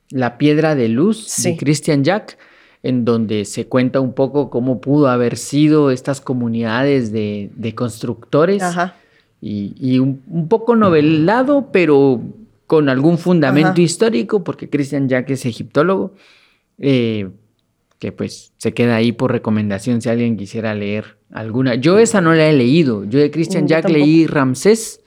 La 0.10 0.38
Piedra 0.38 0.76
de 0.76 0.90
Luz 0.90 1.26
Sí. 1.28 1.52
de 1.52 1.58
Christian 1.58 2.04
Jack, 2.04 2.38
en 2.84 3.06
donde 3.06 3.46
se 3.46 3.68
cuenta 3.68 4.00
un 4.00 4.14
poco 4.14 4.50
cómo 4.50 4.80
pudo 4.82 5.08
haber 5.08 5.38
sido 5.38 5.92
estas 5.92 6.22
comunidades 6.22 7.12
de, 7.12 7.50
de 7.56 7.76
constructores 7.76 8.62
Ajá. 8.64 8.96
y, 9.42 9.74
y 9.80 10.00
un, 10.00 10.22
un 10.28 10.48
poco 10.48 10.76
novelado, 10.76 11.70
pero 11.72 12.22
con 12.68 12.88
algún 12.90 13.18
fundamento 13.18 13.72
Ajá. 13.72 13.82
histórico, 13.82 14.44
porque 14.44 14.70
Christian 14.70 15.10
Jack 15.10 15.30
es 15.32 15.46
egiptólogo, 15.46 16.14
eh, 16.78 17.30
que 17.98 18.12
pues 18.14 18.54
se 18.58 18.74
queda 18.74 18.96
ahí 18.96 19.12
por 19.12 19.32
recomendación 19.32 20.02
si 20.02 20.08
alguien 20.10 20.38
quisiera 20.38 20.74
leer 20.74 21.18
alguna. 21.32 21.76
Yo 21.76 22.00
esa 22.00 22.22
no 22.22 22.34
la 22.34 22.48
he 22.48 22.54
leído, 22.54 23.04
yo 23.06 23.20
de 23.20 23.32
Christian 23.32 23.66
Mm, 23.66 23.68
Jack 23.68 23.90
leí 23.90 24.26
Ramsés, 24.28 25.02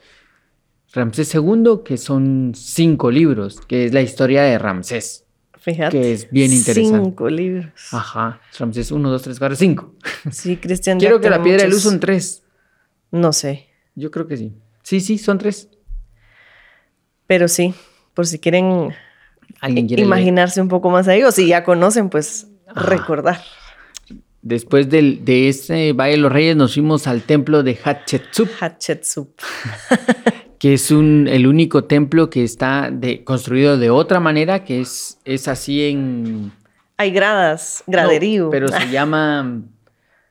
Ramsés 0.93 1.33
II, 1.35 1.79
que 1.83 1.97
son 1.97 2.51
cinco 2.55 3.09
libros, 3.11 3.59
que 3.61 3.85
es 3.85 3.93
la 3.93 4.01
historia 4.01 4.43
de 4.43 4.59
Ramsés, 4.59 5.25
Fíjate. 5.57 5.99
que 5.99 6.13
es 6.13 6.29
bien 6.29 6.53
interesante. 6.53 7.03
Cinco 7.05 7.29
libros. 7.29 7.71
Ajá, 7.91 8.39
Ramsés 8.59 8.91
1, 8.91 9.09
2, 9.09 9.21
3, 9.21 9.39
4, 9.39 9.55
5. 9.55 9.95
Sí, 10.31 10.57
Cristian. 10.57 10.99
Quiero 10.99 11.15
Jack 11.15 11.23
que 11.23 11.29
la 11.29 11.41
piedra 11.43 11.63
de 11.63 11.69
luz 11.69 11.81
son 11.81 11.99
tres. 11.99 12.43
No 13.11 13.31
sé, 13.33 13.69
Yo 13.95 14.09
creo 14.11 14.27
que 14.27 14.37
sí. 14.37 14.53
Sí, 14.83 14.99
sí, 14.99 15.17
son 15.17 15.37
tres. 15.37 15.69
pero 17.27 17.47
sí, 17.47 17.73
por 18.13 18.27
si 18.27 18.37
quieren 18.39 18.93
Alguien 19.61 19.87
quiere 19.87 20.01
leer? 20.01 20.07
imaginarse 20.07 20.61
un 20.61 20.67
poco 20.67 20.89
más 20.89 21.07
ahí, 21.07 21.23
o 21.23 21.31
si 21.31 21.47
ya 21.47 21.63
conocen, 21.63 22.09
pues 22.09 22.47
Ajá. 22.67 22.89
recordar. 22.89 23.41
Después 24.43 24.89
del- 24.89 25.23
de 25.25 25.47
este 25.49 25.93
Valle 25.93 26.11
de 26.11 26.17
los 26.17 26.31
Reyes 26.31 26.55
nos 26.55 26.73
fuimos 26.73 27.07
al 27.07 27.21
templo 27.21 27.63
de 27.63 27.77
Hatshepsut, 27.81 28.49
Hatshepsut. 28.59 29.29
que 30.59 30.73
es 30.73 30.91
un, 30.91 31.27
el 31.29 31.47
único 31.47 31.85
templo 31.85 32.29
que 32.29 32.43
está 32.43 32.89
de- 32.91 33.23
construido 33.23 33.77
de 33.77 33.89
otra 33.89 34.19
manera, 34.19 34.63
que 34.65 34.81
es, 34.81 35.19
es 35.25 35.47
así 35.47 35.83
en... 35.83 36.51
Hay 36.97 37.11
gradas, 37.11 37.83
graderío. 37.87 38.45
No, 38.45 38.49
pero 38.51 38.67
se 38.67 38.87
llama 38.91 39.61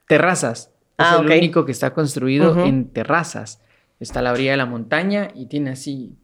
terrazas. 0.09 0.71
Ah, 0.99 1.15
es 1.15 1.21
el 1.21 1.27
ok. 1.27 1.33
único 1.39 1.65
que 1.65 1.73
está 1.73 1.93
construido 1.95 2.65
en 2.65 2.91
terrazas. 2.91 3.61
Está 3.99 4.21
a 4.21 4.23
la 4.23 4.33
orilla 4.33 4.53
de 4.53 4.57
la 4.59 4.67
montaña 4.67 5.29
y 5.35 5.47
tiene 5.47 5.71
así 5.71 6.17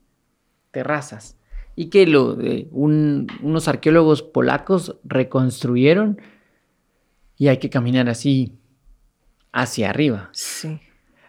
terrazas. 0.71 1.37
y 1.75 1.87
que 1.87 2.07
lo, 2.07 2.39
eh, 2.41 2.69
unos 2.73 3.67
arqueólogos 3.69 4.23
polacos 4.23 4.97
reconstruyeron 5.05 6.21
y 7.39 7.49
hay 7.49 7.59
que 7.59 7.71
caminar 7.71 8.09
así 8.09 8.53
hacia 9.53 9.91
arriba. 9.91 10.29
Sí. 10.33 10.81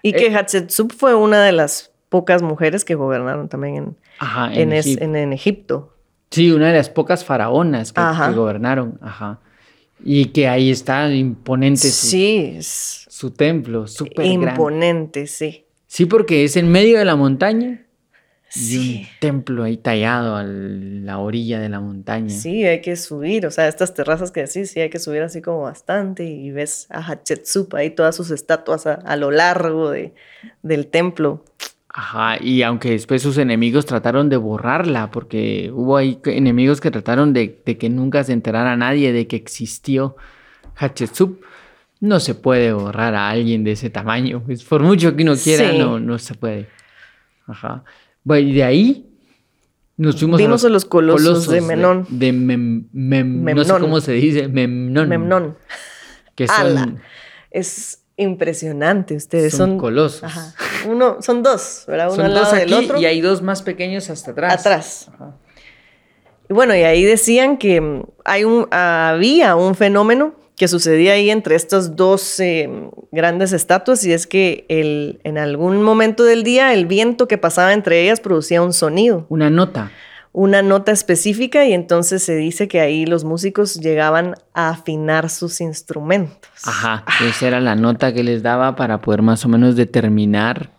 Y 0.01 0.13
que 0.13 0.35
Hatshepsut 0.35 0.93
fue 0.93 1.13
una 1.13 1.43
de 1.43 1.51
las 1.51 1.91
pocas 2.09 2.41
mujeres 2.41 2.83
que 2.83 2.95
gobernaron 2.95 3.47
también 3.47 3.95
en, 4.53 4.73
en, 4.73 5.15
en, 5.15 5.33
Egipto. 5.33 5.95
Sí, 6.31 6.51
una 6.51 6.67
de 6.67 6.77
las 6.77 6.89
pocas 6.89 7.23
faraonas 7.23 7.93
que, 7.93 8.01
gobernaron. 8.33 8.97
Ajá. 9.01 9.39
Y 10.03 10.25
que 10.25 10.47
ahí 10.47 10.71
está 10.71 11.11
imponente 11.13 11.89
su, 11.89 12.07
sí, 12.07 12.57
su 12.61 13.31
templo, 13.31 13.85
súper 13.87 14.25
Imponente, 14.25 15.27
sí. 15.27 15.65
Sí, 15.87 16.05
porque 16.05 16.45
es 16.45 16.55
en 16.55 16.69
medio 16.69 16.97
de 16.97 17.05
la 17.05 17.15
montaña. 17.15 17.85
Sí. 18.49 18.93
Y 18.93 18.97
un 19.03 19.07
templo 19.19 19.63
ahí 19.63 19.77
tallado 19.77 20.35
a 20.35 20.43
la 20.43 21.19
orilla 21.19 21.59
de 21.59 21.69
la 21.69 21.79
montaña. 21.79 22.29
Sí, 22.29 22.65
hay 22.65 22.81
que 22.81 22.95
subir, 22.95 23.45
o 23.45 23.51
sea, 23.51 23.67
estas 23.67 23.93
terrazas 23.93 24.31
que 24.31 24.41
decís, 24.41 24.71
sí, 24.71 24.79
hay 24.79 24.89
que 24.89 24.99
subir 24.99 25.21
así 25.21 25.41
como 25.41 25.61
bastante 25.61 26.25
y 26.25 26.49
ves 26.51 26.87
a 26.89 26.99
Hatshepsut 26.99 27.75
ahí 27.75 27.91
todas 27.91 28.15
sus 28.15 28.31
estatuas 28.31 28.87
a, 28.87 29.15
lo 29.15 29.29
largo 29.29 29.91
de, 29.91 30.13
del 30.63 30.87
templo. 30.87 31.45
Ajá, 31.89 32.37
y 32.41 32.63
aunque 32.63 32.91
después 32.91 33.21
sus 33.21 33.37
enemigos 33.37 33.85
trataron 33.85 34.29
de 34.29 34.37
borrarla, 34.37 35.11
porque 35.11 35.71
hubo 35.73 35.97
ahí 35.97 36.19
enemigos 36.25 36.81
que 36.81 36.89
trataron 36.91 37.33
de, 37.33 37.61
que 37.61 37.89
nunca 37.89 38.23
se 38.23 38.33
enterara 38.33 38.75
nadie 38.75 39.13
de 39.13 39.27
que 39.27 39.35
existió 39.35 40.15
Hatshepsut, 40.75 41.39
no 41.99 42.19
se 42.19 42.33
puede 42.33 42.73
borrar 42.73 43.13
a 43.13 43.29
alguien 43.29 43.63
de 43.63 43.73
ese 43.73 43.89
tamaño. 43.89 44.41
Pues, 44.43 44.63
por 44.63 44.81
mucho 44.81 45.15
que 45.15 45.23
uno 45.23 45.35
quiera, 45.35 45.73
no, 45.73 45.99
no 45.99 46.17
se 46.17 46.33
puede. 46.33 46.67
Ajá. 47.45 47.83
Bueno, 48.23 48.49
y 48.49 48.53
de 48.53 48.63
ahí 48.63 49.09
nos 49.99 50.17
fuimos 50.17 50.39
Vimos 50.39 50.63
a 50.63 50.69
los, 50.69 50.85
colosos, 50.85 51.49
de 51.49 51.59
Menón. 51.59 52.07
De, 52.09 52.31
No 52.31 53.63
sé 53.65 53.73
cómo 53.79 53.99
se 53.99 54.13
dice. 54.13 54.47
Memnón. 54.47 55.09
Memnón. 55.09 55.57
Que 56.35 56.47
son... 56.47 57.01
Es 57.51 58.05
impresionante. 58.15 59.15
Ustedes 59.15 59.53
son, 59.53 59.77
colosos. 59.77 60.23
Ajá. 60.23 60.53
Uno, 60.87 61.21
son 61.21 61.43
dos, 61.43 61.83
¿verdad? 61.85 62.07
Uno 62.07 62.15
son 62.15 62.25
al 62.25 62.33
lado 62.33 62.45
dos 62.45 62.53
aquí 62.53 62.71
del 62.71 62.83
otro. 62.85 62.97
Y 62.97 63.05
hay 63.07 63.19
dos 63.19 63.41
más 63.41 63.61
pequeños 63.61 64.09
hasta 64.09 64.31
atrás. 64.31 64.59
Atrás. 64.59 65.11
Y 66.49 66.53
bueno, 66.53 66.73
y 66.75 66.83
ahí 66.83 67.03
decían 67.03 67.57
que 67.57 68.03
hay 68.23 68.43
un, 68.45 68.67
había 68.71 69.57
un 69.57 69.75
fenómeno 69.75 70.38
que 70.59 70.67
sucedía 70.67 71.13
ahí 71.13 71.29
entre 71.29 71.55
estas 71.55 71.95
dos 71.95 72.37
eh, 72.41 72.69
grandes 73.13 73.53
estatuas 73.53 74.03
y 74.03 74.11
es 74.11 74.27
que 74.27 74.65
el, 74.67 75.21
en 75.23 75.37
algún 75.37 75.81
momento 75.81 76.25
del 76.25 76.43
día 76.43 76.73
el 76.73 76.85
viento 76.85 77.29
que 77.29 77.37
pasaba 77.37 77.71
entre 77.71 78.03
ellas 78.03 78.19
producía 78.19 78.61
un 78.61 78.73
sonido. 78.73 79.25
Una 79.29 79.49
nota. 79.49 79.89
Una 80.33 80.61
nota 80.61 80.91
específica 80.91 81.65
y 81.65 81.71
entonces 81.71 82.23
se 82.23 82.35
dice 82.35 82.67
que 82.67 82.81
ahí 82.81 83.05
los 83.05 83.23
músicos 83.23 83.75
llegaban 83.75 84.35
a 84.53 84.71
afinar 84.71 85.29
sus 85.29 85.61
instrumentos. 85.61 86.51
Ajá, 86.65 87.05
esa 87.25 87.47
era 87.47 87.61
la 87.61 87.75
nota 87.75 88.13
que 88.13 88.25
les 88.25 88.43
daba 88.43 88.75
para 88.75 88.99
poder 88.99 89.21
más 89.21 89.45
o 89.45 89.47
menos 89.47 89.77
determinar 89.77 90.71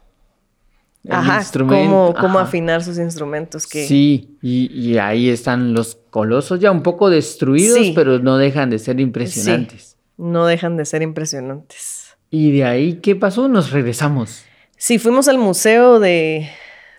Ajá, 1.09 1.42
Cómo, 1.59 2.14
cómo 2.18 2.38
afinar 2.38 2.84
sus 2.84 2.98
instrumentos. 2.98 3.66
Que... 3.66 3.86
Sí, 3.86 4.36
y, 4.42 4.98
ahí 4.98 5.30
están 5.30 5.72
los 5.72 5.98
colosos 6.11 6.61
ya 6.61 6.70
un 6.70 6.82
poco 6.82 7.09
destruidos, 7.09 7.92
pero 7.94 8.18
no 8.18 8.36
dejan 8.36 8.68
de 8.68 8.78
ser 8.78 9.01
impresionantes. 9.01 9.96
no 10.18 10.44
dejan 10.44 10.76
de 10.76 10.84
ser 10.84 11.03
impresionantes. 11.03 12.16
¿Y 12.30 12.53
de 12.53 12.64
ahí 12.64 12.94
qué 12.94 13.16
pasó? 13.16 13.48
Nos 13.48 13.70
regresamos. 13.70 14.44
Sí, 14.76 14.98
fuimos 14.98 15.26
al 15.28 15.38
museo 15.38 16.01
de... 16.01 16.51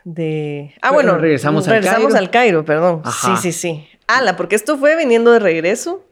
de... 0.04 0.74
Ah, 0.82 0.92
bueno, 0.92 1.18
regresamos, 1.18 1.68
regresamos 1.68 2.16
al, 2.16 2.32
Cairo. 2.32 2.66
perdón. 2.66 3.04
Sí, 3.06 3.32
sí, 3.40 3.52
sí. 3.52 3.88
Ala, 4.08 4.36
porque 4.36 4.56
esto 4.56 4.78
fue 4.78 4.98
viniendo 4.98 5.32
de 5.32 5.40
regreso. 5.40 6.04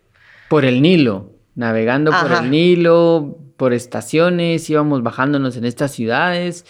Por 0.47 0.63
el 0.63 0.81
Nilo, 0.81 1.31
navegando 1.55 2.11
por 2.11 2.31
el 2.31 2.49
Nilo, 2.49 3.37
por 3.57 3.73
estaciones, 3.73 4.69
íbamos 4.69 5.03
bajándonos 5.03 5.57
en 5.57 5.65
estas 5.65 5.91
ciudades 5.91 6.65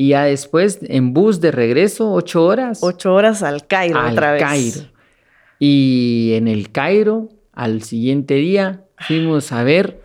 y 0.00 0.08
ya 0.08 0.24
después, 0.24 0.78
en 0.80 1.12
bus 1.12 1.42
de 1.42 1.50
regreso, 1.50 2.10
ocho 2.10 2.46
horas. 2.46 2.78
Ocho 2.82 3.12
horas 3.12 3.42
al 3.42 3.66
Cairo 3.66 4.00
otra 4.02 4.32
vez. 4.32 4.42
Cairo. 4.42 4.80
Y 5.58 6.32
en 6.36 6.48
el 6.48 6.72
Cairo, 6.72 7.28
al 7.52 7.82
siguiente 7.82 8.36
día, 8.36 8.86
fuimos 8.96 9.52
a 9.52 9.62
ver 9.62 10.00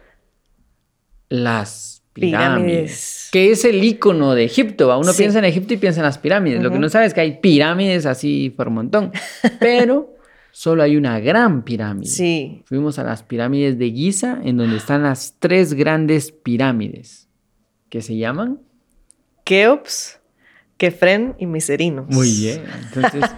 las 1.29 2.03
pirámides. 2.11 3.29
Que 3.31 3.51
es 3.51 3.63
el 3.63 3.81
icono 3.81 4.35
de 4.35 4.43
Egipto. 4.43 4.99
Uno 4.99 5.13
piensa 5.13 5.39
en 5.39 5.45
Egipto 5.45 5.75
y 5.75 5.77
piensa 5.77 6.01
en 6.01 6.07
las 6.07 6.17
pirámides. 6.17 6.61
Lo 6.61 6.71
que 6.71 6.79
no 6.79 6.89
sabe 6.89 7.05
es 7.05 7.13
que 7.13 7.21
hay 7.21 7.39
pirámides 7.39 8.05
así 8.05 8.49
por 8.49 8.67
un 8.67 8.73
montón. 8.73 9.13
Pero 9.61 10.13
solo 10.51 10.83
hay 10.83 10.97
una 10.97 11.21
gran 11.21 11.63
pirámide. 11.63 12.11
Sí. 12.11 12.63
Fuimos 12.65 12.99
a 12.99 13.05
las 13.05 13.23
pirámides 13.23 13.79
de 13.79 13.89
Giza, 13.91 14.41
en 14.43 14.57
donde 14.57 14.75
están 14.75 15.03
las 15.03 15.37
tres 15.39 15.73
grandes 15.73 16.33
pirámides. 16.33 17.29
que 17.87 18.01
se 18.01 18.17
llaman? 18.17 18.59
Keops, 19.45 20.19
Kefren 20.77 21.35
y 21.37 21.45
Miserinos. 21.45 22.07
Muy 22.09 22.29
bien. 22.29 22.63
Entonces, 22.93 23.31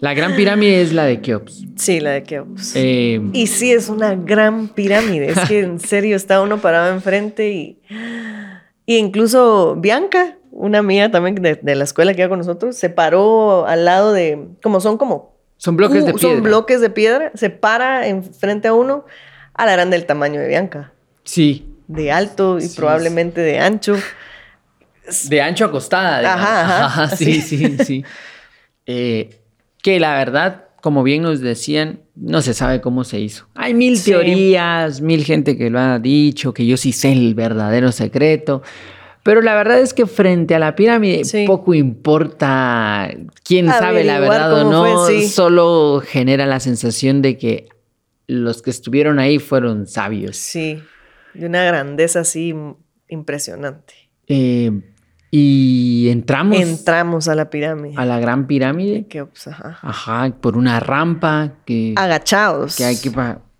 la 0.00 0.12
gran 0.12 0.36
pirámide 0.36 0.82
es 0.82 0.92
la 0.92 1.04
de 1.04 1.20
Keops. 1.20 1.64
Sí, 1.76 2.00
la 2.00 2.10
de 2.10 2.24
Keops. 2.24 2.72
Eh, 2.74 3.22
y 3.32 3.46
sí, 3.46 3.72
es 3.72 3.88
una 3.88 4.16
gran 4.16 4.68
pirámide. 4.68 5.30
Es 5.30 5.38
que 5.48 5.60
en 5.60 5.80
serio 5.80 6.16
está 6.16 6.42
uno 6.42 6.58
parado 6.60 6.92
enfrente 6.92 7.50
y. 7.52 7.80
Y 8.86 8.98
incluso 8.98 9.76
Bianca, 9.76 10.36
una 10.50 10.82
mía 10.82 11.10
también 11.10 11.36
de, 11.36 11.74
la 11.74 11.84
escuela 11.84 12.12
que 12.12 12.20
iba 12.20 12.28
con 12.28 12.38
nosotros, 12.38 12.76
se 12.76 12.90
paró 12.90 13.66
al 13.66 13.86
lado 13.86 14.12
de. 14.12 14.48
Como 14.62 14.80
son 14.80 14.98
como. 14.98 15.34
Son 15.56 15.76
bloques 15.76 16.04
de 16.04 16.12
piedra. 16.12 16.34
Son 16.34 16.42
bloques 16.42 16.80
de 16.80 16.90
piedra. 16.90 17.32
Se 17.34 17.48
para 17.48 18.08
enfrente 18.08 18.68
a 18.68 18.74
uno 18.74 19.06
a 19.54 19.66
la 19.66 19.72
grande 19.72 19.96
del 19.96 20.04
tamaño 20.04 20.40
de 20.40 20.48
Bianca. 20.48 20.92
Sí. 21.22 21.66
De 21.86 22.10
alto 22.10 22.58
y 22.58 22.68
probablemente 22.68 23.40
de 23.40 23.60
ancho. 23.60 23.96
De 25.28 25.42
ancho 25.42 25.66
acostada. 25.66 26.34
Ajá, 26.34 26.84
ajá. 26.86 27.16
sí, 27.16 27.40
sí, 27.40 27.76
sí. 27.84 28.04
Eh, 28.86 29.40
que 29.82 30.00
la 30.00 30.14
verdad, 30.14 30.64
como 30.80 31.02
bien 31.02 31.22
nos 31.22 31.40
decían, 31.40 32.00
no 32.14 32.42
se 32.42 32.54
sabe 32.54 32.80
cómo 32.80 33.04
se 33.04 33.20
hizo. 33.20 33.46
Hay 33.54 33.74
mil 33.74 34.02
teorías, 34.02 35.00
mil 35.00 35.24
gente 35.24 35.56
que 35.56 35.70
lo 35.70 35.78
ha 35.78 35.98
dicho, 35.98 36.54
que 36.54 36.66
yo 36.66 36.76
sí 36.76 36.92
sé 36.92 37.12
el 37.12 37.34
verdadero 37.34 37.92
secreto. 37.92 38.62
Pero 39.22 39.40
la 39.40 39.54
verdad 39.54 39.80
es 39.80 39.94
que 39.94 40.06
frente 40.06 40.54
a 40.54 40.58
la 40.58 40.76
pirámide 40.76 41.22
poco 41.46 41.72
importa 41.72 43.10
quién 43.42 43.68
sabe 43.68 44.04
la 44.04 44.20
verdad 44.20 44.52
o 44.62 44.70
no, 44.70 45.08
solo 45.22 46.02
genera 46.06 46.44
la 46.44 46.60
sensación 46.60 47.22
de 47.22 47.38
que 47.38 47.68
los 48.26 48.60
que 48.60 48.70
estuvieron 48.70 49.18
ahí 49.18 49.38
fueron 49.38 49.86
sabios. 49.86 50.36
Sí, 50.36 50.82
de 51.32 51.46
una 51.46 51.64
grandeza 51.64 52.20
así 52.20 52.54
impresionante. 53.08 53.94
Eh, 54.28 54.70
y 55.36 56.10
entramos. 56.10 56.60
Entramos 56.60 57.26
a 57.26 57.34
la 57.34 57.50
pirámide. 57.50 57.96
A 57.96 58.04
la 58.04 58.20
gran 58.20 58.46
pirámide. 58.46 59.06
Que, 59.08 59.24
pues, 59.24 59.48
ajá. 59.48 59.80
Ajá, 59.82 60.32
por 60.40 60.56
una 60.56 60.78
rampa 60.78 61.54
que. 61.64 61.92
Agachados. 61.96 62.76
Que 62.76 62.84
hay 62.84 62.96
que 63.00 63.10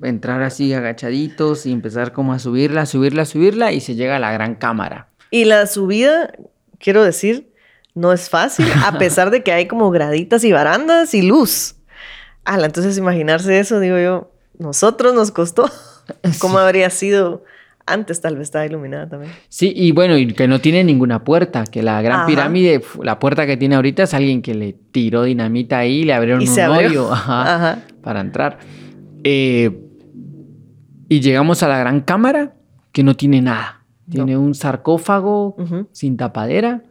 entrar 0.01 0.43
así 0.43 0.73
agachaditos 0.73 1.67
y 1.67 1.73
empezar 1.73 2.13
como 2.13 2.33
a 2.33 2.39
subirla, 2.39 2.87
subirla, 2.87 3.25
subirla 3.25 3.73
y 3.73 3.81
se 3.81 3.97
llega 3.97 4.15
a 4.15 4.19
la 4.21 4.31
gran 4.31 4.55
cámara. 4.55 5.09
Y 5.33 5.47
la 5.47 5.67
subida, 5.67 6.33
quiero 6.79 7.03
decir, 7.03 7.53
no 7.97 8.13
es 8.13 8.31
fácil, 8.31 8.69
a 8.87 8.97
pesar 9.01 9.33
de 9.33 9.43
que 9.43 9.51
hay 9.51 9.67
como 9.67 9.91
graditas 9.91 10.45
y 10.45 10.53
barandas 10.53 11.13
y 11.13 11.23
luz. 11.23 11.75
Ala, 12.45 12.67
entonces 12.67 12.97
imaginarse 12.99 13.59
eso, 13.59 13.81
digo 13.81 13.99
yo, 13.99 14.31
nosotros 14.61 15.13
nos 15.13 15.33
costó. 15.33 15.69
¿Cómo 16.39 16.59
habría 16.59 16.89
sido 16.91 17.43
antes 17.87 18.21
tal 18.21 18.37
vez 18.37 18.45
estaba 18.45 18.67
iluminada 18.67 19.09
también. 19.09 19.33
Sí, 19.49 19.73
y 19.75 19.93
bueno, 19.93 20.17
y 20.17 20.33
que 20.33 20.49
no 20.49 20.61
tiene 20.61 20.85
ninguna 20.85 21.25
puerta, 21.25 21.65
que 21.65 21.83
la 21.83 22.01
gran 22.03 22.27
pirámide, 22.27 22.83
la 23.03 23.19
puerta 23.19 23.47
que 23.47 23.57
tiene 23.57 23.75
ahorita 23.75 24.05
es 24.05 24.15
alguien 24.15 24.43
que 24.43 24.55
le 24.55 24.73
tiró 24.73 25.23
dinamita 25.23 25.79
ahí 25.79 26.01
y 26.01 26.05
le 26.05 26.15
abrieron 26.15 26.43
un 26.43 26.59
hoyo 26.59 27.11
para 28.03 28.21
entrar. 28.21 28.59
Eh, 29.23 29.81
y 31.09 31.21
llegamos 31.21 31.63
a 31.63 31.69
la 31.69 31.79
gran 31.79 32.01
cámara, 32.01 32.55
que 32.93 33.03
no 33.03 33.15
tiene 33.15 33.43
nada. 33.43 33.85
Tiene 34.11 34.37
un 34.37 34.55
sarcófago 34.55 35.57
sin 35.93 36.17
tapadera 36.17 36.83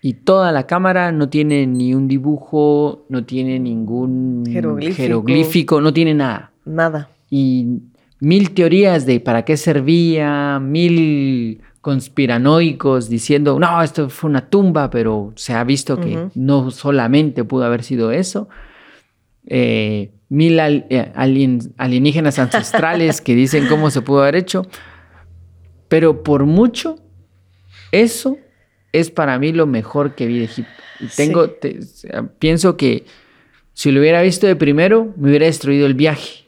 y 0.00 0.14
toda 0.14 0.52
la 0.52 0.66
cámara 0.66 1.12
no 1.12 1.28
tiene 1.28 1.66
ni 1.66 1.92
un 1.92 2.06
dibujo, 2.08 3.06
no 3.08 3.24
tiene 3.24 3.58
ningún 3.58 4.44
jeroglífico 4.46 5.80
no 5.80 5.92
tiene 5.92 6.14
nada. 6.14 6.52
Nada. 6.64 7.10
Y 7.28 7.80
mil 8.20 8.52
teorías 8.52 9.06
de 9.06 9.20
para 9.20 9.44
qué 9.44 9.56
servía, 9.56 10.58
mil 10.60 11.60
conspiranoicos 11.80 13.08
diciendo, 13.08 13.58
no, 13.60 13.82
esto 13.82 14.08
fue 14.08 14.30
una 14.30 14.48
tumba, 14.50 14.90
pero 14.90 15.32
se 15.36 15.52
ha 15.52 15.62
visto 15.62 16.00
que 16.00 16.28
no 16.34 16.70
solamente 16.70 17.44
pudo 17.44 17.64
haber 17.64 17.84
sido 17.84 18.10
eso. 18.10 18.48
Eh, 19.46 20.10
mil 20.28 20.58
eh, 20.58 21.12
alienígenas 21.76 22.40
ancestrales 22.40 23.20
que 23.20 23.36
dicen 23.36 23.68
cómo 23.68 23.90
se 23.90 24.02
pudo 24.02 24.22
haber 24.22 24.34
hecho. 24.34 24.66
Pero 25.88 26.24
por 26.24 26.44
mucho, 26.44 26.98
eso 27.92 28.36
es 28.92 29.10
para 29.10 29.38
mí 29.38 29.52
lo 29.52 29.66
mejor 29.66 30.14
que 30.14 30.26
vi 30.26 30.38
de 30.38 30.44
Egipto. 30.46 30.72
tengo, 31.16 31.54
pienso 32.40 32.76
que 32.76 33.04
Si 33.74 33.92
lo 33.92 34.00
hubiera 34.00 34.22
visto 34.22 34.46
de 34.46 34.56
primero, 34.56 35.12
me 35.16 35.28
hubiera 35.28 35.46
destruido 35.46 35.86
el 35.86 35.94
viaje. 35.94 36.45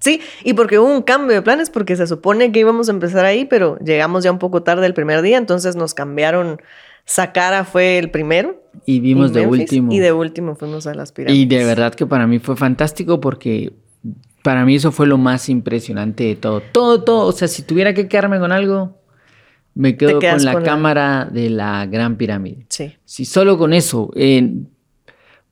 Sí, 0.00 0.20
y 0.44 0.54
porque 0.54 0.78
hubo 0.78 0.92
un 0.92 1.02
cambio 1.02 1.36
de 1.36 1.42
planes, 1.42 1.70
porque 1.70 1.94
se 1.94 2.06
supone 2.06 2.50
que 2.52 2.60
íbamos 2.60 2.88
a 2.88 2.92
empezar 2.92 3.24
ahí, 3.26 3.44
pero 3.44 3.78
llegamos 3.78 4.24
ya 4.24 4.32
un 4.32 4.38
poco 4.38 4.62
tarde 4.62 4.86
el 4.86 4.94
primer 4.94 5.22
día, 5.22 5.38
entonces 5.38 5.76
nos 5.76 5.94
cambiaron. 5.94 6.60
Sakara 7.04 7.64
fue 7.64 7.98
el 7.98 8.10
primero. 8.10 8.62
Y 8.86 9.00
vimos 9.00 9.32
de 9.32 9.46
último. 9.46 9.92
Y 9.92 9.98
de 9.98 10.12
último 10.12 10.54
fuimos 10.54 10.86
a 10.86 10.94
las 10.94 11.12
pirámides. 11.12 11.42
Y 11.42 11.46
de 11.46 11.64
verdad 11.64 11.94
que 11.94 12.06
para 12.06 12.26
mí 12.26 12.38
fue 12.38 12.56
fantástico 12.56 13.20
porque 13.20 13.72
para 14.42 14.64
mí 14.64 14.76
eso 14.76 14.92
fue 14.92 15.06
lo 15.06 15.18
más 15.18 15.48
impresionante 15.48 16.24
de 16.24 16.36
todo. 16.36 16.62
Todo, 16.72 17.02
todo. 17.02 17.26
O 17.26 17.32
sea, 17.32 17.48
si 17.48 17.62
tuviera 17.62 17.94
que 17.94 18.08
quedarme 18.08 18.38
con 18.38 18.52
algo, 18.52 18.98
me 19.74 19.96
quedo 19.96 20.20
con 20.20 20.44
la 20.44 20.62
cámara 20.62 21.28
de 21.30 21.50
la 21.50 21.86
Gran 21.86 22.16
Pirámide. 22.16 22.66
Sí. 22.68 22.94
Si 23.04 23.24
solo 23.24 23.58
con 23.58 23.72
eso. 23.72 24.10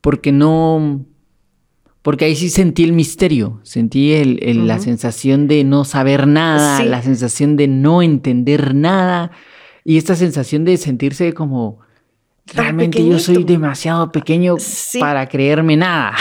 porque 0.01 0.33
no. 0.33 1.05
Porque 2.09 2.25
ahí 2.25 2.37
sí 2.37 2.49
sentí 2.49 2.85
el 2.85 2.95
misterio, 2.95 3.61
sentí 3.65 4.15
el, 4.15 4.67
la 4.67 4.79
sensación 4.79 5.47
de 5.47 5.63
no 5.63 5.85
saber 5.85 6.27
nada, 6.27 6.83
la 6.83 7.03
sensación 7.03 7.55
de 7.59 7.69
no 7.69 8.01
entender 8.01 8.75
nada 8.75 9.31
y 9.85 9.99
esta 9.99 10.17
sensación 10.17 10.65
de 10.65 10.79
sentirse 10.79 11.35
como 11.35 11.81
realmente 12.47 13.07
yo 13.07 13.19
soy 13.19 13.45
demasiado 13.45 14.11
pequeño 14.11 14.55
para 14.99 15.29
creerme 15.29 15.77
nada. 15.77 16.15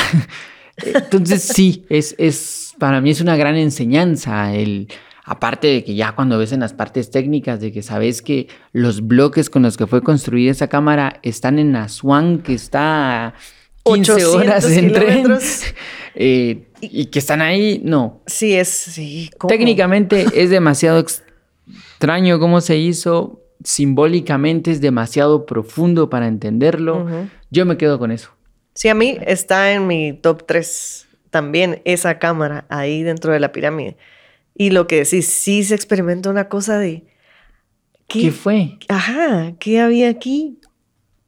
Entonces 0.75 1.43
sí, 1.43 1.85
es, 1.87 2.15
es, 2.17 2.75
para 2.77 2.99
mí 2.99 3.11
es 3.11 3.21
una 3.21 3.37
gran 3.37 3.55
enseñanza 3.55 4.53
el... 4.53 4.89
Aparte 5.23 5.67
de 5.67 5.85
que 5.85 5.95
ya 5.95 6.11
cuando 6.15 6.37
ves 6.37 6.51
en 6.51 6.59
las 6.59 6.73
partes 6.73 7.11
técnicas 7.11 7.61
de 7.61 7.71
que 7.71 7.81
sabes 7.81 8.21
que 8.21 8.49
los 8.73 9.07
bloques 9.07 9.49
con 9.49 9.61
los 9.61 9.77
que 9.77 9.87
fue 9.87 10.01
construida 10.01 10.51
esa 10.51 10.67
cámara 10.67 11.21
están 11.23 11.59
en 11.59 11.77
Aswan, 11.77 12.39
que 12.39 12.53
está 12.53 13.35
15 13.93 14.25
horas 14.25 14.65
en 14.65 14.91
tren, 14.91 15.37
eh, 16.15 16.67
y 16.81 17.05
que 17.05 17.19
están 17.19 17.41
ahí, 17.41 17.81
no. 17.83 18.21
Sí, 18.25 18.55
es, 18.55 18.67
sí. 18.67 19.29
Técnicamente 19.47 20.25
es 20.33 20.49
demasiado 20.49 20.99
extraño 20.99 22.39
cómo 22.39 22.61
se 22.61 22.77
hizo, 22.77 23.41
simbólicamente 23.63 24.71
es 24.71 24.81
demasiado 24.81 25.45
profundo 25.45 26.09
para 26.09 26.27
entenderlo. 26.27 27.07
Yo 27.49 27.65
me 27.65 27.77
quedo 27.77 27.99
con 27.99 28.11
eso. 28.11 28.31
Sí, 28.73 28.89
a 28.89 28.93
mí 28.93 29.17
está 29.25 29.73
en 29.73 29.87
mi 29.87 30.13
top 30.13 30.45
3 30.45 31.07
también 31.29 31.81
esa 31.85 32.19
cámara 32.19 32.65
ahí 32.69 33.03
dentro 33.03 33.33
de 33.33 33.39
la 33.39 33.51
pirámide. 33.51 33.97
Y 34.55 34.71
lo 34.71 34.87
que 34.87 35.05
sí, 35.05 35.21
sí 35.21 35.63
se 35.63 35.75
experimenta 35.75 36.29
una 36.29 36.49
cosa 36.49 36.77
de... 36.77 37.05
¿Qué, 38.07 38.31
fue? 38.31 38.77
Ajá, 38.87 39.53
¿qué 39.59 39.81
había 39.81 40.09
aquí? 40.09 40.59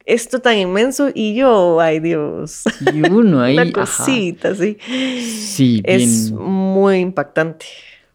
Esto 0.09 0.39
tan 0.41 0.57
inmenso 0.57 1.11
y 1.13 1.35
yo, 1.35 1.79
ay 1.79 1.99
Dios. 1.99 2.63
Y 2.93 3.07
uno 3.07 3.41
ahí. 3.43 3.53
una 3.53 3.71
cosita, 3.71 4.55
sí. 4.55 4.75
Sí, 4.81 5.83
Es 5.85 6.31
muy 6.31 6.97
impactante. 6.97 7.67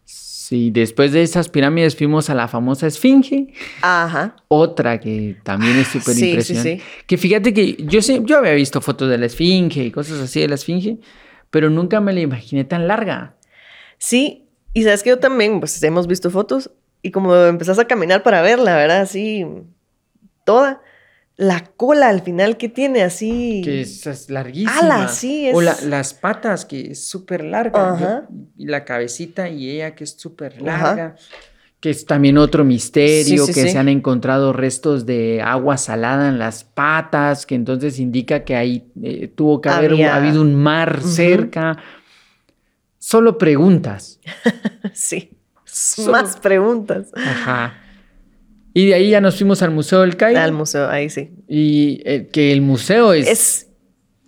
Sí, 0.05 0.73
después 0.73 1.13
de 1.13 1.23
esas 1.23 1.49
pirámides 1.49 1.97
fuimos 1.97 2.29
a 2.31 2.35
la 2.35 2.49
famosa 2.49 2.89
Esfinge. 2.89 3.55
Ajá. 3.81 4.35
Otra 4.49 4.99
que 4.99 5.37
también 5.45 5.77
es 5.77 5.87
súper 5.87 6.19
impresionante. 6.19 6.79
Sí, 6.79 6.81
sí. 6.81 7.03
Que 7.07 7.17
fíjate 7.17 7.55
que 7.55 7.77
yo, 7.79 8.01
yo 8.01 8.39
había 8.39 8.55
visto 8.55 8.81
fotos 8.81 9.09
de 9.09 9.17
la 9.17 9.27
Esfinge 9.27 9.85
y 9.85 9.91
cosas 9.93 10.19
así 10.21 10.41
de 10.41 10.49
la 10.49 10.57
Esfinge, 10.57 10.99
pero 11.51 11.71
nunca 11.71 12.01
me 12.01 12.13
la 12.13 12.21
imaginé 12.21 12.65
tan 12.65 12.89
larga. 12.89 13.37
Sí, 13.99 14.49
y 14.73 14.83
sabes 14.83 15.05
que 15.05 15.11
yo 15.11 15.21
también, 15.21 15.61
pues 15.61 15.81
hemos 15.85 16.09
visto 16.09 16.29
fotos 16.29 16.73
y 17.03 17.13
como 17.13 17.37
empezás 17.37 17.79
a 17.79 17.87
caminar 17.87 18.25
para 18.25 18.43
verla, 18.43 18.75
¿verdad? 18.77 19.03
Así, 19.03 19.47
toda 20.45 20.83
la 21.37 21.65
cola 21.77 22.09
al 22.09 22.23
final 22.23 22.57
que 22.57 22.69
tiene 22.69 23.03
así. 23.03 23.61
Que 23.65 23.81
es, 23.81 24.31
larguísima. 24.31 25.09
sí. 25.09 25.49
Es... 25.49 25.57
O 25.57 25.61
las 25.61 26.15
patas, 26.15 26.65
que 26.65 26.93
es 26.93 27.05
súper 27.05 27.45
larga. 27.45 28.29
y 28.57 28.67
la 28.67 28.85
cabecita 28.85 29.49
y 29.49 29.71
ella, 29.71 29.95
que 29.95 30.05
es 30.05 30.13
súper 30.13 30.63
larga. 30.63 31.17
Que 31.81 31.91
es 31.91 32.07
también 32.07 32.39
otro 32.39 32.65
misterio, 32.65 33.47
que 33.47 33.53
se 33.53 33.77
han 33.77 33.89
encontrado 33.89 34.53
restos 34.55 35.05
de 35.05 35.43
agua 35.43 35.77
salada 35.77 36.29
en 36.29 36.39
las 36.39 36.65
patas, 36.65 37.45
que 37.45 37.55
entonces 37.55 37.99
indica 37.99 38.45
que 38.45 38.57
ahí 38.57 38.91
eh, 39.03 39.29
tuvo 39.29 39.61
que 39.61 39.69
haber 39.69 39.93
habido 40.07 40.41
un 40.41 40.55
mar 40.55 41.03
cerca. 41.03 41.77
Solo 42.99 43.37
preguntas. 43.37 44.19
sí. 44.95 45.31
Más 46.09 46.37
preguntas. 46.37 47.11
Ajá. 47.15 47.84
Y 48.75 48.87
de 48.89 48.95
ahí 48.95 49.11
ya 49.11 49.21
nos 49.21 49.37
fuimos 49.37 49.63
al 49.63 49.71
Museo 49.71 50.01
del 50.01 50.17
Cairo. 50.17 50.41
Al 50.41 50.53
museo, 50.53 50.91
ahí 50.91 51.09
sí. 51.09 51.31
Y 51.49 52.03
eh, 52.05 52.29
que 52.31 52.53
el 52.53 52.61
museo 52.61 53.13
es... 53.13 53.29
es... 53.29 53.71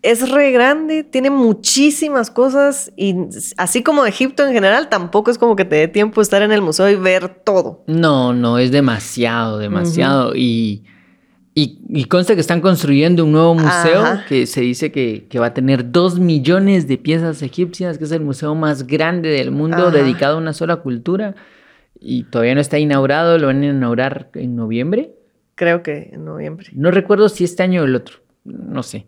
Es 0.03 0.31
re 0.31 0.53
grande, 0.53 1.03
tiene 1.03 1.31
muchísimas 1.31 2.31
cosas 2.31 2.93
y 2.97 3.17
así 3.57 3.83
como 3.83 4.07
Egipto 4.07 4.47
en 4.47 4.53
general, 4.53 4.89
tampoco 4.89 5.33
es 5.33 5.39
como 5.39 5.57
que 5.57 5.65
te 5.65 5.75
dé 5.75 5.89
tiempo 5.89 6.21
estar 6.21 6.43
en 6.43 6.53
el 6.53 6.63
museo 6.63 6.89
y 6.89 6.95
ver 6.95 7.43
todo. 7.43 7.83
No, 7.89 8.33
no, 8.33 8.59
es 8.59 8.71
demasiado, 8.71 9.59
demasiado. 9.59 10.37
y, 10.37 10.85
y, 11.59 12.05
consta 12.05 12.35
que 12.35 12.41
están 12.43 12.61
construyendo 12.61 13.25
un 13.25 13.33
nuevo 13.33 13.55
museo 13.55 14.21
que 14.29 14.47
se 14.47 14.61
dice 14.61 14.93
que, 14.93 15.27
que, 15.31 15.39
va 15.39 15.47
a 15.47 15.55
tener 15.55 15.91
dos 15.91 16.19
millones 16.21 16.87
de 16.87 16.99
piezas 16.99 17.41
egipcias, 17.41 17.97
que 17.97 18.05
es 18.05 18.13
el 18.13 18.21
museo 18.21 18.55
más 18.55 18.87
grande 18.87 19.31
del 19.31 19.51
mundo 19.51 19.91
dedicado 19.91 20.37
a 20.37 20.39
una 20.39 20.53
sola 20.53 20.77
cultura 20.77 21.35
y 22.01 22.25
todavía 22.25 22.55
no 22.55 22.61
está 22.61 22.79
inaugurado, 22.79 23.39
lo 23.39 23.47
van 23.47 23.63
a 23.63 23.67
inaugurar 23.67 24.31
en 24.35 24.57
noviembre. 24.57 25.15
Creo 25.55 25.83
que 25.83 26.11
en 26.13 26.25
noviembre. 26.25 26.69
No 26.73 26.91
recuerdo 26.91 27.29
si 27.29 27.45
este 27.45 27.63
año 27.63 27.83
o 27.83 27.85
el 27.85 27.95
otro, 27.95 28.19
no 28.45 28.83
sé. 28.83 29.07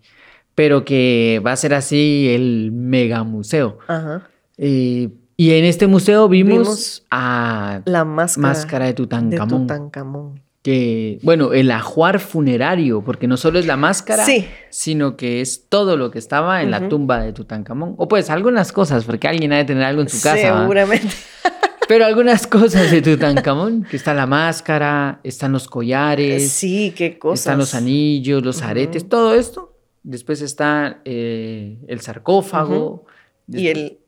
Pero 0.55 0.85
que 0.85 1.41
va 1.47 1.53
a 1.53 1.57
ser 1.57 1.75
así 1.75 2.29
el 2.31 2.73
mega 2.73 3.23
museo. 3.23 3.79
Ajá. 3.87 4.29
Eh, 4.57 5.11
y 5.41 5.53
en 5.53 5.65
este 5.65 5.87
museo 5.87 6.29
vimos, 6.29 7.07
a 7.13 7.83
la 7.85 8.05
máscara, 8.05 8.49
máscara 8.49 8.87
de 8.87 8.95
Tutankamón. 8.95 9.67
De 9.69 9.75
Tutankamón. 9.75 10.41
Que, 10.63 11.21
bueno, 11.23 11.53
el 11.53 11.71
ajuar 11.71 12.19
funerario, 12.19 13.05
porque 13.05 13.29
no 13.29 13.37
solo 13.37 13.61
es 13.61 13.67
la 13.67 13.77
máscara, 13.77 14.27
sino 14.71 15.17
que 15.17 15.41
es 15.41 15.69
todo 15.69 15.97
lo 15.97 16.11
que 16.11 16.19
estaba 16.19 16.61
en 16.63 16.73
la 16.73 16.89
tumba 16.89 17.21
de 17.21 17.33
Tutankamón. 17.33 17.95
O 17.99 18.09
pues 18.09 18.31
algunas 18.31 18.73
cosas, 18.73 19.05
porque 19.05 19.29
alguien 19.29 19.53
ha 19.53 19.59
de 19.59 19.65
tener 19.65 19.85
algo 19.85 20.03
en 20.03 20.09
su 20.09 20.21
casa. 20.21 20.61
Seguramente. 20.61 21.15
Pero 21.89 22.05
algunas 22.05 22.47
cosas 22.47 22.91
de 22.91 23.01
Tutankamón, 23.01 23.85
que 23.85 23.97
está 23.97 24.13
la 24.13 24.27
máscara, 24.27 25.21
están 25.25 25.53
los 25.53 25.67
collares. 25.67 26.51
Sí, 26.51 26.93
qué 26.95 27.19
cosas. 27.19 27.41
Están 27.41 27.59
los 27.59 27.75
anillos, 27.75 28.45
los 28.45 28.61
aretes, 28.63 29.09
todo 29.09 29.35
esto. 29.35 29.75
Después 30.03 30.43
está 30.43 31.01
eh, 31.05 31.79
el 31.89 32.01
sarcófago. 32.01 33.07
Y 33.51 33.69
el, 33.69 33.99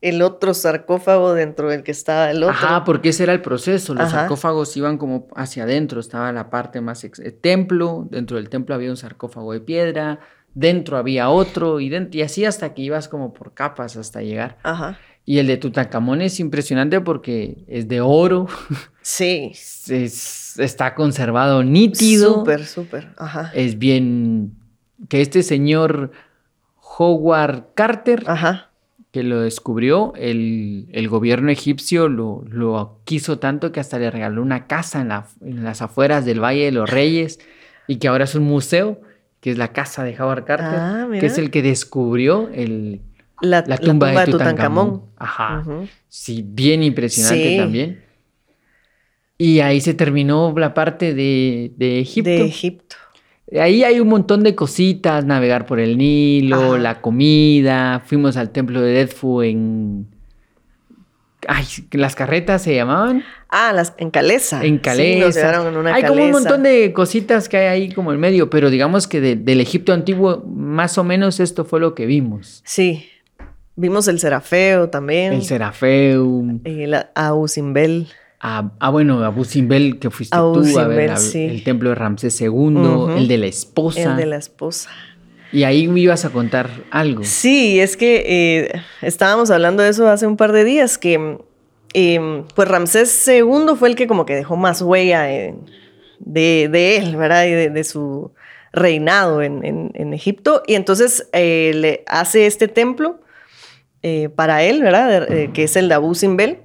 el 0.00 0.20
otro 0.22 0.52
sarcófago 0.52 1.32
dentro 1.32 1.70
del 1.70 1.84
que 1.84 1.92
estaba 1.92 2.30
el 2.30 2.42
otro. 2.42 2.54
Ajá, 2.54 2.84
porque 2.84 3.10
ese 3.10 3.22
era 3.22 3.32
el 3.32 3.40
proceso. 3.40 3.94
Los 3.94 4.10
sarcófagos 4.10 4.76
iban 4.76 4.98
como 4.98 5.28
hacia 5.36 5.62
adentro. 5.62 6.00
Estaba 6.00 6.32
la 6.32 6.50
parte 6.50 6.80
más... 6.80 7.04
El 7.04 7.34
templo. 7.34 8.08
Dentro 8.10 8.36
del 8.36 8.48
templo 8.48 8.74
había 8.74 8.90
un 8.90 8.96
sarcófago 8.96 9.52
de 9.52 9.60
piedra. 9.60 10.18
Dentro 10.54 10.96
había 10.96 11.30
otro. 11.30 11.78
Y, 11.78 11.92
y 12.10 12.22
así 12.22 12.44
hasta 12.44 12.74
que 12.74 12.82
ibas 12.82 13.08
como 13.08 13.32
por 13.32 13.54
capas 13.54 13.96
hasta 13.96 14.22
llegar. 14.22 14.58
Ajá. 14.64 14.98
Y 15.24 15.38
el 15.38 15.46
de 15.46 15.56
Tutankamón 15.56 16.20
es 16.20 16.40
impresionante 16.40 17.00
porque 17.00 17.64
es 17.68 17.88
de 17.88 18.00
oro. 18.00 18.46
Sí. 19.04 19.50
está 19.90 20.94
conservado 20.94 21.64
nítido. 21.64 22.34
Súper, 22.34 22.64
súper. 22.64 23.08
Ajá. 23.16 23.50
Es 23.52 23.76
bien. 23.76 24.52
Que 25.08 25.20
este 25.20 25.42
señor 25.42 26.12
Howard 26.98 27.74
Carter, 27.74 28.22
Ajá. 28.28 28.70
que 29.10 29.24
lo 29.24 29.40
descubrió, 29.40 30.12
el, 30.14 31.08
gobierno 31.08 31.50
egipcio 31.50 32.08
lo, 32.08 32.44
lo, 32.48 33.00
quiso 33.04 33.40
tanto 33.40 33.72
que 33.72 33.80
hasta 33.80 33.98
le 33.98 34.08
regaló 34.08 34.40
una 34.40 34.68
casa 34.68 35.00
en, 35.00 35.08
la, 35.08 35.26
en 35.40 35.64
las 35.64 35.82
afueras 35.82 36.24
del 36.24 36.40
Valle 36.40 36.66
de 36.66 36.72
los 36.72 36.88
Reyes 36.88 37.40
y 37.88 37.96
que 37.96 38.06
ahora 38.06 38.24
es 38.24 38.36
un 38.36 38.44
museo, 38.44 39.00
que 39.40 39.50
es 39.50 39.58
la 39.58 39.72
casa 39.72 40.04
de 40.04 40.14
Howard 40.20 40.44
Carter, 40.44 40.78
ah, 40.78 41.08
que 41.18 41.26
es 41.26 41.38
el 41.38 41.50
que 41.50 41.62
descubrió 41.62 42.48
el 42.54 43.00
la, 43.42 43.62
tumba, 43.76 44.12
de, 44.12 44.30
Tutankamón. 44.30 45.02
Ajá. 45.16 45.64
Sí, 46.08 46.44
bien 46.46 46.82
impresionante 46.82 47.58
también. 47.58 48.02
Y 49.36 49.60
ahí 49.60 49.80
se 49.80 49.94
terminó 49.94 50.54
la 50.56 50.72
parte 50.72 51.14
de, 51.14 51.72
de 51.76 52.00
Egipto. 52.00 52.30
De 52.30 52.44
Egipto. 52.44 52.96
Ahí 53.60 53.84
hay 53.84 54.00
un 54.00 54.08
montón 54.08 54.42
de 54.42 54.54
cositas, 54.54 55.24
navegar 55.24 55.66
por 55.66 55.78
el 55.78 55.98
Nilo, 55.98 56.78
la 56.78 57.00
comida, 57.00 58.02
fuimos 58.06 58.36
al 58.36 58.50
templo 58.50 58.80
de 58.80 59.00
Edfu 59.00 59.42
en... 59.42 60.06
Ay, 61.48 61.66
las 61.90 62.14
carretas 62.14 62.62
se 62.62 62.74
llamaban. 62.74 63.24
Ah, 63.48 63.72
las 63.74 63.94
en 63.98 64.12
Calesa. 64.12 64.64
En 64.64 64.78
Calesa. 64.78 65.68
en 65.68 65.76
una 65.76 65.92
hay 65.92 66.04
como 66.04 66.24
un 66.24 66.30
montón 66.30 66.62
de 66.62 66.92
cositas 66.92 67.48
que 67.48 67.56
hay 67.56 67.66
ahí 67.66 67.92
como 67.92 68.12
en 68.12 68.20
medio, 68.20 68.48
pero 68.48 68.70
digamos 68.70 69.08
que 69.08 69.20
del 69.20 69.60
Egipto 69.60 69.92
antiguo, 69.92 70.44
más 70.46 70.96
o 70.98 71.04
menos 71.04 71.40
esto 71.40 71.64
fue 71.64 71.80
lo 71.80 71.96
que 71.96 72.06
vimos. 72.06 72.62
Sí, 72.64 73.08
Vimos 73.82 74.06
el 74.06 74.20
Serafeo 74.20 74.90
también. 74.90 75.32
El 75.32 75.42
Serafeo. 75.42 76.44
El 76.62 76.94
Abu 77.16 77.48
Simbel. 77.48 78.06
Ah, 78.40 78.70
ah, 78.78 78.90
bueno, 78.90 79.24
Abu 79.24 79.44
Simbel, 79.44 79.98
que 79.98 80.08
fuiste 80.08 80.36
tú 80.36 80.78
a 80.78 80.86
ver 80.86 81.12
el 81.34 81.64
templo 81.64 81.88
de 81.88 81.96
Ramsés 81.96 82.40
II, 82.40 83.16
el 83.16 83.26
de 83.26 83.38
la 83.38 83.46
esposa. 83.46 84.00
El 84.00 84.16
de 84.16 84.26
la 84.26 84.36
esposa. 84.36 84.88
Y 85.50 85.64
ahí 85.64 85.88
me 85.88 85.98
ibas 85.98 86.24
a 86.24 86.30
contar 86.30 86.70
algo. 86.92 87.24
Sí, 87.24 87.80
es 87.80 87.96
que 87.96 88.22
eh, 88.24 88.82
estábamos 89.00 89.50
hablando 89.50 89.82
de 89.82 89.88
eso 89.88 90.08
hace 90.08 90.28
un 90.28 90.36
par 90.36 90.52
de 90.52 90.62
días, 90.62 90.96
que 90.96 91.38
eh, 91.92 92.44
pues 92.54 92.68
Ramsés 92.68 93.26
II 93.26 93.74
fue 93.76 93.88
el 93.88 93.96
que 93.96 94.06
como 94.06 94.26
que 94.26 94.36
dejó 94.36 94.54
más 94.54 94.80
huella 94.80 95.22
de, 95.22 95.56
de, 96.20 96.96
él, 96.98 97.16
¿verdad? 97.16 97.46
Y 97.46 97.50
de, 97.50 97.82
su 97.82 98.30
reinado 98.72 99.42
en, 99.42 99.90
en, 99.92 100.14
Egipto. 100.14 100.62
Y 100.68 100.76
entonces 100.76 101.28
eh, 101.32 101.72
le 101.74 102.04
hace 102.06 102.46
este 102.46 102.68
templo 102.68 103.18
para 104.34 104.62
él, 104.62 104.82
¿verdad? 104.82 105.28
que 105.52 105.64
es 105.64 105.76
el 105.76 105.88
de 105.88 105.94
Abu 105.94 106.14
Simbel. 106.14 106.60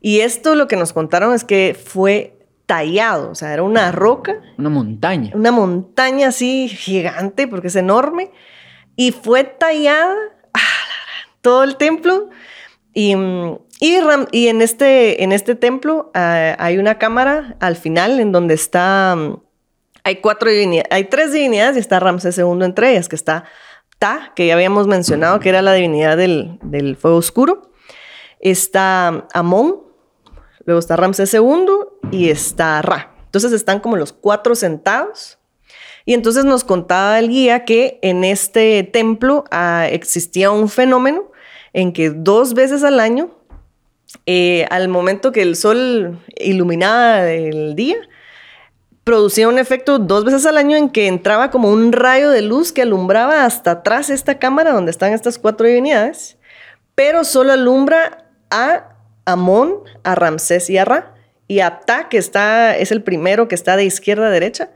Y 0.00 0.20
esto 0.20 0.54
lo 0.54 0.66
que 0.66 0.76
nos 0.76 0.92
contaron 0.92 1.34
es 1.34 1.44
que 1.44 1.78
fue 1.80 2.40
tallado, 2.70 3.30
o 3.30 3.34
sea, 3.34 3.52
era 3.52 3.64
una 3.64 3.90
roca. 3.90 4.40
Una 4.56 4.68
montaña. 4.68 5.32
Una 5.34 5.50
montaña 5.50 6.28
así 6.28 6.68
gigante, 6.68 7.48
porque 7.48 7.66
es 7.66 7.74
enorme, 7.74 8.30
y 8.94 9.10
fue 9.10 9.42
tallada 9.42 10.14
todo 11.40 11.64
el 11.64 11.76
templo. 11.76 12.30
Y, 12.94 13.16
y, 13.80 14.46
en, 14.46 14.62
este, 14.62 15.24
en 15.24 15.32
este 15.32 15.56
templo 15.56 16.12
ah, 16.14 16.54
hay 16.58 16.78
una 16.78 16.98
cámara 16.98 17.56
al 17.58 17.74
final 17.74 18.20
en 18.20 18.30
donde 18.30 18.54
está, 18.54 19.16
hay 20.04 20.16
cuatro 20.16 20.48
divinidades, 20.48 20.92
hay 20.92 21.04
tres 21.04 21.32
divinidades 21.32 21.76
y 21.76 21.80
está 21.80 21.98
Ramsés 21.98 22.38
II 22.38 22.62
entre 22.62 22.92
ellas, 22.92 23.08
que 23.08 23.16
está 23.16 23.44
Que 24.34 24.46
ya 24.46 24.54
habíamos 24.54 24.86
mencionado 24.86 25.40
que 25.40 25.50
era 25.50 25.62
la 25.62 25.72
divinidad 25.72 26.16
del, 26.16 26.58
del 26.62 26.96
fuego 26.96 27.18
oscuro. 27.18 27.70
Está 28.40 29.26
Amón, 29.34 29.90
Luego 30.64 30.78
está 30.78 30.96
Ramsés 30.96 31.34
II 31.34 31.66
y 32.10 32.30
está 32.30 32.80
Ra. 32.82 33.14
Entonces 33.24 33.52
están 33.52 33.80
como 33.80 33.96
los 33.96 34.12
cuatro 34.12 34.54
sentados. 34.54 35.38
Y 36.04 36.14
entonces 36.14 36.44
nos 36.44 36.64
contaba 36.64 37.18
el 37.18 37.28
guía 37.28 37.64
que 37.64 37.98
en 38.02 38.24
este 38.24 38.82
templo 38.84 39.44
ah, 39.50 39.86
existía 39.90 40.50
un 40.50 40.68
fenómeno 40.68 41.30
en 41.72 41.92
que 41.92 42.10
dos 42.10 42.54
veces 42.54 42.82
al 42.82 43.00
año, 43.00 43.30
eh, 44.26 44.66
al 44.70 44.88
momento 44.88 45.32
que 45.32 45.42
el 45.42 45.56
sol 45.56 46.18
iluminaba 46.36 47.30
el 47.30 47.74
día, 47.76 47.96
producía 49.10 49.48
un 49.48 49.58
efecto 49.58 49.98
dos 49.98 50.24
veces 50.24 50.46
al 50.46 50.56
año 50.56 50.76
en 50.76 50.88
que 50.88 51.08
entraba 51.08 51.50
como 51.50 51.68
un 51.68 51.90
rayo 51.90 52.30
de 52.30 52.42
luz 52.42 52.70
que 52.70 52.82
alumbraba 52.82 53.44
hasta 53.44 53.72
atrás 53.72 54.08
esta 54.08 54.38
cámara 54.38 54.70
donde 54.70 54.92
están 54.92 55.12
estas 55.12 55.36
cuatro 55.36 55.66
divinidades, 55.66 56.38
pero 56.94 57.24
solo 57.24 57.52
alumbra 57.52 58.28
a 58.52 58.94
Amón, 59.24 59.78
a 60.04 60.14
Ramsés 60.14 60.70
y 60.70 60.78
a 60.78 60.84
Ra. 60.84 61.16
Y 61.48 61.58
a 61.58 61.80
Ta, 61.80 62.08
que 62.08 62.18
está, 62.18 62.76
es 62.76 62.92
el 62.92 63.02
primero 63.02 63.48
que 63.48 63.56
está 63.56 63.74
de 63.76 63.84
izquierda 63.84 64.28
a 64.28 64.30
derecha, 64.30 64.70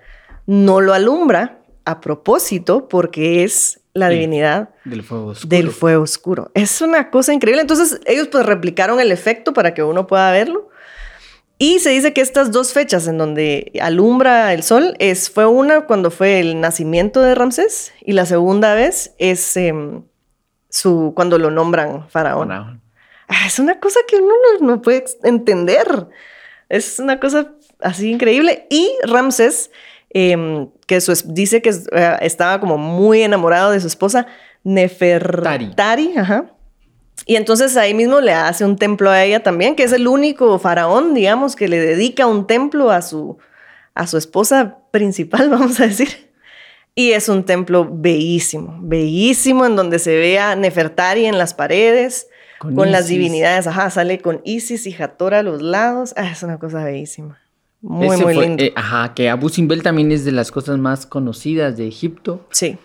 no 0.46 0.80
lo 0.80 0.94
alumbra 0.94 1.60
a 1.84 2.00
propósito 2.00 2.88
porque 2.88 3.44
es 3.44 3.82
la 3.92 4.08
divinidad 4.08 4.70
del 4.84 5.04
fuego, 5.04 5.26
oscuro. 5.26 5.48
del 5.48 5.70
fuego 5.70 6.02
oscuro. 6.02 6.50
Es 6.54 6.80
una 6.80 7.08
cosa 7.08 7.32
increíble. 7.32 7.60
Entonces 7.60 8.00
ellos 8.04 8.26
pues 8.32 8.44
replicaron 8.44 8.98
el 8.98 9.12
efecto 9.12 9.52
para 9.52 9.74
que 9.74 9.84
uno 9.84 10.08
pueda 10.08 10.32
verlo. 10.32 10.70
Y 11.58 11.78
se 11.78 11.90
dice 11.90 12.12
que 12.12 12.20
estas 12.20 12.50
dos 12.50 12.72
fechas 12.72 13.06
en 13.06 13.16
donde 13.16 13.72
alumbra 13.80 14.52
el 14.52 14.62
sol 14.62 14.96
es, 14.98 15.30
fue 15.30 15.46
una 15.46 15.82
cuando 15.82 16.10
fue 16.10 16.40
el 16.40 16.60
nacimiento 16.60 17.22
de 17.22 17.34
Ramsés 17.34 17.92
y 18.00 18.12
la 18.12 18.26
segunda 18.26 18.74
vez 18.74 19.14
es 19.18 19.56
em, 19.56 20.02
su, 20.68 21.12
cuando 21.14 21.38
lo 21.38 21.50
nombran 21.50 22.08
faraón. 22.08 22.50
Ah, 22.50 23.46
es 23.46 23.58
una 23.58 23.78
cosa 23.78 24.00
que 24.08 24.16
uno 24.16 24.34
no, 24.60 24.82
puede 24.82 25.04
entender. 25.22 26.08
Es 26.68 26.98
una 26.98 27.20
cosa 27.20 27.52
así 27.80 28.10
increíble. 28.10 28.66
Y 28.68 28.90
Ramses, 29.04 29.70
em, 30.10 30.68
que 30.86 30.98
dice 31.26 31.62
que 31.62 31.70
eh, 31.70 32.16
estaba 32.20 32.58
como 32.58 32.78
muy 32.78 33.22
enamorado 33.22 33.70
de 33.70 33.80
su 33.80 33.86
esposa 33.86 34.26
Nefertari. 34.64 36.16
Ajá. 36.16 36.53
Y 37.26 37.36
entonces 37.36 37.76
ahí 37.76 37.94
mismo 37.94 38.20
le 38.20 38.32
hace 38.32 38.64
un 38.64 38.76
templo 38.76 39.10
a 39.10 39.24
ella 39.24 39.42
también, 39.42 39.76
que 39.76 39.82
es 39.82 39.92
el 39.92 40.06
único 40.06 40.58
faraón, 40.58 41.14
digamos, 41.14 41.56
que 41.56 41.68
le 41.68 41.78
dedica 41.78 42.26
un 42.26 42.46
templo 42.46 42.90
a 42.90 43.02
su, 43.02 43.38
a 43.94 44.06
su 44.06 44.18
esposa 44.18 44.78
principal, 44.90 45.48
vamos 45.50 45.80
a 45.80 45.86
decir. 45.86 46.32
Y 46.94 47.10
es 47.10 47.28
un 47.28 47.44
templo 47.44 47.88
bellísimo, 47.90 48.78
bellísimo, 48.80 49.66
en 49.66 49.74
donde 49.74 49.98
se 49.98 50.16
ve 50.16 50.38
a 50.38 50.54
Nefertari 50.54 51.26
en 51.26 51.38
las 51.38 51.52
paredes, 51.52 52.28
con, 52.60 52.92
las 52.92 53.08
divinidades, 53.08 53.66
ajá, 53.66 53.90
sale 53.90 54.20
con 54.20 54.40
Isis 54.44 54.86
y 54.86 54.94
Hathor 54.94 55.34
a 55.34 55.42
los 55.42 55.60
lados. 55.60 56.14
Ah, 56.16 56.30
es 56.30 56.42
una 56.42 56.58
cosa 56.58 56.84
bellísima. 56.84 57.38
Muy, 57.82 58.16
muy 58.16 58.34
lindo. 58.34 58.62
Eh, 58.62 58.72
ajá, 58.76 59.12
que 59.12 59.28
Abu 59.28 59.50
Simbel 59.50 59.82
también 59.82 60.10
es 60.12 60.24
de 60.24 60.32
las 60.32 60.50
cosas 60.50 60.78
más 60.78 61.04
conocidas 61.04 61.76
de 61.76 61.86
Egipto. 61.86 62.46
Sí. 62.50 62.78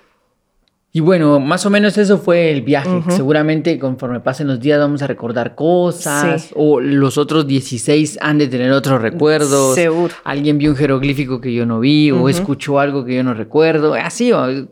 Y 0.91 1.01
bueno, 1.01 1.39
más 1.39 1.67
o 1.67 1.69
menos 1.69 1.97
eso 1.99 2.17
fue 2.17 2.51
el 2.51 2.63
viaje. 2.63 3.03
Seguramente 3.09 3.77
conforme 3.77 4.21
pasen 4.21 4.47
los 4.47 4.59
días 4.59 4.79
vamos 4.79 5.03
a 5.03 5.07
recordar 5.07 5.53
cosas. 5.53 6.49
O 6.55 6.79
los 6.79 7.19
otros 7.19 7.45
16 7.45 8.17
han 8.21 8.39
de 8.39 8.47
tener 8.47 8.71
otros 8.71 8.99
recuerdos. 8.99 9.75
Seguro. 9.75 10.13
Alguien 10.23 10.57
vio 10.57 10.71
un 10.71 10.75
jeroglífico 10.75 11.41
que 11.41 11.53
yo 11.53 11.67
no 11.67 11.79
vi 11.79 12.09
o 12.09 12.27
escuchó 12.27 12.79
algo 12.79 13.05
que 13.05 13.15
yo 13.15 13.23
no 13.23 13.35
recuerdo. 13.35 13.93
Así, 13.93 14.31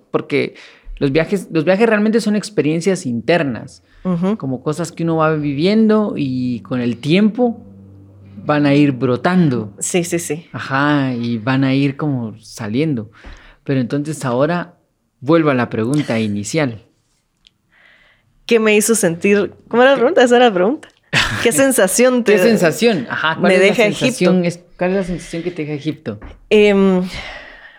porque 0.10 0.56
los 0.98 1.12
viajes, 1.12 1.50
los 1.52 1.66
viajes 1.66 1.88
realmente 1.88 2.20
son 2.20 2.36
experiencias 2.36 3.06
internas 3.06 3.84
como 4.38 4.64
cosas 4.64 4.92
que 4.92 5.04
uno 5.04 5.18
va 5.18 5.36
viviendo 5.36 6.14
y 6.16 6.62
con 6.62 6.80
el 6.80 6.98
tiempo 6.98 7.62
van 8.46 8.66
a 8.66 8.74
ir 8.74 8.94
brotando. 8.94 9.74
Sí, 9.80 10.04
sí, 10.04 10.18
sí. 10.18 10.48
Ajá, 10.54 11.14
y 11.14 11.38
van 11.38 11.64
a 11.64 11.76
ir 11.76 11.98
como 11.98 12.36
saliendo. 12.40 13.12
Pero 13.66 13.82
entonces 13.82 14.24
ahora 14.24 14.77
vuelvo 15.20 15.50
a 15.50 15.54
la 15.54 15.70
pregunta 15.70 16.20
inicial. 16.20 16.82
¿Qué 18.46 18.60
me 18.60 18.76
hizo 18.76 18.96
sentir? 18.96 19.54
¿Cómo 19.68 19.84
era 19.84 19.92
la 19.92 19.98
pregunta? 19.98 20.24
Esa 20.24 20.38
era 20.38 20.46
la 20.46 20.54
pregunta. 20.54 20.88
¿Qué 21.44 21.52
sensación 21.52 22.24
te 22.24 22.34
¿Qué 22.34 22.40
sensación? 22.40 23.08
Ajá, 23.10 23.38
¿cuál 23.40 23.52
me 23.52 23.56
es 23.56 23.62
deja 23.62 23.90
la 23.90 23.94
sensación, 23.94 24.46
Egipto? 24.46 24.68
¿Cuál 24.78 24.92
es 24.92 24.96
la 24.98 25.04
sensación 25.04 25.44
que 25.44 25.52
te 25.52 25.62
deja 25.64 25.74
Egipto? 25.74 26.20
Em, 26.50 27.04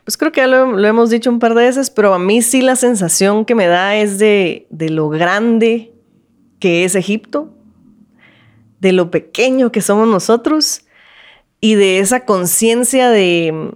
pues 0.05 0.17
creo 0.17 0.33
que 0.33 0.41
ya 0.41 0.47
lo, 0.47 0.87
hemos 0.87 1.11
dicho 1.11 1.31
un 1.31 1.39
par 1.39 1.55
de 1.55 1.65
veces, 1.65 1.91
pero 1.91 2.15
a 2.15 2.19
mí 2.19 2.43
sí 2.43 2.61
la 2.61 2.77
sensación 2.77 3.45
que 3.45 3.55
me 3.55 3.67
da 3.67 3.97
es 3.97 4.19
de, 4.19 4.67
de 4.71 4.91
lo 4.91 5.09
grande 5.09 5.93
que 6.61 6.85
es 6.85 6.95
Egipto, 6.95 7.55
de 8.81 8.93
lo 8.93 9.11
pequeño 9.11 9.73
que 9.73 9.81
somos 9.81 10.09
nosotros 10.09 10.83
y 11.61 11.75
de 11.75 11.99
esa 11.99 12.25
conciencia 12.25 13.11
de 13.11 13.73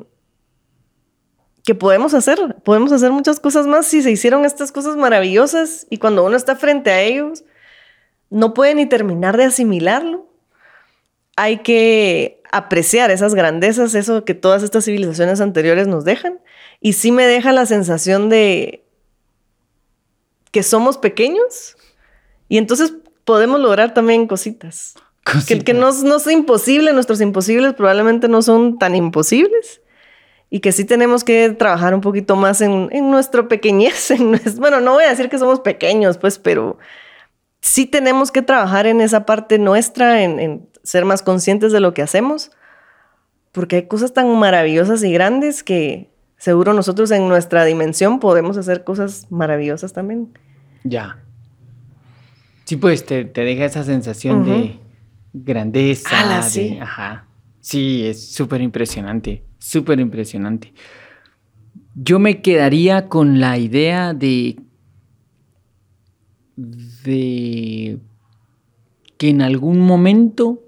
que 1.64 1.74
podemos 1.74 2.14
hacer, 2.14 2.56
podemos 2.64 2.92
hacer 2.92 3.12
muchas 3.12 3.38
cosas 3.38 3.66
más 3.66 3.86
si 3.86 4.02
se 4.02 4.10
hicieron 4.10 4.44
estas 4.44 4.72
cosas 4.72 4.96
maravillosas 4.96 5.86
y 5.90 5.98
cuando 5.98 6.24
uno 6.24 6.36
está 6.36 6.56
frente 6.56 6.90
a 6.90 7.00
ellos, 7.02 7.44
no 8.30 8.54
puede 8.54 8.74
ni 8.74 8.86
terminar 8.86 9.36
de 9.36 9.44
asimilarlo. 9.44 10.26
Hay 11.36 11.58
que 11.58 12.42
apreciar 12.50 13.10
esas 13.10 13.34
grandezas, 13.34 13.94
eso 13.94 14.24
que 14.24 14.34
todas 14.34 14.62
estas 14.62 14.84
civilizaciones 14.84 15.40
anteriores 15.40 15.86
nos 15.86 16.04
dejan. 16.04 16.40
Y 16.80 16.94
sí 16.94 17.12
me 17.12 17.26
deja 17.26 17.52
la 17.52 17.66
sensación 17.66 18.28
de 18.28 18.84
que 20.50 20.62
somos 20.62 20.98
pequeños, 20.98 21.76
y 22.48 22.58
entonces 22.58 22.92
podemos 23.24 23.60
lograr 23.60 23.94
también 23.94 24.26
cositas. 24.26 24.94
Que, 25.46 25.72
no, 25.72 25.90
no 25.90 26.16
es 26.16 26.26
imposible, 26.26 26.92
nuestros 26.92 27.22
imposibles 27.22 27.72
probablemente 27.72 28.28
no 28.28 28.42
son 28.42 28.78
tan 28.78 28.94
imposibles. 28.94 29.80
Y 30.54 30.60
que 30.60 30.70
sí 30.70 30.84
tenemos 30.84 31.24
que 31.24 31.48
trabajar 31.48 31.94
un 31.94 32.02
poquito 32.02 32.36
más 32.36 32.60
en, 32.60 32.90
en 32.92 33.10
nuestro 33.10 33.48
pequeñez. 33.48 34.12
bueno, 34.58 34.80
no 34.82 34.92
voy 34.92 35.04
a 35.04 35.08
decir 35.08 35.30
que 35.30 35.38
somos 35.38 35.60
pequeños, 35.60 36.18
pues, 36.18 36.38
pero 36.38 36.76
sí 37.62 37.86
tenemos 37.86 38.30
que 38.30 38.42
trabajar 38.42 38.86
en 38.86 39.00
esa 39.00 39.24
parte 39.24 39.58
nuestra, 39.58 40.22
en, 40.22 40.38
en 40.38 40.68
ser 40.82 41.06
más 41.06 41.22
conscientes 41.22 41.72
de 41.72 41.80
lo 41.80 41.94
que 41.94 42.02
hacemos. 42.02 42.50
Porque 43.50 43.76
hay 43.76 43.86
cosas 43.86 44.12
tan 44.12 44.28
maravillosas 44.38 45.02
y 45.02 45.10
grandes 45.14 45.62
que 45.62 46.10
seguro 46.36 46.74
nosotros 46.74 47.10
en 47.12 47.28
nuestra 47.28 47.64
dimensión 47.64 48.20
podemos 48.20 48.58
hacer 48.58 48.84
cosas 48.84 49.28
maravillosas 49.30 49.94
también. 49.94 50.36
Ya. 50.84 51.16
Sí, 52.64 52.76
pues 52.76 53.06
te, 53.06 53.24
deja 53.24 53.64
esa 53.64 53.84
sensación 53.84 54.44
de 54.44 54.78
grandeza. 55.32 56.42
sí. 56.42 56.78
Ajá. 56.78 57.26
Sí, 57.62 58.04
es 58.06 58.34
súper 58.34 58.60
impresionante, 58.60 59.44
súper 59.62 60.00
impresionante. 60.00 60.74
Yo 61.94 62.18
me 62.18 62.42
quedaría 62.42 63.08
con 63.08 63.38
la 63.40 63.58
idea 63.58 64.12
de, 64.12 64.58
de 66.56 67.98
que 69.18 69.28
en 69.28 69.40
algún 69.40 69.78
momento 69.78 70.62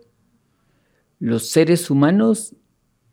los 1.18 1.48
seres 1.48 1.90
humanos 1.90 2.54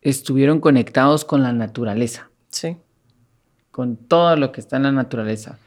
estuvieron 0.01 0.59
conectados 0.59 1.25
con 1.25 1.41
la 1.41 1.51
naturaleza. 1.51 2.29
Sí. 2.49 2.77
Con 3.71 3.95
todo 3.95 4.35
lo 4.35 4.51
que 4.51 4.61
está 4.61 4.77
en 4.77 4.83
la 4.83 4.91
naturaleza, 4.91 5.57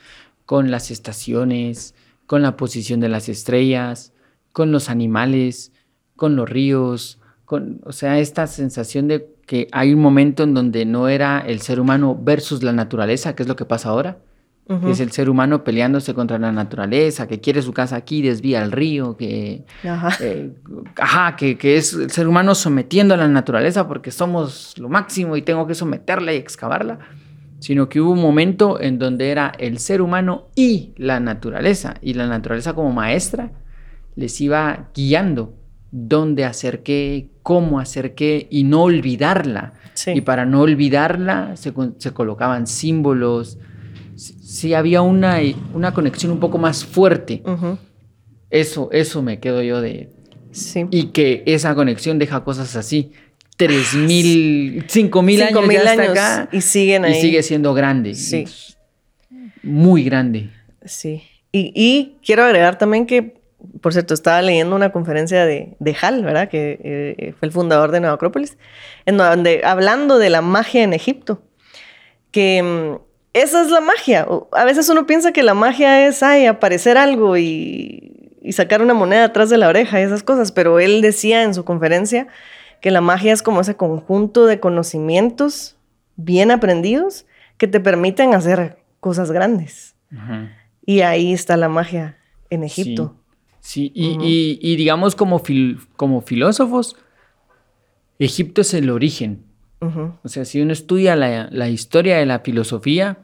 con 0.47 0.71
las 0.71 0.91
estaciones, 0.91 1.95
con 2.27 2.43
la 2.43 2.57
posición 2.57 3.01
de 3.01 3.09
las 3.09 3.29
estrellas, 3.29 4.13
con 4.53 4.71
los 4.71 4.91
animales, 4.91 5.73
con 6.15 6.37
los 6.37 6.49
ríos, 6.49 7.19
con, 7.45 7.81
o 7.85 7.93
sea, 7.93 8.21
esta 8.21 8.47
sensación 8.47 9.09
de 9.09 9.34
que 9.47 9.69
hay 9.73 9.93
un 9.93 10.01
momento 10.01 10.43
en 10.43 10.55
donde 10.55 10.85
no 10.85 11.09
era 11.09 11.41
el 11.41 11.61
ser 11.61 11.81
humano 11.81 12.19
versus 12.21 12.63
la 12.63 12.73
naturaleza, 12.73 13.35
que 13.35 13.43
es 13.43 13.49
lo 13.49 13.57
que 13.57 13.65
pasa 13.65 13.91
ahora, 13.91 14.19
que 14.67 14.91
es 14.93 15.01
el 15.01 15.13
ser 15.13 15.29
humano 15.29 15.63
peleándose 15.63 16.15
contra 16.15 16.39
la 16.39 16.51
naturaleza, 16.51 17.29
que 17.29 17.39
quiere 17.39 17.61
su 17.61 17.75
casa 17.75 17.97
aquí, 17.97 18.23
desvía 18.23 18.63
el 18.63 18.73
río, 18.73 19.15
que, 19.15 19.65
Ajá. 19.87 20.17
eh, 20.21 20.53
ajá, 20.97 21.37
que, 21.37 21.59
que 21.59 21.77
es 21.77 21.93
el 21.93 22.11
ser 22.11 22.27
humano 22.27 22.55
sometiendo 22.55 23.13
a 23.13 23.19
la 23.19 23.29
naturaleza 23.29 23.87
porque 23.87 24.11
somos 24.11 24.75
lo 24.79 24.89
máximo 24.89 25.37
y 25.37 25.43
tengo 25.43 25.67
que 25.67 25.75
someterla 25.75 26.33
y 26.33 26.37
excavarla, 26.37 26.99
sino 27.59 27.91
que 27.91 28.01
hubo 28.01 28.13
un 28.13 28.23
momento 28.23 28.81
en 28.81 28.99
donde 28.99 29.31
era 29.31 29.53
el 29.59 29.79
ser 29.79 30.01
humano 30.01 30.47
y 30.55 30.95
la 30.97 31.21
naturaleza, 31.21 31.97
y 32.01 32.15
la 32.15 32.27
naturaleza 32.27 32.73
como 32.73 32.91
maestra 32.91 33.51
les 34.17 34.41
iba 34.41 34.89
guiando 34.95 35.53
dónde 35.97 36.45
hacer 36.45 36.83
qué, 36.83 37.29
cómo 37.45 37.79
hacer 37.79 38.15
qué, 38.17 38.49
y 38.51 38.65
no 38.65 38.83
olvidarla. 38.83 39.75
Sí. 39.95 40.11
Y 40.13 40.23
para 40.23 40.45
no 40.45 40.63
olvidarla 40.63 41.57
se, 41.57 41.73
se 41.99 42.11
colocaban 42.11 42.67
símbolos. 42.67 43.59
Sí, 44.17 44.35
sí 44.43 44.75
había 44.75 45.03
una, 45.03 45.39
una 45.73 45.95
conexión 45.95 46.33
un 46.33 46.41
poco 46.41 46.59
más 46.59 46.85
fuerte. 46.85 47.43
Eso, 48.51 48.89
eso 48.93 49.23
me 49.23 49.39
quedo 49.39 49.63
yo 49.63 49.81
de... 49.81 50.11
Sí. 50.51 50.87
Y 50.91 51.07
que 51.07 51.43
esa 51.47 51.75
conexión 51.77 52.19
deja 52.19 52.43
cosas 52.43 52.75
así. 52.77 53.13
Tres 53.57 53.95
mil, 53.95 54.85
cinco 54.89 55.23
mil 55.23 55.41
Cinco 55.47 55.61
años 55.61 55.73
ya 55.75 55.91
hasta 55.91 56.03
años 56.03 56.11
acá. 56.19 56.49
y 56.51 56.61
siguen 56.61 57.03
Y 57.05 57.07
ahí. 57.07 57.21
sigue 57.21 57.43
siendo 57.45 57.73
grande. 57.73 58.15
Sí. 58.15 58.45
Muy 59.63 60.03
grande. 60.03 60.51
Sí. 60.85 61.23
Y, 61.53 61.73
y 61.75 62.17
quiero 62.25 62.43
agregar 62.45 62.79
también 62.79 63.07
que, 63.07 63.35
por 63.81 63.93
cierto, 63.93 64.15
estaba 64.15 64.43
leyendo 64.43 64.77
una 64.77 64.93
conferencia 64.93 65.47
de, 65.47 65.77
de 65.79 65.97
Hal, 66.01 66.25
¿verdad? 66.25 66.49
Que 66.49 66.79
eh, 66.83 67.35
fue 67.39 67.47
el 67.47 67.53
fundador 67.53 67.91
de 67.91 68.01
Nueva 68.01 68.17
Acrópolis, 68.17 68.57
en 69.07 69.17
donde 69.17 69.63
hablando 69.65 70.19
de 70.19 70.31
la 70.31 70.41
magia 70.41 70.83
en 70.83 70.93
Egipto, 70.93 71.43
que 72.31 72.63
mm, 72.63 73.03
esa 73.33 73.63
es 73.63 73.71
la 73.71 73.81
magia. 73.81 74.27
A 74.53 74.65
veces 74.65 74.89
uno 74.89 75.07
piensa 75.07 75.33
que 75.33 75.43
la 75.43 75.55
magia 75.55 76.07
es, 76.07 76.23
ay, 76.23 76.47
aparecer 76.47 76.97
algo 76.97 77.37
y, 77.37 78.39
y 78.43 78.53
sacar 78.53 78.83
una 78.83 78.95
moneda 78.95 79.25
atrás 79.25 79.51
de 79.51 79.59
la 79.59 79.69
oreja 79.69 80.01
y 80.01 80.05
esas 80.05 80.23
cosas, 80.23 80.53
pero 80.53 80.79
él 80.81 81.01
decía 81.01 81.43
en 81.43 81.55
su 81.55 81.65
conferencia 81.65 82.27
que 82.81 82.91
la 82.91 83.01
magia 83.01 83.33
es 83.33 83.43
como 83.43 83.63
ese 83.63 83.77
conjunto 83.77 84.47
de 84.47 84.61
conocimientos 84.61 85.77
bien 86.17 86.51
aprendidos 86.51 87.27
que 87.57 87.67
te 87.67 87.81
permiten 87.81 88.35
hacer 88.35 88.79
cosas 89.01 89.31
grandes. 89.33 89.97
Ajá. 90.17 90.51
Y 90.87 91.01
ahí 91.01 91.33
está 91.33 91.57
la 91.57 91.69
magia 91.69 92.19
en 92.51 92.65
Egipto. 92.65 93.15
Sí, 93.15 93.24
y, 93.77 94.13
Ujú. 94.17 94.25
y- 94.25 94.59
y 94.61 94.77
digamos 94.77 95.15
como, 95.17 95.41
fil- 95.43 95.79
como 95.97 96.21
filósofos, 96.21 96.97
Egipto 98.19 98.61
es 98.61 98.75
el 98.75 98.91
origen. 98.91 99.43
O 100.23 100.29
sea, 100.29 100.47
si 100.47 100.63
uno 100.63 100.73
estudia 100.73 101.15
la, 101.15 101.49
la 101.51 101.69
historia 101.69 102.17
de 102.17 102.25
la 102.25 102.39
filosofía, 102.39 103.19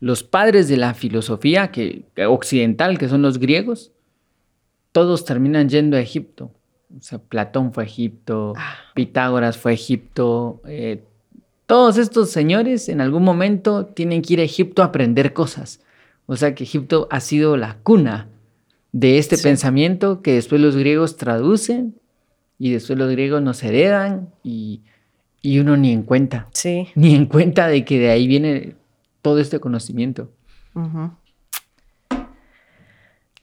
los 0.00 0.22
padres 0.22 0.66
de 0.68 0.78
la 0.78 0.94
filosofía 0.94 1.70
que, 1.70 2.04
que 2.14 2.24
occidental, 2.24 2.96
que 2.96 3.08
son 3.10 3.20
los 3.20 3.38
griegos, 3.38 3.92
todos 4.92 5.26
terminan 5.26 5.68
yendo 5.68 5.98
a 5.98 6.00
Egipto. 6.00 6.50
O 6.98 7.02
sea, 7.02 7.18
Platón 7.18 7.74
fue 7.74 7.82
a 7.82 7.86
Egipto, 7.86 8.54
Ah. 8.56 8.76
Pitágoras 8.94 9.58
fue 9.58 9.72
a 9.72 9.74
Egipto. 9.74 10.62
eh, 10.66 11.02
todos 11.66 11.98
estos 11.98 12.30
señores 12.30 12.88
en 12.88 13.02
algún 13.02 13.22
momento 13.24 13.84
tienen 13.84 14.22
que 14.22 14.32
ir 14.32 14.40
a 14.40 14.44
Egipto 14.44 14.80
a 14.80 14.86
aprender 14.86 15.34
cosas. 15.34 15.82
O 16.24 16.36
sea 16.36 16.54
que 16.54 16.64
Egipto 16.64 17.06
ha 17.10 17.20
sido 17.20 17.58
la 17.58 17.76
cuna 17.82 18.28
de 18.92 19.18
este 19.18 19.36
Sí. 19.36 19.42
pensamiento 19.42 20.22
que 20.22 20.32
después 20.34 20.60
los 20.60 20.76
griegos 20.76 21.16
traducen 21.16 21.94
y 22.58 22.72
después 22.72 22.98
los 22.98 23.10
griegos 23.10 23.42
nos 23.42 23.62
heredan 23.62 24.30
y, 24.42 24.82
y 25.42 25.58
uno 25.58 25.76
ni 25.76 25.92
en 25.92 26.02
cuenta, 26.02 26.46
Sí. 26.52 26.88
ni 26.94 27.14
en 27.14 27.26
cuenta 27.26 27.68
de 27.68 27.84
que 27.84 27.98
de 27.98 28.10
ahí 28.10 28.26
viene 28.26 28.74
todo 29.22 29.38
este 29.40 29.60
conocimiento. 29.60 30.30
Ujú. 30.74 31.10
¿Me 32.10 32.16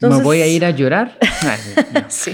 Entonces- 0.08 0.24
voy 0.24 0.42
a 0.42 0.48
ir 0.48 0.66
a 0.66 0.72
llorar? 0.72 1.18
No. 1.94 2.04
Sí. 2.10 2.32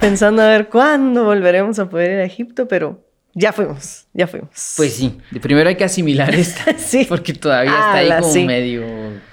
Pensando 0.00 0.42
a 0.42 0.48
ver 0.48 0.68
cuándo 0.68 1.24
volveremos 1.24 1.78
a 1.78 1.88
poder 1.88 2.12
ir 2.12 2.18
a 2.18 2.24
Egipto, 2.24 2.66
pero 2.66 3.04
ya 3.34 3.52
fuimos, 3.52 4.06
ya 4.12 4.26
fuimos. 4.26 4.74
Pues 4.76 4.94
sí, 4.94 5.18
de 5.30 5.40
primero 5.40 5.68
hay 5.68 5.76
que 5.76 5.84
asimilar 5.84 6.34
esta, 6.34 6.76
Sí. 6.78 7.06
porque 7.08 7.32
todavía 7.32 7.72
está 7.72 7.94
ahí 7.94 8.06
Ala, 8.06 8.20
como 8.20 8.32
sí. 8.32 8.44
medio 8.44 8.84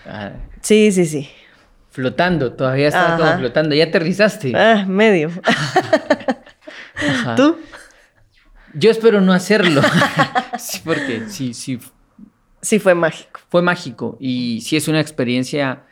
ah, 0.06 0.34
Sí, 0.62 0.91
sí, 0.91 1.06
sí. 1.06 1.30
Flotando, 1.92 2.54
todavía 2.54 2.88
está 2.88 3.16
como 3.18 3.30
Ajá. 3.30 3.38
flotando. 3.38 3.76
¿Ya 3.76 3.84
aterrizaste? 3.86 4.54
Ah, 4.56 4.86
medio. 4.88 5.30
Ajá. 6.96 7.36
¿Tú? 7.36 7.58
Yo 8.74 8.89
espero 8.89 9.20
no 9.22 9.34
hacerlo, 9.34 9.82
sí, 10.58 10.80
porque 10.84 11.24
sí, 11.28 11.54
sí, 11.54 11.78
Sí, 12.62 12.78
fue 12.80 12.94
mágico. 12.96 13.39
fue 13.50 13.62
mágico 13.64 14.18
y 14.20 14.62
sí 14.62 14.78
es 14.78 14.88
una 14.88 15.02
experiencia 15.02 15.84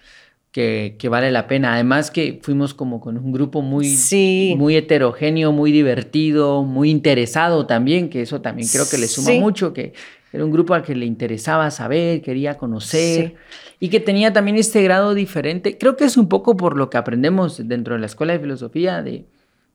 que, 0.52 0.95
que 1.00 1.10
vale 1.10 1.32
la 1.32 1.47
pena. 1.47 1.74
Además 1.74 2.10
que 2.12 2.39
fuimos 2.43 2.74
como 2.76 3.02
con 3.02 3.18
un 3.18 3.32
grupo 3.34 3.62
muy, 3.64 3.86
Sí. 3.86 4.54
muy 4.58 4.76
heterogéneo, 4.76 5.52
muy 5.52 5.72
divertido, 5.72 6.64
muy 6.64 6.89
interesado 6.91 7.66
también, 7.66 8.10
que 8.10 8.22
eso 8.22 8.39
también 8.41 8.68
creo 8.72 8.88
que 8.89 8.97
le 9.00 9.08
suma 9.08 9.32
Sí. 9.32 9.39
mucho, 9.39 9.74
que 9.74 9.93
era 10.32 10.45
un 10.45 10.51
grupo 10.51 10.73
al 10.73 10.84
que 10.84 10.95
le 10.95 11.05
interesaba 11.05 11.71
saber, 11.71 12.21
quería 12.21 12.57
conocer 12.57 13.30
Sí. 13.30 13.36
y 13.80 13.89
que 13.89 13.99
tenía 13.99 14.32
también 14.34 14.57
este 14.57 14.82
grado 14.84 15.13
diferente. 15.13 15.77
Creo 15.77 15.95
que 15.95 16.05
es 16.05 16.17
un 16.17 16.30
poco 16.30 16.55
por 16.57 16.77
lo 16.77 16.89
que 16.89 16.97
aprendemos 16.97 17.67
dentro 17.67 17.93
de 17.95 17.99
la 17.99 18.05
escuela 18.05 18.34
de 18.34 18.39
filosofía, 18.39 19.01
de 19.01 19.25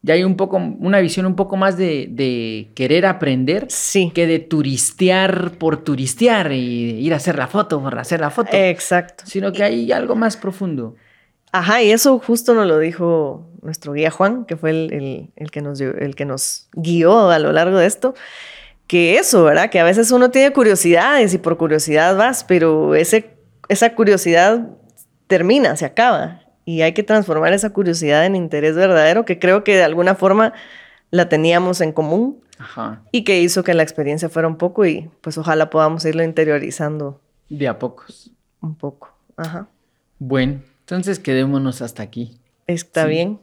ya 0.02 0.12
hay 0.14 0.22
un 0.22 0.36
poco, 0.36 0.58
una 0.58 1.00
visión 1.00 1.24
un 1.24 1.34
poco 1.34 1.56
más 1.56 1.78
de, 1.78 2.08
de 2.10 2.68
querer 2.74 3.06
aprender 3.06 3.66
Sí. 3.70 4.12
que 4.14 4.26
de 4.26 4.38
turistear 4.38 5.52
por 5.52 5.78
turistear 5.78 6.52
y 6.52 6.92
de 6.92 7.00
ir 7.00 7.14
a 7.14 7.16
hacer 7.16 7.36
la 7.38 7.46
foto 7.46 7.80
por 7.82 7.98
hacer 7.98 8.20
la 8.20 8.28
foto, 8.30 8.50
Exacto. 8.52 9.24
sino 9.26 9.50
que 9.52 9.62
hay 9.64 9.90
algo 9.92 10.14
más 10.14 10.36
profundo. 10.36 10.94
Ajá, 11.52 11.82
y 11.82 11.90
eso 11.90 12.18
justo 12.18 12.52
nos 12.52 12.66
lo 12.66 12.78
dijo 12.80 13.46
nuestro 13.62 13.92
guía 13.94 14.10
Juan, 14.10 14.44
que 14.44 14.56
fue 14.56 14.70
el, 14.70 14.92
el- 14.92 15.28
el 15.36 15.50
que 15.50 15.62
nos, 15.62 15.80
el 15.80 16.14
que 16.14 16.24
nos 16.26 16.68
guió 16.74 17.30
a 17.30 17.38
lo 17.38 17.52
largo 17.52 17.78
de 17.78 17.86
esto. 17.86 18.14
Que 18.86 19.16
eso, 19.18 19.44
¿verdad? 19.44 19.70
Que 19.70 19.80
a 19.80 19.84
veces 19.84 20.10
uno 20.10 20.30
tiene 20.30 20.52
curiosidades 20.52 21.32
y 21.34 21.38
por 21.38 21.56
curiosidad 21.56 22.16
vas, 22.16 22.44
pero 22.44 22.94
ese, 22.94 23.30
esa 23.68 23.94
curiosidad 23.94 24.68
termina, 25.26 25.74
se 25.76 25.84
acaba. 25.86 26.40
Y 26.66 26.82
hay 26.82 26.92
que 26.92 27.02
transformar 27.02 27.52
esa 27.52 27.70
curiosidad 27.70 28.24
en 28.26 28.36
interés 28.36 28.74
verdadero, 28.76 29.24
que 29.24 29.38
creo 29.38 29.64
que 29.64 29.76
de 29.76 29.84
alguna 29.84 30.14
forma 30.14 30.52
la 31.10 31.28
teníamos 31.28 31.80
en 31.80 31.92
común 31.92 32.40
Ajá, 32.58 33.02
y 33.10 33.24
que 33.24 33.40
hizo 33.40 33.62
que 33.64 33.74
la 33.74 33.82
experiencia 33.82 34.28
fuera 34.28 34.48
un 34.48 34.56
poco 34.56 34.84
y 34.86 35.10
pues 35.20 35.38
ojalá 35.38 35.70
podamos 35.70 36.04
irlo 36.04 36.22
interiorizando 36.22 37.20
de 37.48 37.68
a 37.68 37.78
pocos. 37.78 38.30
un 38.60 38.74
poco. 38.74 39.14
Ajá. 39.36 39.66
Bueno, 40.18 40.60
entonces 40.80 41.18
quedémonos 41.18 41.82
hasta 41.82 42.02
aquí. 42.02 42.38
Está 42.66 43.04
Sí. 43.04 43.08
bien, 43.10 43.40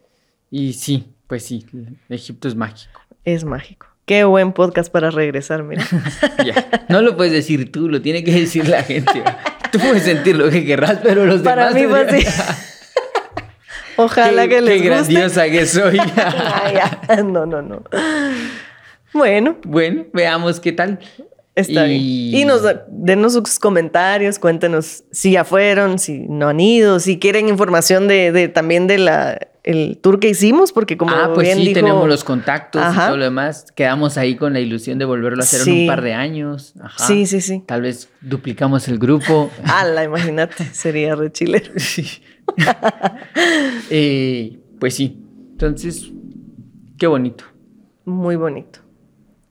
Y 0.50 0.74
sí, 0.74 1.14
pues 1.28 1.46
sí, 1.46 1.66
Egipto 2.10 2.48
es 2.48 2.56
mágico. 2.56 3.00
es 3.24 3.44
mágico. 3.44 3.88
Qué 4.06 4.24
buen 4.24 4.52
podcast 4.52 4.92
para 4.92 5.12
regresar, 5.12 5.64
mira. 5.64 5.84
Ya, 6.46 6.86
No 6.90 7.02
lo 7.02 7.16
puedes 7.16 7.32
decir 7.34 7.72
tú, 7.72 7.88
lo 7.88 8.02
tiene 8.02 8.24
que 8.24 8.32
decir 8.32 8.68
la 8.68 8.84
gente. 8.84 9.24
Tú 9.72 9.80
puedes 9.80 10.04
sentir 10.04 10.36
lo 10.36 10.50
que 10.50 10.66
querrás, 10.66 11.00
pero 11.04 11.26
los 11.26 11.42
Para 11.42 11.72
demás... 11.72 12.12
mí 12.12 12.18
fue 12.18 12.20
así. 12.20 12.28
Ojalá 13.98 14.44
qué, 14.44 14.56
que 14.56 14.62
les 14.62 14.82
qué 14.82 14.90
guste. 14.90 15.14
grandiosa 15.14 15.50
que 15.50 15.66
soy. 15.66 15.98
No, 17.26 17.46
no, 17.46 17.62
no. 17.62 17.84
Bueno, 19.14 19.58
bueno, 19.66 20.06
veamos 20.14 20.60
qué 20.60 20.72
tal. 20.72 21.00
está 21.56 21.86
Y- 21.88 22.32
bien. 22.32 22.42
Y 22.42 22.46
nos 22.46 22.62
denos 22.90 23.34
sus 23.34 23.60
comentarios, 23.60 24.40
cuéntenos 24.40 25.04
si 25.12 25.32
ya 25.34 25.44
fueron, 25.44 26.00
si 26.00 26.20
no 26.28 26.48
han 26.50 26.60
ido, 26.60 27.00
si 27.00 27.20
quieren 27.20 27.50
información 27.50 28.08
de, 28.08 28.32
de- 28.32 28.48
también 28.48 28.88
de 28.88 28.98
la 28.98 29.38
el 29.64 30.00
tour 30.00 30.20
que 30.20 30.30
hicimos, 30.30 30.72
porque 30.72 30.98
como 30.98 31.16
ah, 31.16 31.32
pues 31.34 31.46
bien 31.46 31.58
sí, 31.60 31.68
dijo, 31.68 31.76
tenemos 31.76 32.08
los 32.08 32.24
contactos 32.24 32.82
Ajá. 32.82 33.04
y 33.04 33.08
todo 33.08 33.18
lo 33.18 33.24
demás. 33.26 33.72
Quedamos 33.76 34.18
ahí 34.18 34.36
con 34.36 34.54
la 34.54 34.60
ilusión 34.60 34.98
de 34.98 35.06
volverlo 35.06 35.42
a 35.42 35.44
hacer 35.44 35.68
en 35.68 35.82
un 35.82 35.88
par 35.88 36.02
de 36.02 36.14
años. 36.14 36.74
Ajá. 36.82 37.06
Sí, 37.06 37.26
sí, 37.28 37.42
sí. 37.42 37.64
Tal 37.68 37.82
vez 37.82 38.10
duplicamos 38.22 38.88
el 38.88 38.98
grupo. 38.98 39.52
Ala, 39.66 40.04
imagínate, 40.04 40.66
sería 40.66 41.16
re 41.16 41.32
chilero. 41.32 41.72
Sí. 41.78 42.08
Eh, 43.90 44.60
pues 44.80 44.96
sí. 44.96 45.22
Entonces, 45.52 46.12
qué 46.98 47.08
bonito. 47.08 47.44
Muy 48.06 48.36
bonito. 48.36 48.80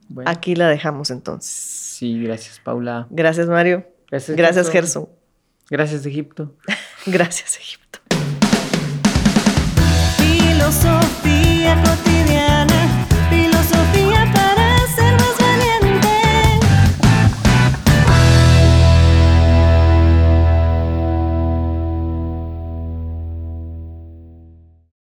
Bueno, 0.09 0.29
Aquí 0.29 0.55
la 0.55 0.67
dejamos 0.67 1.09
entonces. 1.09 1.51
sí, 1.51 2.21
gracias, 2.21 2.59
Paula. 2.59 3.07
Gracias, 3.09 3.47
Mario. 3.47 3.87
Gracias, 4.09 4.35
Gracias, 4.35 4.69
Gerson. 4.69 5.05
Gerson. 5.05 5.21
Gracias, 5.69 6.05
Egipto. 6.05 6.57
Gracias, 7.05 7.55
Egipto. 7.57 7.99
Filosofía 10.71 11.75
cotidiana. 11.83 12.10